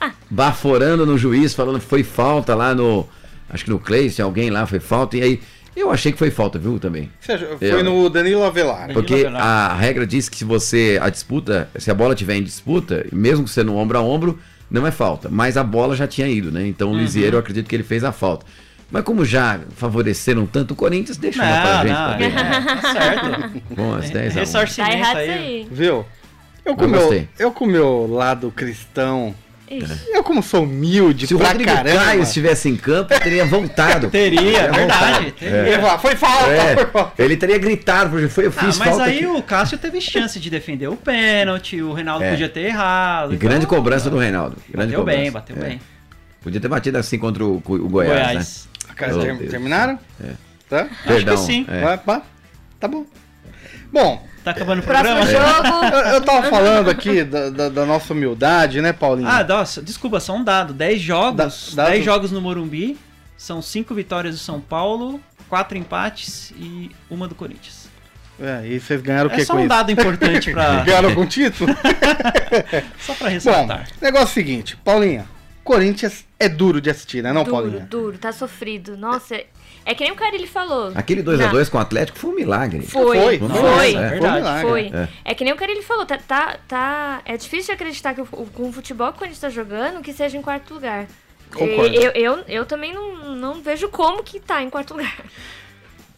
baforando 0.30 1.04
no 1.06 1.18
juiz, 1.18 1.54
falando 1.54 1.78
que 1.78 1.86
foi 1.86 2.02
falta 2.02 2.54
lá 2.54 2.74
no. 2.74 3.06
Acho 3.50 3.64
que 3.64 3.70
no 3.70 3.78
Cleiton, 3.78 4.22
alguém 4.22 4.50
lá 4.50 4.66
foi 4.66 4.80
falta. 4.80 5.16
E 5.16 5.22
aí 5.22 5.40
eu 5.76 5.90
achei 5.90 6.10
que 6.12 6.18
foi 6.18 6.30
falta, 6.30 6.58
viu, 6.58 6.78
também. 6.78 7.10
Achou- 7.26 7.58
Foi 7.58 7.70
Eu- 7.70 7.84
no 7.84 8.08
Danilo 8.10 8.44
Avelar. 8.44 8.92
Porque 8.92 9.14
Avelar. 9.14 9.42
a 9.42 9.74
regra 9.74 10.06
diz 10.06 10.28
que 10.28 10.36
se 10.38 10.44
você. 10.44 10.98
A 11.02 11.08
disputa, 11.10 11.68
se 11.78 11.90
a 11.90 11.94
bola 11.94 12.14
tiver 12.14 12.36
em 12.36 12.42
disputa, 12.42 13.06
mesmo 13.12 13.44
que 13.44 13.50
você 13.50 13.62
no 13.62 13.76
ombro 13.76 13.98
a 13.98 14.02
ombro, 14.02 14.38
não 14.70 14.86
é 14.86 14.90
falta. 14.90 15.28
Mas 15.30 15.56
a 15.56 15.64
bola 15.64 15.94
já 15.96 16.06
tinha 16.06 16.28
ido, 16.28 16.50
né? 16.50 16.66
Então 16.66 16.88
o 16.88 16.92
Uhum. 16.92 16.98
Lisieiro, 17.00 17.36
eu 17.36 17.40
acredito 17.40 17.66
que 17.68 17.76
ele 17.76 17.82
fez 17.82 18.04
a 18.04 18.12
falta. 18.12 18.44
Mas 18.90 19.02
como 19.04 19.24
já 19.24 19.60
favoreceram 19.76 20.46
tanto 20.46 20.72
o 20.72 20.74
Corinthians, 20.76 21.16
deixa 21.18 21.42
uma 21.42 21.60
pra 21.60 21.74
Não, 21.74 21.82
gente 21.82 21.92
não, 21.92 22.12
também. 22.12 22.28
é, 22.28 22.80
tá 22.80 22.92
certo. 22.92 23.62
Bom, 23.74 23.94
as 23.94 24.10
10 24.10 24.36
a 24.36 24.42
1. 24.60 24.66
Tá 24.76 24.92
errado 24.92 25.16
aí. 25.18 25.28
isso 25.28 25.38
aí. 25.38 25.68
Viu? 25.70 26.06
Eu 26.64 26.74
com, 26.76 26.84
Eu 26.84 26.88
meu, 26.88 27.28
eu 27.38 27.52
com 27.52 27.66
meu 27.66 28.06
lado 28.10 28.50
cristão, 28.50 29.34
Ixi. 29.70 30.00
eu 30.08 30.22
como 30.22 30.42
sou 30.42 30.64
humilde 30.64 31.26
Se 31.26 31.34
o 31.34 31.38
pra 31.38 31.48
Rodrigo 31.48 31.70
caramba. 31.72 31.98
Caio 32.04 32.22
estivesse 32.22 32.68
em 32.68 32.76
campo, 32.76 33.08
teria 33.20 33.44
voltado. 33.46 34.08
Teria, 34.10 34.40
Teria 34.40 34.70
verdade. 34.72 34.80
voltado. 34.90 35.32
teria. 35.32 35.80
Falar, 35.80 35.98
foi 35.98 36.16
falta, 36.16 36.44
foi 36.44 36.54
É, 36.56 36.86
falta. 36.86 37.22
ele 37.22 37.36
teria 37.36 37.58
gritado, 37.58 38.10
porque 38.10 38.28
foi, 38.28 38.46
eu 38.46 38.52
Ah, 38.56 38.60
fiz 38.64 38.78
mas 38.78 38.88
falta 38.88 39.04
aí 39.04 39.16
aqui. 39.18 39.26
o 39.26 39.42
Cássio 39.42 39.76
teve 39.78 40.00
chance 40.00 40.38
de 40.40 40.48
defender 40.50 40.88
o 40.88 40.96
pênalti, 40.96 41.80
o 41.82 41.92
Reinaldo 41.92 42.24
É. 42.24 42.30
podia 42.30 42.48
ter 42.48 42.60
errado. 42.66 43.32
E 43.32 43.36
então, 43.36 43.48
grande 43.48 43.66
cobrança 43.66 44.08
do 44.10 44.16
Reinaldo. 44.18 44.56
Grande 44.70 44.88
Bateu 44.92 44.98
cobrança. 45.00 45.20
bem, 45.20 45.30
bateu 45.30 45.56
É. 45.56 45.60
bem. 45.60 45.80
Podia 46.42 46.60
ter 46.60 46.68
batido 46.68 46.96
assim 46.98 47.18
contra 47.18 47.44
o, 47.44 47.56
o 47.66 47.88
Goiás, 47.88 48.14
né? 48.14 48.24
Goiás. 48.32 48.68
Cara, 48.68 48.77
Deus. 49.06 49.50
terminaram? 49.50 49.98
É. 50.22 50.32
Tá? 50.68 50.82
Acho 50.82 51.04
Perdão. 51.06 51.34
que 51.36 51.40
sim. 51.42 51.66
é. 51.68 51.80
Vai, 51.80 51.98
pá. 51.98 52.22
Tá 52.78 52.86
bom. 52.88 53.04
Bom, 53.92 54.26
Tá 54.44 54.52
acabando 54.52 54.78
o 54.80 54.82
Próximo 54.82 55.16
programa? 55.16 55.26
jogo. 55.26 55.84
eu, 55.96 56.00
eu 56.14 56.20
tava 56.22 56.48
falando 56.48 56.88
aqui 56.88 57.22
da, 57.24 57.50
da- 57.50 57.68
da 57.68 57.84
nossa 57.84 58.12
humildade, 58.14 58.80
né, 58.80 58.92
Paulinho? 58.92 59.28
Ah, 59.28 59.42
nossa, 59.44 59.82
desculpa, 59.82 60.20
só 60.20 60.34
um 60.36 60.44
dado. 60.44 60.72
10 60.72 61.00
jogos, 61.02 61.74
Da- 61.74 61.82
dado- 61.82 61.90
10 61.92 62.04
jogos 62.04 62.32
no 62.32 62.40
Morumbi, 62.40 62.96
são 63.36 63.60
5 63.60 63.94
vitórias 63.94 64.34
do 64.36 64.40
São 64.40 64.60
Paulo, 64.60 65.20
4 65.48 65.76
empates 65.76 66.50
e 66.56 66.90
uma 67.10 67.26
do 67.28 67.34
Corinthians. 67.34 67.88
É, 68.40 68.66
e 68.68 68.78
vocês 68.80 69.02
ganharam 69.02 69.28
o 69.28 69.32
É 69.32 69.36
que 69.36 69.44
só 69.44 69.52
com 69.54 69.58
um 69.58 69.62
isso? 69.62 69.68
dado 69.68 69.90
importante 69.90 70.52
pra. 70.52 70.76
Ganharam 70.84 71.14
com 71.14 71.26
título? 71.26 71.74
só 73.00 73.14
pra 73.14 73.26
Bom, 73.26 73.32
ressaltar. 73.32 73.86
negócio 74.00 74.26
é 74.26 74.30
o 74.30 74.32
seguinte, 74.34 74.76
Paulinha, 74.84 75.26
Corinthians 75.68 76.24
é 76.38 76.48
duro 76.48 76.80
de 76.80 76.88
assistir, 76.90 77.22
né, 77.22 77.32
não, 77.32 77.44
duro, 77.44 77.56
Paulinha? 77.56 77.86
duro, 77.90 78.18
tá 78.18 78.32
sofrido. 78.32 78.96
Nossa, 78.96 79.34
é- 79.36 79.46
é 79.84 79.94
que 79.94 80.02
nem 80.02 80.12
o 80.12 80.16
cara 80.16 80.34
ele 80.34 80.46
falou. 80.46 80.92
Aquele 80.94 81.22
2x2 81.22 81.68
com 81.70 81.78
o 81.78 81.80
Atlético 81.80 82.18
foi 82.18 82.30
um 82.30 82.34
milagre. 82.34 82.82
Foi, 82.82 83.02
Foi, 83.18 83.38
foi. 83.38 83.48
nossa, 83.48 83.60
Foi. 83.60 83.94
é. 83.94 84.08
Foi 84.08 84.20
um 84.28 84.32
milagre. 84.34 84.68
Foi. 84.68 84.86
É. 84.92 85.08
É. 85.24 85.34
que 85.34 85.44
nem 85.44 85.52
o 85.52 85.56
cara 85.56 85.70
ele 85.72 85.82
falou, 85.82 86.04
tá, 86.06 86.18
tá, 86.18 86.58
tá- 86.66 87.22
É 87.24 87.36
difícil 87.36 87.66
de 87.66 87.72
acreditar 87.72 88.14
que 88.14 88.20
o, 88.20 88.28
o- 88.32 88.46
com 88.52 88.68
o 88.68 88.72
futebol 88.72 89.12
que 89.12 89.24
a 89.24 89.26
gente 89.26 89.40
tá 89.40 89.48
jogando, 89.50 90.02
que 90.02 90.12
seja 90.12 90.36
em 90.36 90.42
quarto 90.42 90.74
lugar. 90.74 91.06
Concordo. 91.52 91.94
Eu, 91.94 92.10
eu, 92.12 92.44
eu 92.48 92.66
também 92.66 92.92
não, 92.92 93.34
não 93.34 93.62
vejo 93.62 93.88
como 93.88 94.22
que 94.22 94.38
tá 94.40 94.62
em 94.62 94.68
quarto 94.70 94.92
lugar. 94.94 95.16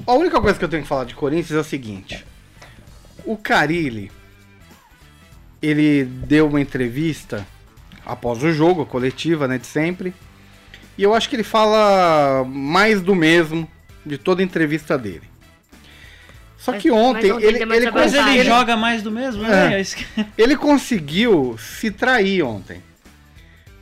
A 0.07 0.13
única 0.15 0.41
coisa 0.41 0.59
que 0.59 0.65
eu 0.65 0.69
tenho 0.69 0.83
que 0.83 0.89
falar 0.89 1.05
de 1.05 1.15
Corinthians 1.15 1.53
é 1.53 1.61
o 1.61 1.65
seguinte. 1.65 2.25
O 3.25 3.37
Carilli, 3.37 4.11
ele 5.63 6.05
deu 6.05 6.47
uma 6.49 6.61
entrevista 6.61 7.47
após 8.13 8.43
o 8.43 8.53
jogo, 8.53 8.83
a 8.83 8.87
coletiva, 8.87 9.47
né, 9.49 9.59
de 9.59 9.67
sempre. 9.67 10.13
E 10.99 11.03
eu 11.03 11.15
acho 11.15 11.29
que 11.29 11.37
ele 11.37 11.43
fala 11.45 12.45
mais 12.45 13.01
do 13.01 13.15
mesmo 13.15 13.69
de 14.05 14.19
toda 14.19 14.43
a 14.43 14.45
entrevista 14.45 14.99
dele. 14.99 15.23
Só 16.59 16.73
Mas- 16.73 16.83
que 16.83 16.91
mas 16.91 17.01
ontem 17.01 17.33
ontem 17.33 17.47
ele, 17.47 17.57
ele, 17.63 17.91
Mas 17.91 18.13
ele 18.13 18.31
ele- 18.41 18.45
joga 18.45 18.77
mais 18.77 19.03
do 19.03 19.11
mesmo, 19.11 19.45
É. 19.47 19.71
né? 19.71 19.81
É 19.81 19.85
que- 19.85 20.07
ele 20.37 20.57
conseguiu 20.57 21.57
se 21.59 21.91
trair 21.91 22.43
ontem. 22.43 22.83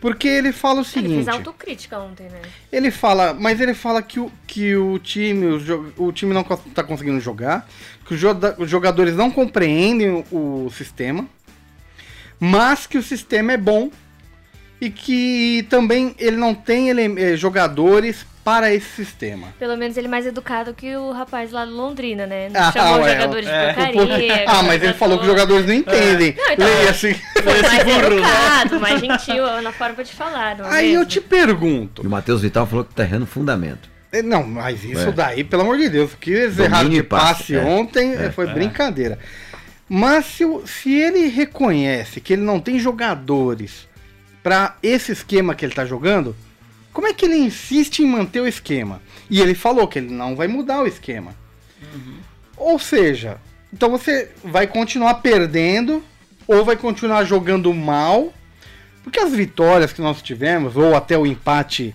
Porque 0.01 0.29
ele 0.29 0.53
fala 0.53 0.77
o 0.77 0.79
Ele 0.83 0.85
fez 0.85 1.05
seguinte. 1.09 1.29
autocrítica 1.29 1.99
ontem, 1.99 2.29
né? 2.29 2.41
Ele 2.71 2.89
fala, 2.93 3.35
mas 3.35 3.61
ele 3.61 3.75
fala 3.75 4.01
que 4.01 4.21
o, 4.21 4.31
que 4.47 4.77
o 4.77 4.97
time, 5.01 5.45
o, 5.47 5.93
o 6.07 6.13
time 6.13 6.33
não 6.33 6.45
cons- 6.45 6.61
tá 6.73 6.85
conseguindo 6.85 7.19
jogar, 7.19 7.69
que 8.07 8.15
os, 8.15 8.21
os 8.59 8.71
jogadores 8.71 9.17
não 9.17 9.29
compreendem 9.29 10.25
o, 10.31 10.67
o 10.67 10.71
sistema, 10.71 11.27
mas 12.39 12.87
que 12.87 12.97
o 12.97 13.03
sistema 13.03 13.51
é 13.53 13.57
bom 13.57 13.91
e 14.81 14.91
que 14.91 15.67
também 15.69 16.15
ele 16.19 16.37
não 16.37 16.55
tem 16.55 16.89
ele- 16.91 17.21
eh, 17.21 17.37
jogadores 17.37 18.25
para 18.45 18.73
esse 18.73 18.89
sistema. 19.05 19.49
Pelo 19.59 19.77
menos 19.77 19.97
ele 19.99 20.07
é 20.07 20.11
mais 20.11 20.25
educado 20.25 20.73
que 20.73 20.97
o 20.97 21.13
rapaz 21.13 21.53
lá 21.53 21.67
do 21.67 21.73
Londrina, 21.77 22.27
né? 22.27 22.49
Não 22.49 22.59
Ah, 22.61 22.73
chamou 22.73 22.95
os 23.01 23.05
ué, 23.05 23.13
jogadores 23.13 23.45
de 23.47 23.53
é. 23.53 23.73
porcaria. 23.93 24.45
Ah, 24.49 24.63
mas 24.63 24.83
ele 24.83 24.95
falou 24.95 25.19
que 25.19 25.25
os 25.25 25.29
jogadores 25.31 25.67
não 25.67 25.75
entendem. 25.75 26.35
Não, 26.35 26.53
então- 26.53 26.67
Leia 26.67 26.91
assim. 26.91 27.15
Foi 27.15 27.63
mais 27.63 27.87
educado, 27.87 28.81
mais 28.81 29.01
gentil 29.01 29.45
na 29.63 29.71
forma 29.73 30.03
de 30.03 30.13
falar, 30.13 30.57
não 30.57 30.65
é 30.67 30.77
Aí 30.79 30.87
eu 30.95 31.01
mesmo? 31.01 31.07
te 31.11 31.21
pergunto. 31.21 32.03
E 32.03 32.07
o 32.07 32.11
Matheus 32.11 32.41
Vital 32.41 32.67
falou 32.67 32.85
que 32.85 32.95
tá 32.95 33.03
errando 33.03 33.27
fundamento. 33.27 33.91
Eh, 34.13 34.23
Não, 34.23 34.43
mas 34.45 34.83
isso 34.83 35.09
É. 35.09 35.13
daí, 35.13 35.45
pelo 35.45 35.63
amor 35.63 35.77
de 35.77 35.91
Deus, 35.91 36.13
que 36.19 36.31
eles 36.31 36.59
erraram 36.59 36.89
de 36.89 37.03
passe, 37.03 37.53
passe 37.53 37.57
é. 37.57 37.61
ontem 37.63 38.15
É. 38.15 38.31
foi 38.31 38.47
brincadeira. 38.47 39.19
Mas 39.91 40.25
se, 40.27 40.45
se 40.67 40.95
ele 40.95 41.29
reconhece 41.29 42.21
que 42.21 42.33
ele 42.35 42.43
não 42.43 42.61
tem 42.61 42.79
jogadores 42.79 43.88
para 44.43 44.77
esse 44.83 45.13
esquema 45.13 45.55
que 45.55 45.65
ele 45.65 45.75
tá 45.75 45.85
jogando, 45.85 46.35
como 46.93 47.07
é 47.07 47.13
que 47.13 47.27
ele 47.27 47.37
insiste 47.37 48.01
em 48.01 48.07
manter 48.07 48.41
o 48.41 48.49
esquema? 48.49 49.01
E 49.31 49.41
ele 49.41 49.55
falou 49.55 49.87
que 49.87 49.99
ele 49.99 50.13
não 50.13 50.35
vai 50.35 50.49
mudar 50.49 50.83
o 50.83 50.87
esquema. 50.87 51.35
Ou 52.57 52.79
seja, 52.79 53.39
então 53.73 53.91
você 53.91 54.31
vai 54.43 54.67
continuar 54.67 55.15
perdendo 55.17 56.03
ou 56.47 56.65
vai 56.65 56.77
continuar 56.77 57.25
jogando 57.25 57.73
mal, 57.75 58.33
porque 59.05 59.21
as 59.21 59.33
vitórias 59.33 59.93
que 59.93 60.01
nós 60.01 60.23
tivemos, 60.23 60.77
ou 60.77 60.97
até 60.97 61.17
o 61.17 61.27
empate 61.27 61.95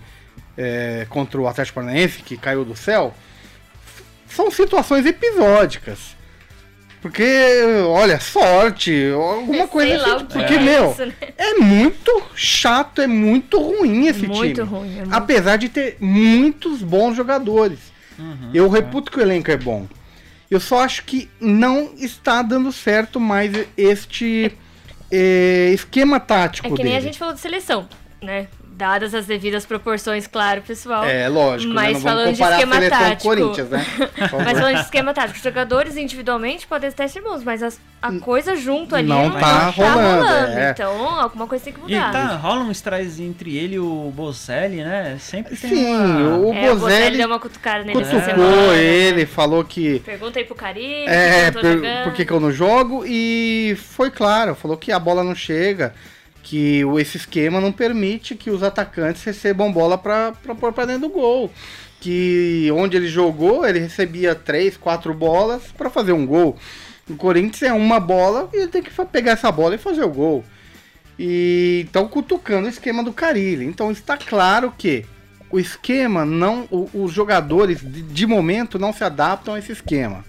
é, 0.55 1.05
contra 1.09 1.41
o 1.41 1.47
Atlético 1.47 1.81
Paranaense, 1.81 2.21
que 2.21 2.37
caiu 2.37 2.63
do 2.63 2.75
céu, 2.75 3.13
são 4.27 4.49
situações 4.51 5.05
episódicas. 5.05 6.15
Porque, 7.03 7.61
olha, 7.85 8.17
sorte, 8.19 9.11
alguma 9.13 9.57
Sei 9.59 9.67
coisa 9.67 9.97
lá 10.07 10.15
assim. 10.15 10.25
Porque, 10.25 10.53
é 10.53 10.59
meu, 10.59 10.91
isso, 10.91 11.05
né? 11.05 11.13
é 11.37 11.53
muito 11.55 12.23
chato, 12.33 13.01
é 13.01 13.07
muito 13.07 13.59
ruim 13.61 14.07
esse 14.07 14.25
Muito 14.25 14.41
time. 14.63 14.67
ruim, 14.67 14.93
é 14.95 14.99
muito- 15.01 15.13
Apesar 15.13 15.57
de 15.57 15.67
ter 15.69 15.97
muitos 15.99 16.81
bons 16.81 17.15
jogadores. 17.15 17.79
Eu 18.53 18.69
reputo 18.69 19.11
que 19.11 19.19
o 19.19 19.21
elenco 19.21 19.51
é 19.51 19.57
bom. 19.57 19.85
Eu 20.49 20.59
só 20.61 20.79
acho 20.83 21.03
que 21.03 21.29
não 21.41 21.91
está 21.97 22.41
dando 22.41 22.71
certo 22.71 23.19
mais 23.19 23.51
este 23.75 24.51
eh, 25.11 25.71
esquema 25.73 26.19
tático 26.21 26.67
É 26.67 26.71
que 26.71 26.77
nem 26.77 26.85
dele. 26.93 26.97
a 26.97 27.01
gente 27.01 27.19
falou 27.19 27.33
de 27.33 27.39
seleção, 27.41 27.87
né? 28.21 28.47
Dadas 28.75 29.13
as 29.13 29.25
devidas 29.27 29.65
proporções, 29.65 30.25
claro, 30.25 30.61
pessoal. 30.61 31.03
É, 31.05 31.27
lógico, 31.29 31.71
né? 31.73 31.75
Mas 31.75 32.01
vamos 32.01 32.03
falando 32.03 32.33
de 32.35 32.41
esquema 32.41 32.75
seleção 32.75 32.99
tático. 32.99 33.21
o 33.21 33.29
Corinthians, 33.29 33.69
né? 33.69 33.85
Mas 34.43 34.59
falando 34.59 34.75
de 34.75 34.81
esquema 34.81 35.13
tático, 35.13 35.37
os 35.37 35.43
jogadores 35.43 35.95
individualmente 35.95 36.65
podem 36.65 36.89
até 36.89 37.07
ser 37.07 37.21
bons, 37.21 37.43
mas 37.43 37.61
as- 37.61 37.79
a 38.01 38.11
coisa 38.19 38.55
junto 38.55 38.95
ali 38.95 39.07
Não 39.07 39.29
não, 39.29 39.39
tá 39.39 39.69
rolando, 39.69 40.57
é. 40.57 40.71
Então, 40.71 41.19
alguma 41.19 41.45
coisa 41.47 41.63
tem 41.63 41.73
que 41.73 41.79
E 41.79 41.83
mudar. 41.83 42.11
tá, 42.11 42.35
rola 42.35 42.61
um 42.63 42.71
strike 42.71 43.21
entre 43.23 43.55
ele 43.55 43.75
e 43.75 43.79
o 43.79 44.11
Bocelli, 44.15 44.83
né? 44.83 45.17
Sempre 45.19 45.55
tem 45.55 45.69
Sim, 45.69 45.85
uma... 45.95 46.37
o 46.39 46.53
é, 46.53 46.71
o 46.71 46.75
Bocelli 46.75 46.79
Bozelli 46.79 47.17
deu 47.17 47.27
uma 47.27 47.39
cutucada 47.39 47.83
nele 47.83 48.01
essa 48.01 48.11
cutucou 48.19 48.35
semana. 48.45 48.73
ele, 48.75 49.25
falou 49.25 49.63
que 49.63 49.99
Pergunta 49.99 50.39
aí 50.39 50.45
pro 50.45 50.55
Carilho, 50.55 51.07
É, 51.09 51.51
por, 51.51 51.61
por, 51.61 51.81
por 52.05 52.13
que, 52.13 52.25
que 52.25 52.31
eu 52.33 52.39
não 52.39 52.51
jogo? 52.51 53.03
E 53.05 53.77
foi 53.79 54.09
claro, 54.09 54.55
falou 54.55 54.75
que 54.77 54.91
a 54.91 54.99
bola 54.99 55.23
não 55.23 55.35
chega, 55.35 55.93
que 56.43 56.81
esse 56.99 57.17
esquema 57.17 57.61
não 57.61 57.71
permite 57.71 58.35
que 58.35 58.51
os 58.51 58.61
atacantes 58.61 59.23
recebam 59.23 59.71
bola 59.71 59.97
pra 59.97 60.33
pôr 60.59 60.73
pra 60.73 60.85
dentro 60.85 61.07
do 61.07 61.09
gol. 61.09 61.49
Que 62.01 62.69
onde 62.75 62.97
ele 62.97 63.07
jogou, 63.07 63.65
ele 63.65 63.79
recebia 63.79 64.35
três, 64.35 64.75
quatro 64.75 65.13
bolas 65.13 65.63
pra 65.75 65.89
fazer 65.89 66.11
um 66.11 66.27
gol. 66.27 66.57
O 67.09 67.15
Corinthians 67.15 67.71
é 67.71 67.73
uma 67.73 67.99
bola 67.99 68.49
e 68.53 68.57
ele 68.57 68.67
tem 68.67 68.83
que 68.83 68.91
pegar 69.05 69.31
essa 69.31 69.51
bola 69.51 69.75
e 69.75 69.77
fazer 69.77 70.03
o 70.03 70.09
gol. 70.09 70.43
E 71.17 71.85
então 71.87 72.07
cutucando 72.07 72.67
o 72.67 72.69
esquema 72.69 73.01
do 73.01 73.13
Carilli. 73.13 73.65
Então 73.65 73.89
está 73.89 74.17
claro 74.17 74.73
que 74.77 75.05
o 75.49 75.59
esquema 75.59 76.25
não, 76.25 76.67
os 76.93 77.13
jogadores 77.13 77.79
de, 77.81 78.01
de 78.01 78.27
momento 78.27 78.77
não 78.77 78.91
se 78.91 79.03
adaptam 79.03 79.53
a 79.53 79.59
esse 79.59 79.71
esquema. 79.71 80.25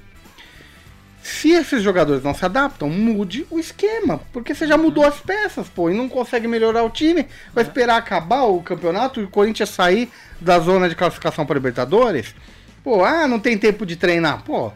Se 1.25 1.53
esses 1.53 1.83
jogadores 1.83 2.23
não 2.23 2.35
se 2.35 2.45
adaptam, 2.45 2.91
mude 2.91 3.47
o 3.51 3.59
esquema, 3.59 4.21
porque 4.31 4.55
você 4.55 4.67
já 4.67 4.77
mudou 4.77 5.07
as 5.07 5.21
peças, 5.21 5.67
pô, 5.71 5.89
e 5.89 5.95
não 5.95 6.07
consegue 6.07 6.47
melhorar 6.47 6.83
o 6.83 6.91
time. 6.91 7.27
Vai 7.55 7.65
esperar 7.65 7.97
acabar 7.97 8.43
o 8.43 8.61
campeonato 8.61 9.21
e 9.21 9.25
o 9.25 9.29
Corinthians 9.31 9.71
sair 9.71 10.11
da 10.39 10.59
zona 10.59 10.87
de 10.87 10.95
classificação 10.95 11.47
para 11.47 11.55
Libertadores? 11.55 12.35
Pô, 12.85 13.03
ah, 13.03 13.27
não 13.27 13.41
tem 13.41 13.57
tempo 13.57 13.87
de 13.87 13.97
treinar, 13.97 14.43
pô. 14.45 14.71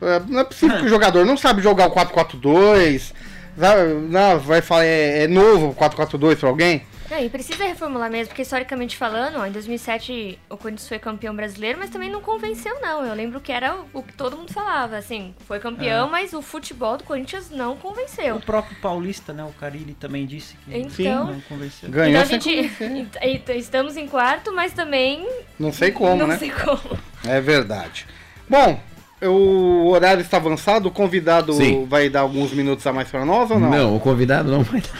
é, 0.00 0.22
Não 0.28 0.38
é 0.38 0.44
possível 0.44 0.78
que 0.78 0.84
o 0.86 0.88
jogador 0.88 1.26
não 1.26 1.36
sabe 1.36 1.60
jogar 1.60 1.88
o 1.88 1.90
4-4-2. 1.90 3.12
sabe? 3.58 3.94
Não, 4.08 4.38
vai 4.38 4.62
falar, 4.62 4.84
é, 4.84 5.24
é 5.24 5.26
novo 5.26 5.70
o 5.70 5.74
4-4-2 5.74 6.36
para 6.36 6.48
alguém. 6.48 6.82
É, 7.10 7.24
e 7.24 7.28
precisa 7.28 7.64
reformular 7.64 8.08
mesmo, 8.10 8.28
porque 8.28 8.42
historicamente 8.42 8.96
falando, 8.96 9.38
ó, 9.38 9.46
em 9.46 9.50
2007 9.50 10.38
o 10.48 10.56
Corinthians 10.56 10.88
foi 10.88 10.98
campeão 10.98 11.34
brasileiro, 11.34 11.76
mas 11.78 11.90
também 11.90 12.08
não 12.08 12.20
convenceu, 12.20 12.80
não. 12.80 13.04
Eu 13.04 13.12
lembro 13.14 13.40
que 13.40 13.50
era 13.50 13.74
o, 13.74 13.86
o 13.94 14.02
que 14.02 14.12
todo 14.12 14.36
mundo 14.36 14.52
falava, 14.52 14.96
assim, 14.96 15.34
foi 15.46 15.58
campeão, 15.58 16.06
É. 16.06 16.10
mas 16.10 16.32
o 16.32 16.40
futebol 16.40 16.96
do 16.96 17.02
Corinthians 17.04 17.50
não 17.50 17.72
O 17.72 17.76
convenceu. 17.76 18.38
próprio 18.40 18.76
Paulista, 18.80 19.32
né? 19.32 19.42
O 19.42 19.52
Carilli 19.54 19.94
também 19.94 20.24
disse 20.24 20.56
que 20.64 20.76
Então- 20.78 21.26
não 21.26 21.40
convenceu. 21.40 21.90
Ganhou 21.90 22.10
então 22.10 22.22
a 22.22 22.26
sem 22.26 22.40
gente 22.40 22.68
convencer. 22.76 23.42
estamos 23.58 23.96
em 23.96 24.06
quarto, 24.06 24.52
mas 24.54 24.72
também 24.72 25.28
Não 25.58 25.72
sei 25.72 25.90
como, 25.90 26.14
não 26.16 26.26
né? 26.28 26.38
sei 26.38 26.50
como. 26.50 26.96
É 27.26 27.40
verdade. 27.40 28.06
Bom, 28.48 28.80
o 29.22 29.88
horário 29.90 30.22
está 30.22 30.38
avançado, 30.38 30.88
o 30.88 30.90
convidado 30.90 31.52
Sim. 31.52 31.84
vai 31.88 32.08
dar 32.08 32.20
alguns 32.20 32.52
minutos 32.52 32.86
a 32.86 32.92
mais 32.92 33.08
para 33.08 33.24
nós 33.24 33.50
ou 33.50 33.58
não? 33.58 33.70
Não, 33.70 33.96
o 33.96 34.00
convidado 34.00 34.50
não 34.50 34.62
vai. 34.62 34.82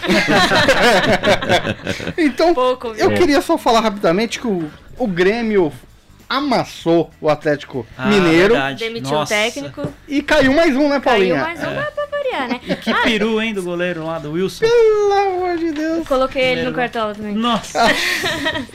Então, 2.16 2.54
Pouco, 2.54 2.88
eu 2.96 3.10
queria 3.14 3.40
só 3.40 3.56
falar 3.56 3.80
rapidamente 3.80 4.38
que 4.40 4.46
o, 4.46 4.70
o 4.98 5.06
Grêmio 5.06 5.72
amassou 6.28 7.10
o 7.20 7.28
Atlético 7.28 7.84
Ah, 7.98 8.06
Mineiro 8.06 8.54
verdade. 8.54 8.84
Demitiu 8.84 9.10
Nossa. 9.12 9.34
o 9.34 9.36
técnico, 9.36 9.92
e 10.06 10.22
caiu 10.22 10.52
mais 10.52 10.76
um, 10.76 10.82
né, 10.88 11.00
caiu 11.00 11.02
Paulinha? 11.02 11.40
mais 11.40 11.58
um 11.58 11.74
pra- 11.74 11.90
pra 11.90 12.06
variar, 12.06 12.48
né? 12.48 12.60
Que 12.80 12.94
peru, 13.02 13.42
hein, 13.42 13.52
do 13.52 13.62
goleiro 13.62 14.04
lá, 14.06 14.18
do 14.20 14.32
Wilson. 14.32 14.64
Pelo 14.64 15.12
amor 15.12 15.58
de 15.58 15.72
Deus. 15.72 16.06
Coloquei 16.06 16.42
ele 16.42 16.62
no 16.62 16.72
Primeiro 16.72 16.92
cartola 16.92 17.14
também. 17.16 17.34
Nossa! 17.34 17.80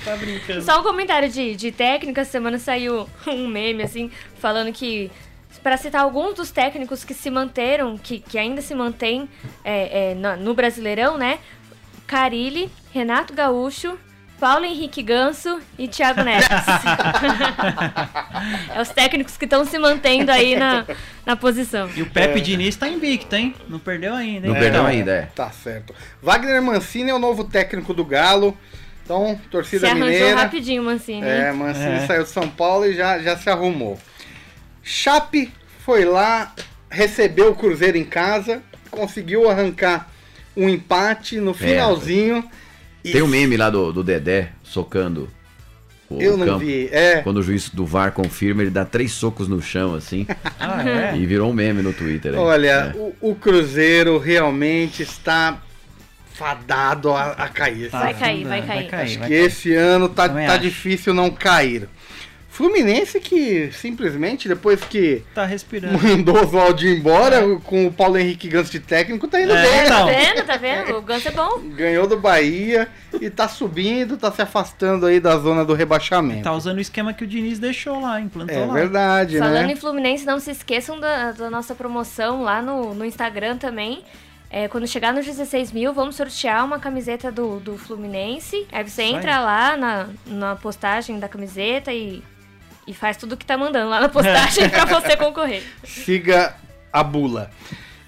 tá 0.03 0.15
brincando. 0.17 0.61
Só 0.63 0.81
um 0.81 0.83
comentário 0.83 1.29
de, 1.29 1.55
de 1.55 1.71
técnica, 1.71 2.21
essa 2.21 2.31
semana 2.31 2.59
saiu 2.59 3.07
um 3.25 3.47
meme, 3.47 3.83
assim, 3.83 4.11
falando 4.39 4.73
que, 4.73 5.09
para 5.65 5.77
citar 5.77 6.03
alguns 6.03 6.35
dos 6.35 6.51
técnicos 6.51 7.03
que 7.03 7.15
se 7.15 7.27
manteram, 7.31 7.97
que, 7.97 8.19
que 8.19 8.37
ainda 8.37 8.61
se 8.61 8.75
mantêm 8.75 9.27
é, 9.63 10.11
é, 10.11 10.35
no 10.35 10.53
Brasileirão, 10.53 11.17
né? 11.17 11.39
Carilli, 12.05 12.69
Renato 12.93 13.33
Gaúcho, 13.33 13.97
Paulo 14.39 14.63
Henrique 14.63 15.01
Ganso 15.01 15.59
e 15.75 15.87
Thiago 15.87 16.21
Neves. 16.21 16.45
é 18.75 18.79
os 18.79 18.89
técnicos 18.89 19.37
que 19.37 19.45
estão 19.45 19.65
se 19.65 19.79
mantendo 19.79 20.31
aí 20.31 20.55
na, 20.55 20.85
na 21.25 21.35
posição. 21.35 21.89
E 21.95 22.03
o 22.03 22.11
Pepe 22.11 22.41
Diniz 22.41 22.75
tá 22.75 22.87
invicto, 22.87 23.35
hein? 23.35 23.55
Não 23.67 23.79
perdeu 23.79 24.13
ainda, 24.13 24.45
hein? 24.45 24.53
Não 24.53 24.59
perdeu 24.59 24.81
Então, 24.81 24.85
ainda, 24.85 25.11
é. 25.13 25.29
Tá 25.33 25.49
certo. 25.49 25.95
Wagner 26.21 26.61
Mancini 26.61 27.09
é 27.09 27.13
o 27.15 27.17
novo 27.17 27.43
técnico 27.43 27.91
do 27.91 28.05
Galo. 28.05 28.55
Então, 29.03 29.39
Se 29.41 29.49
torcida 29.49 29.87
arranjou 29.87 30.05
mineira. 30.09 30.35
rapidinho, 30.35 30.83
Mancini. 30.83 31.25
É? 31.25 31.51
Mancini 31.51 31.95
É. 31.95 32.05
saiu 32.05 32.21
de 32.21 32.29
São 32.29 32.47
Paulo 32.47 32.85
e 32.85 32.93
já, 32.93 33.17
já 33.17 33.35
se 33.35 33.49
arrumou. 33.49 33.97
Chape 34.87 35.51
foi 35.83 36.05
lá, 36.05 36.53
recebeu 36.89 37.49
o 37.51 37.55
Cruzeiro 37.55 37.97
em 37.97 38.03
casa, 38.05 38.61
conseguiu 38.91 39.49
arrancar 39.49 40.11
um 40.55 40.69
empate 40.69 41.39
no 41.39 41.55
finalzinho. 41.55 42.47
e 43.03 43.11
Tem 43.11 43.23
um 43.23 43.27
meme 43.27 43.57
lá 43.57 43.71
do, 43.71 43.91
do 43.91 44.03
Dedé 44.03 44.51
socando 44.63 45.27
o 46.07 46.21
Eu 46.21 46.37
não 46.37 46.45
campo. 46.45 46.59
vi. 46.59 46.87
É, 46.91 47.21
Quando 47.23 47.37
o 47.37 47.43
juiz 47.43 47.67
do 47.69 47.83
VAR 47.83 48.11
confirma, 48.11 48.61
ele 48.61 48.69
dá 48.69 48.85
três 48.85 49.11
socos 49.11 49.47
no 49.47 49.59
chão, 49.59 49.95
assim, 49.95 50.27
Ah, 50.59 50.87
é? 50.87 51.17
e 51.17 51.25
virou 51.25 51.49
um 51.49 51.53
meme 51.53 51.81
no 51.81 51.91
Twitter. 51.91 52.33
aí. 52.33 52.37
olha, 52.39 52.93
É. 52.95 52.97
o, 52.97 53.31
o 53.31 53.35
Cruzeiro 53.35 54.19
realmente 54.19 55.01
está 55.01 55.57
fadado 56.31 57.11
a, 57.11 57.31
a 57.31 57.49
cair. 57.49 57.89
Tá, 57.89 58.01
Vai 58.01 58.13
cair, 58.13 58.43
não 58.43 58.49
vai 58.49 58.61
dá, 58.61 58.67
cair. 58.67 58.89
Vai 58.91 59.03
Acho 59.03 59.19
cair, 59.19 59.27
que 59.27 59.33
esse 59.33 59.73
ano 59.73 60.07
tá, 60.09 60.29
tá 60.29 60.57
difícil 60.57 61.11
não 61.13 61.31
cair. 61.31 61.89
Fluminense 62.55 63.19
que 63.19 63.69
simplesmente 63.73 64.47
depois 64.47 64.79
que 64.81 65.21
Tá 65.35 65.45
respirando. 65.45 65.99
mandou 66.01 66.37
o 66.37 66.41
Oswaldo 66.41 66.87
embora, 66.87 67.41
com 67.65 67.85
o 67.87 67.91
Paulo 67.91 68.17
Henrique 68.17 68.47
Ganso 68.47 68.71
de 68.71 68.79
técnico, 68.79 69.27
tá 69.27 69.41
indo 69.41 69.51
É, 69.53 69.61
bem. 69.61 69.85
então. 69.85 70.05
Tá 70.07 70.11
vendo? 70.13 70.45
Tá 70.45 70.57
vendo? 70.57 70.97
O 70.97 71.01
Ganso 71.01 71.27
é 71.27 71.31
bom. 71.31 71.59
Ganhou 71.75 72.07
do 72.07 72.17
Bahia 72.17 72.87
e 73.19 73.29
tá 73.29 73.49
subindo, 73.49 74.15
tá 74.15 74.31
se 74.31 74.41
afastando 74.41 75.05
aí 75.05 75.19
da 75.19 75.37
zona 75.37 75.65
do 75.65 75.73
rebaixamento. 75.73 76.43
Tá 76.43 76.53
usando 76.53 76.77
o 76.77 76.81
esquema 76.81 77.13
que 77.13 77.25
o 77.25 77.27
Diniz 77.27 77.59
deixou 77.59 77.99
lá, 77.99 78.21
implantou 78.21 78.55
é 78.55 78.65
lá. 78.65 78.73
verdade, 78.73 79.37
Falando 79.37 79.67
né? 79.67 79.73
em 79.73 79.75
Fluminense, 79.75 80.25
não 80.25 80.39
se 80.39 80.51
esqueçam 80.51 80.97
da, 80.97 81.33
da 81.33 81.49
nossa 81.49 81.75
promoção 81.75 82.41
lá 82.41 82.61
no, 82.61 82.93
no 82.93 83.03
Instagram 83.03 83.57
também. 83.57 84.01
É, 84.49 84.69
quando 84.69 84.87
chegar 84.87 85.11
nos 85.11 85.25
16 85.25 85.73
mil, 85.73 85.91
vamos 85.93 86.15
sortear 86.15 86.63
uma 86.63 86.79
camiseta 86.79 87.29
do, 87.31 87.59
do 87.59 87.77
Fluminense. 87.77 88.65
Aí 88.71 88.87
você 88.87 89.03
Isso 89.03 89.15
entra 89.17 89.41
lá 89.41 89.75
na, 89.75 90.07
na 90.25 90.55
postagem 90.55 91.19
da 91.19 91.27
camiseta 91.27 91.91
e, 91.91 92.23
e 92.87 92.93
faz 92.93 93.17
tudo 93.17 93.35
que 93.37 93.45
tá 93.45 93.57
mandando 93.57 93.89
lá 93.89 93.99
na 93.99 94.09
postagem 94.09 94.67
pra 94.69 94.85
você 94.85 95.15
concorrer. 95.17 95.63
Siga 95.83 96.55
a 96.91 97.03
bula. 97.03 97.49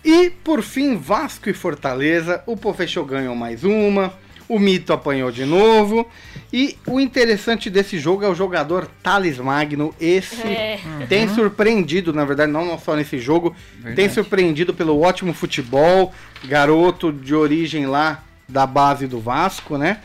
E 0.03 0.29
por 0.29 0.61
fim, 0.61 0.95
Vasco 0.97 1.49
e 1.49 1.53
Fortaleza. 1.53 2.41
O 2.45 2.55
Pofechou 2.55 3.03
ganhou 3.05 3.35
mais 3.35 3.63
uma. 3.63 4.13
O 4.47 4.57
Mito 4.59 4.93
apanhou 4.93 5.29
de 5.29 5.43
novo. 5.43 6.09
E 6.53 6.77
o 6.87 7.01
interessante 7.01 7.69
desse 7.69 7.99
jogo 7.99 8.23
é 8.23 8.29
o 8.29 8.35
jogador 8.35 8.87
Thales 9.03 9.37
Magno. 9.37 9.93
Esse 9.99 10.41
É. 10.47 10.79
tem 11.09 11.27
surpreendido, 11.27 12.13
na 12.13 12.23
verdade, 12.23 12.49
não, 12.49 12.79
só 12.79 12.95
nesse 12.95 13.19
jogo, 13.19 13.49
tem 13.73 13.83
Verdade. 13.93 14.13
surpreendido 14.13 14.73
pelo 14.73 15.01
ótimo 15.01 15.33
futebol. 15.33 16.13
Garoto 16.45 17.11
de 17.11 17.35
origem 17.35 17.85
lá 17.87 18.23
da 18.47 18.65
base 18.65 19.05
do 19.07 19.19
Vasco, 19.19 19.77
né? 19.77 19.99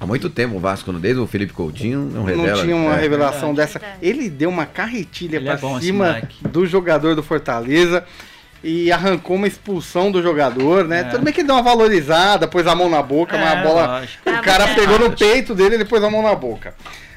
Há 0.00 0.06
muito 0.06 0.30
tempo 0.30 0.56
o 0.56 0.58
Vasco, 0.58 0.90
desde 0.94 1.20
o 1.20 1.26
Felipe 1.26 1.52
Coutinho, 1.52 2.00
não 2.12 2.24
revela. 2.24 2.56
não 2.56 2.62
tinha 2.64 2.74
uma 2.74 2.96
é. 2.96 3.00
revelação 3.00 3.54
Verdade. 3.54 3.74
dessa. 3.74 3.80
Ele 4.00 4.30
deu 4.30 4.48
uma 4.48 4.64
carretilha 4.64 5.38
pra 5.40 5.52
é 5.52 5.80
cima 5.80 6.22
do 6.50 6.66
jogador 6.66 7.14
do 7.14 7.22
Fortaleza 7.22 8.02
e 8.64 8.90
arrancou 8.90 9.36
uma 9.36 9.46
expulsão 9.46 10.10
do 10.10 10.22
jogador, 10.22 10.88
né? 10.88 11.00
É. 11.00 11.04
Tudo 11.04 11.22
bem 11.22 11.34
que 11.34 11.40
ele 11.40 11.46
deu 11.48 11.56
uma 11.56 11.62
valorizada, 11.62 12.48
pôs 12.48 12.66
a 12.66 12.74
mão 12.74 12.88
na 12.88 13.02
boca, 13.02 13.36
mas 13.36 13.46
a 13.46 13.56
É, 13.58 13.62
bola. 13.62 13.86
lógico. 14.00 14.30
O 14.30 14.32
Ah, 14.34 14.38
cara 14.40 14.64
é 14.70 14.74
pegou 14.74 14.98
no 14.98 15.04
lógico. 15.08 15.18
peito 15.18 15.54
dele 15.54 15.74
e 15.74 15.76
ele 15.76 15.84
pôs 15.84 16.02
a 16.02 16.08
mão 16.10 16.22
na 16.22 16.34
boca. 16.34 16.74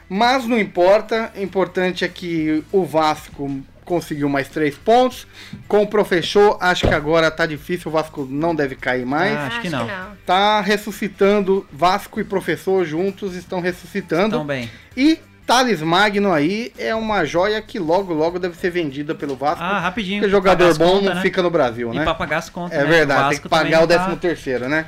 Mas 0.09 0.45
não 0.45 0.59
importa, 0.59 1.31
o 1.37 1.41
importante 1.41 2.03
é 2.03 2.07
que 2.09 2.63
o 2.71 2.85
Vasco 2.85 3.61
conseguiu 3.83 4.27
mais 4.29 4.47
três 4.49 4.75
pontos. 4.77 5.27
Com 5.67 5.83
o 5.83 5.87
Professor, 5.87 6.57
acho 6.59 6.87
que 6.87 6.93
agora 6.93 7.29
tá 7.29 7.45
difícil, 7.45 7.89
o 7.89 7.93
Vasco 7.93 8.27
não 8.29 8.55
deve 8.55 8.75
cair 8.75 9.05
mais. 9.05 9.35
Ah, 9.37 9.47
acho 9.47 9.61
que 9.61 9.69
não. 9.69 9.87
Tá 10.25 10.61
ressuscitando, 10.61 11.65
Vasco 11.71 12.19
e 12.19 12.23
Professor 12.23 12.85
juntos 12.85 13.35
estão 13.35 13.59
ressuscitando. 13.61 14.37
Tão 14.37 14.45
bem. 14.45 14.69
E 14.95 15.19
Thales 15.45 15.81
Magno 15.81 16.31
aí 16.31 16.71
é 16.77 16.95
uma 16.95 17.25
joia 17.25 17.61
que 17.61 17.77
logo, 17.77 18.13
logo 18.13 18.39
deve 18.39 18.55
ser 18.55 18.69
vendida 18.69 19.13
pelo 19.13 19.35
Vasco. 19.35 19.61
Ah, 19.63 19.79
rapidinho. 19.79 20.19
porque 20.21 20.31
jogador 20.31 20.73
bom 20.77 20.85
contas, 20.91 21.03
não 21.05 21.15
né? 21.15 21.21
fica 21.21 21.41
no 21.43 21.49
Brasil, 21.49 21.93
E 21.93 21.97
né? 21.97 22.03
pra 22.03 22.13
pagar 22.13 22.37
as 22.37 22.49
contas, 22.49 22.77
É 22.77 22.83
né? 22.83 22.89
verdade, 22.89 23.29
tem 23.31 23.39
que 23.41 23.49
pagar 23.49 23.83
o 23.83 23.87
13 23.87 24.05
tá, 24.05 24.15
terceiro, 24.15 24.69
né? 24.69 24.87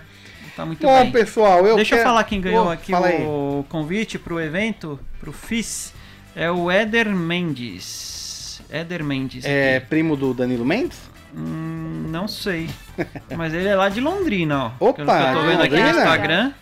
tá 0.56 0.66
muito 0.66 0.82
Bom, 0.88 1.02
bem. 1.04 1.12
pessoal, 1.12 1.66
eu 1.68 1.76
Deixa 1.76 1.96
eu 1.96 1.98
quero- 1.98 2.10
falar 2.10 2.24
quem 2.24 2.40
ganhou 2.40 2.72
aqui 2.72 2.92
fala 2.94 3.08
aí. 3.08 3.22
o 3.24 3.66
convite 3.68 4.18
pro 4.18 4.40
evento, 4.40 4.98
pro 5.20 5.34
FIS. 5.34 5.94
É 6.34 6.50
o 6.50 6.72
Éder 6.72 7.10
Mendes. 7.14 8.15
Éder 8.76 9.04
Mendes. 9.04 9.46
É 9.46 9.78
aqui. 9.78 9.88
primo 9.88 10.16
do 10.16 10.34
Danilo 10.34 10.66
Mendes? 10.66 11.00
Hum, 11.36 12.08
não 12.10 12.28
sei. 12.28 12.70
Mas 13.36 13.54
ele 13.54 13.68
é 13.68 13.76
lá 13.76 13.90
de 13.90 14.00
Londrina, 14.02 14.66
ó. 14.80 14.90
Opa, 14.90 14.94
Pelo 15.06 15.08
que 15.18 15.24
eu 15.24 15.34
tô 15.34 15.42
vendo 15.48 15.62
aqui 15.62 15.76
no 15.76 15.82
Londrina? 15.82 16.00
Instagram. 16.00 16.54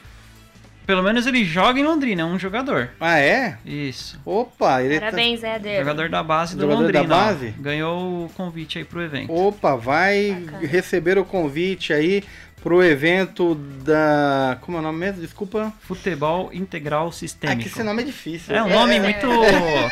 Pelo 0.86 1.02
menos 1.02 1.26
ele 1.26 1.46
joga 1.46 1.80
em 1.80 1.84
Londrina, 1.84 2.24
é 2.24 2.26
um 2.26 2.38
jogador. 2.38 2.90
Ah, 3.00 3.18
é? 3.18 3.58
Isso. 3.66 4.20
Opa, 4.26 4.84
ele 4.84 5.00
Parabéns, 5.00 5.42
Éder. 5.42 5.80
Jogador 5.80 6.10
da 6.10 6.22
base 6.22 6.56
do 6.58 6.64
Jogador 6.64 6.92
da 6.92 7.00
Londrina. 7.00 7.16
ó. 7.16 7.20
base? 7.26 7.50
Ganhou 7.58 8.26
o 8.26 8.30
convite 8.36 8.80
aí 8.80 8.84
pro 8.84 9.02
evento. 9.02 9.28
tá... 9.28 9.34
Opa, 9.34 9.76
vai 9.78 10.32
Bacana. 10.46 10.68
receber 10.68 11.18
o 11.18 11.24
convite 11.24 11.94
aí 11.94 12.22
pro 12.64 12.82
evento 12.82 13.56
da... 13.84 14.58
Como 14.62 14.78
é 14.78 14.80
o 14.80 14.84
nome 14.84 14.98
mesmo? 14.98 15.22
Desculpa. 15.22 15.74
Futebol 15.82 16.50
Integral 16.54 17.08
Ah, 17.08 17.10
que 17.10 17.16
Sistêmico. 17.18 17.68
esse 17.68 17.84
nome 17.84 18.02
é 18.04 18.06
difícil. 18.06 18.56
É 18.56 18.64
um 18.64 18.70
nome 18.70 19.02
muito 19.02 19.28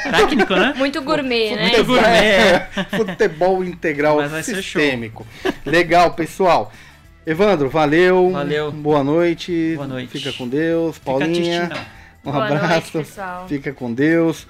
técnico, 0.09 0.55
né? 0.55 0.73
Muito 0.77 1.01
gourmet, 1.01 1.53
né? 1.57 1.63
Muito 1.63 1.83
gourmet. 1.83 2.07
é. 2.07 2.69
Futebol 2.95 3.61
integral 3.61 4.19
sistêmico. 4.41 5.27
Legal, 5.65 6.13
pessoal. 6.13 6.71
Evandro, 7.27 7.69
valeu. 7.69 8.31
Valeu. 8.31 8.71
Boa 8.71 9.03
noite. 9.03 9.73
Boa 9.75 9.87
noite. 9.87 10.17
Fica 10.17 10.31
com 10.31 10.47
Deus. 10.47 10.97
Fica 10.97 11.11
Paulinha, 11.11 11.69
um 12.23 12.31
Boa 12.31 12.45
abraço. 12.45 12.67
noite, 12.69 12.91
pessoal. 12.91 13.47
Fica 13.49 13.73
com 13.73 13.93
Deus. 13.93 14.47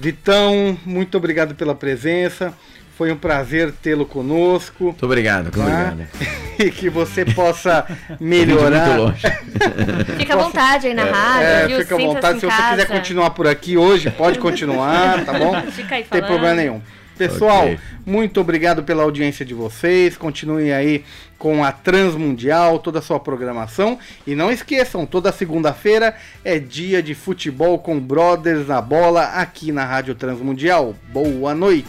Vitão, 0.00 0.78
muito 0.86 1.18
obrigado 1.18 1.54
pela 1.54 1.74
presença. 1.74 2.54
Foi 2.96 3.10
um 3.10 3.16
prazer 3.16 3.72
tê-lo 3.82 4.06
conosco. 4.06 4.84
Muito 4.84 5.04
obrigado, 5.04 5.44
muito 5.44 5.58
Tá? 5.58 5.92
obrigado. 5.92 6.08
E 6.56 6.70
que 6.70 6.88
você 6.88 7.24
possa 7.24 7.84
Muito 8.10 8.22
melhorar. 8.22 8.96
longe. 8.96 9.22
Fica 10.16 10.34
à 10.34 10.36
vontade 10.36 10.86
aí 10.86 10.94
na 10.94 11.02
rádio, 11.04 11.46
É, 11.48 11.66
viu? 11.66 11.78
fica 11.80 11.94
à 11.96 11.98
vontade. 11.98 12.38
Se 12.40 12.46
você 12.46 12.52
quiser 12.62 12.86
casa. 12.86 12.86
continuar 12.86 13.30
por 13.30 13.48
aqui 13.48 13.76
hoje, 13.76 14.08
pode 14.12 14.38
continuar, 14.38 15.24
tá 15.24 15.32
bom? 15.36 15.60
Fica 15.72 15.96
aí 15.96 16.02
Não 16.02 16.08
tem 16.08 16.20
falando. 16.20 16.26
problema 16.28 16.54
nenhum. 16.54 16.80
Pessoal, 17.18 17.64
Ok. 17.64 17.78
muito 18.06 18.40
obrigado 18.40 18.84
pela 18.84 19.02
audiência 19.02 19.44
de 19.44 19.52
vocês. 19.52 20.16
Continuem 20.16 20.72
aí 20.72 21.04
com 21.38 21.64
a 21.64 21.72
Transmundial, 21.72 22.78
toda 22.78 23.00
a 23.00 23.02
sua 23.02 23.18
programação. 23.18 23.98
E 24.24 24.36
não 24.36 24.50
esqueçam, 24.52 25.04
toda 25.06 25.32
segunda-feira 25.32 26.14
é 26.44 26.60
dia 26.60 27.02
de 27.02 27.14
futebol 27.16 27.80
com 27.80 27.98
Brothers 27.98 28.68
na 28.68 28.80
Bola 28.80 29.24
aqui 29.24 29.72
na 29.72 29.84
Rádio 29.84 30.14
Transmundial. 30.14 30.94
Boa 31.12 31.52
noite. 31.52 31.88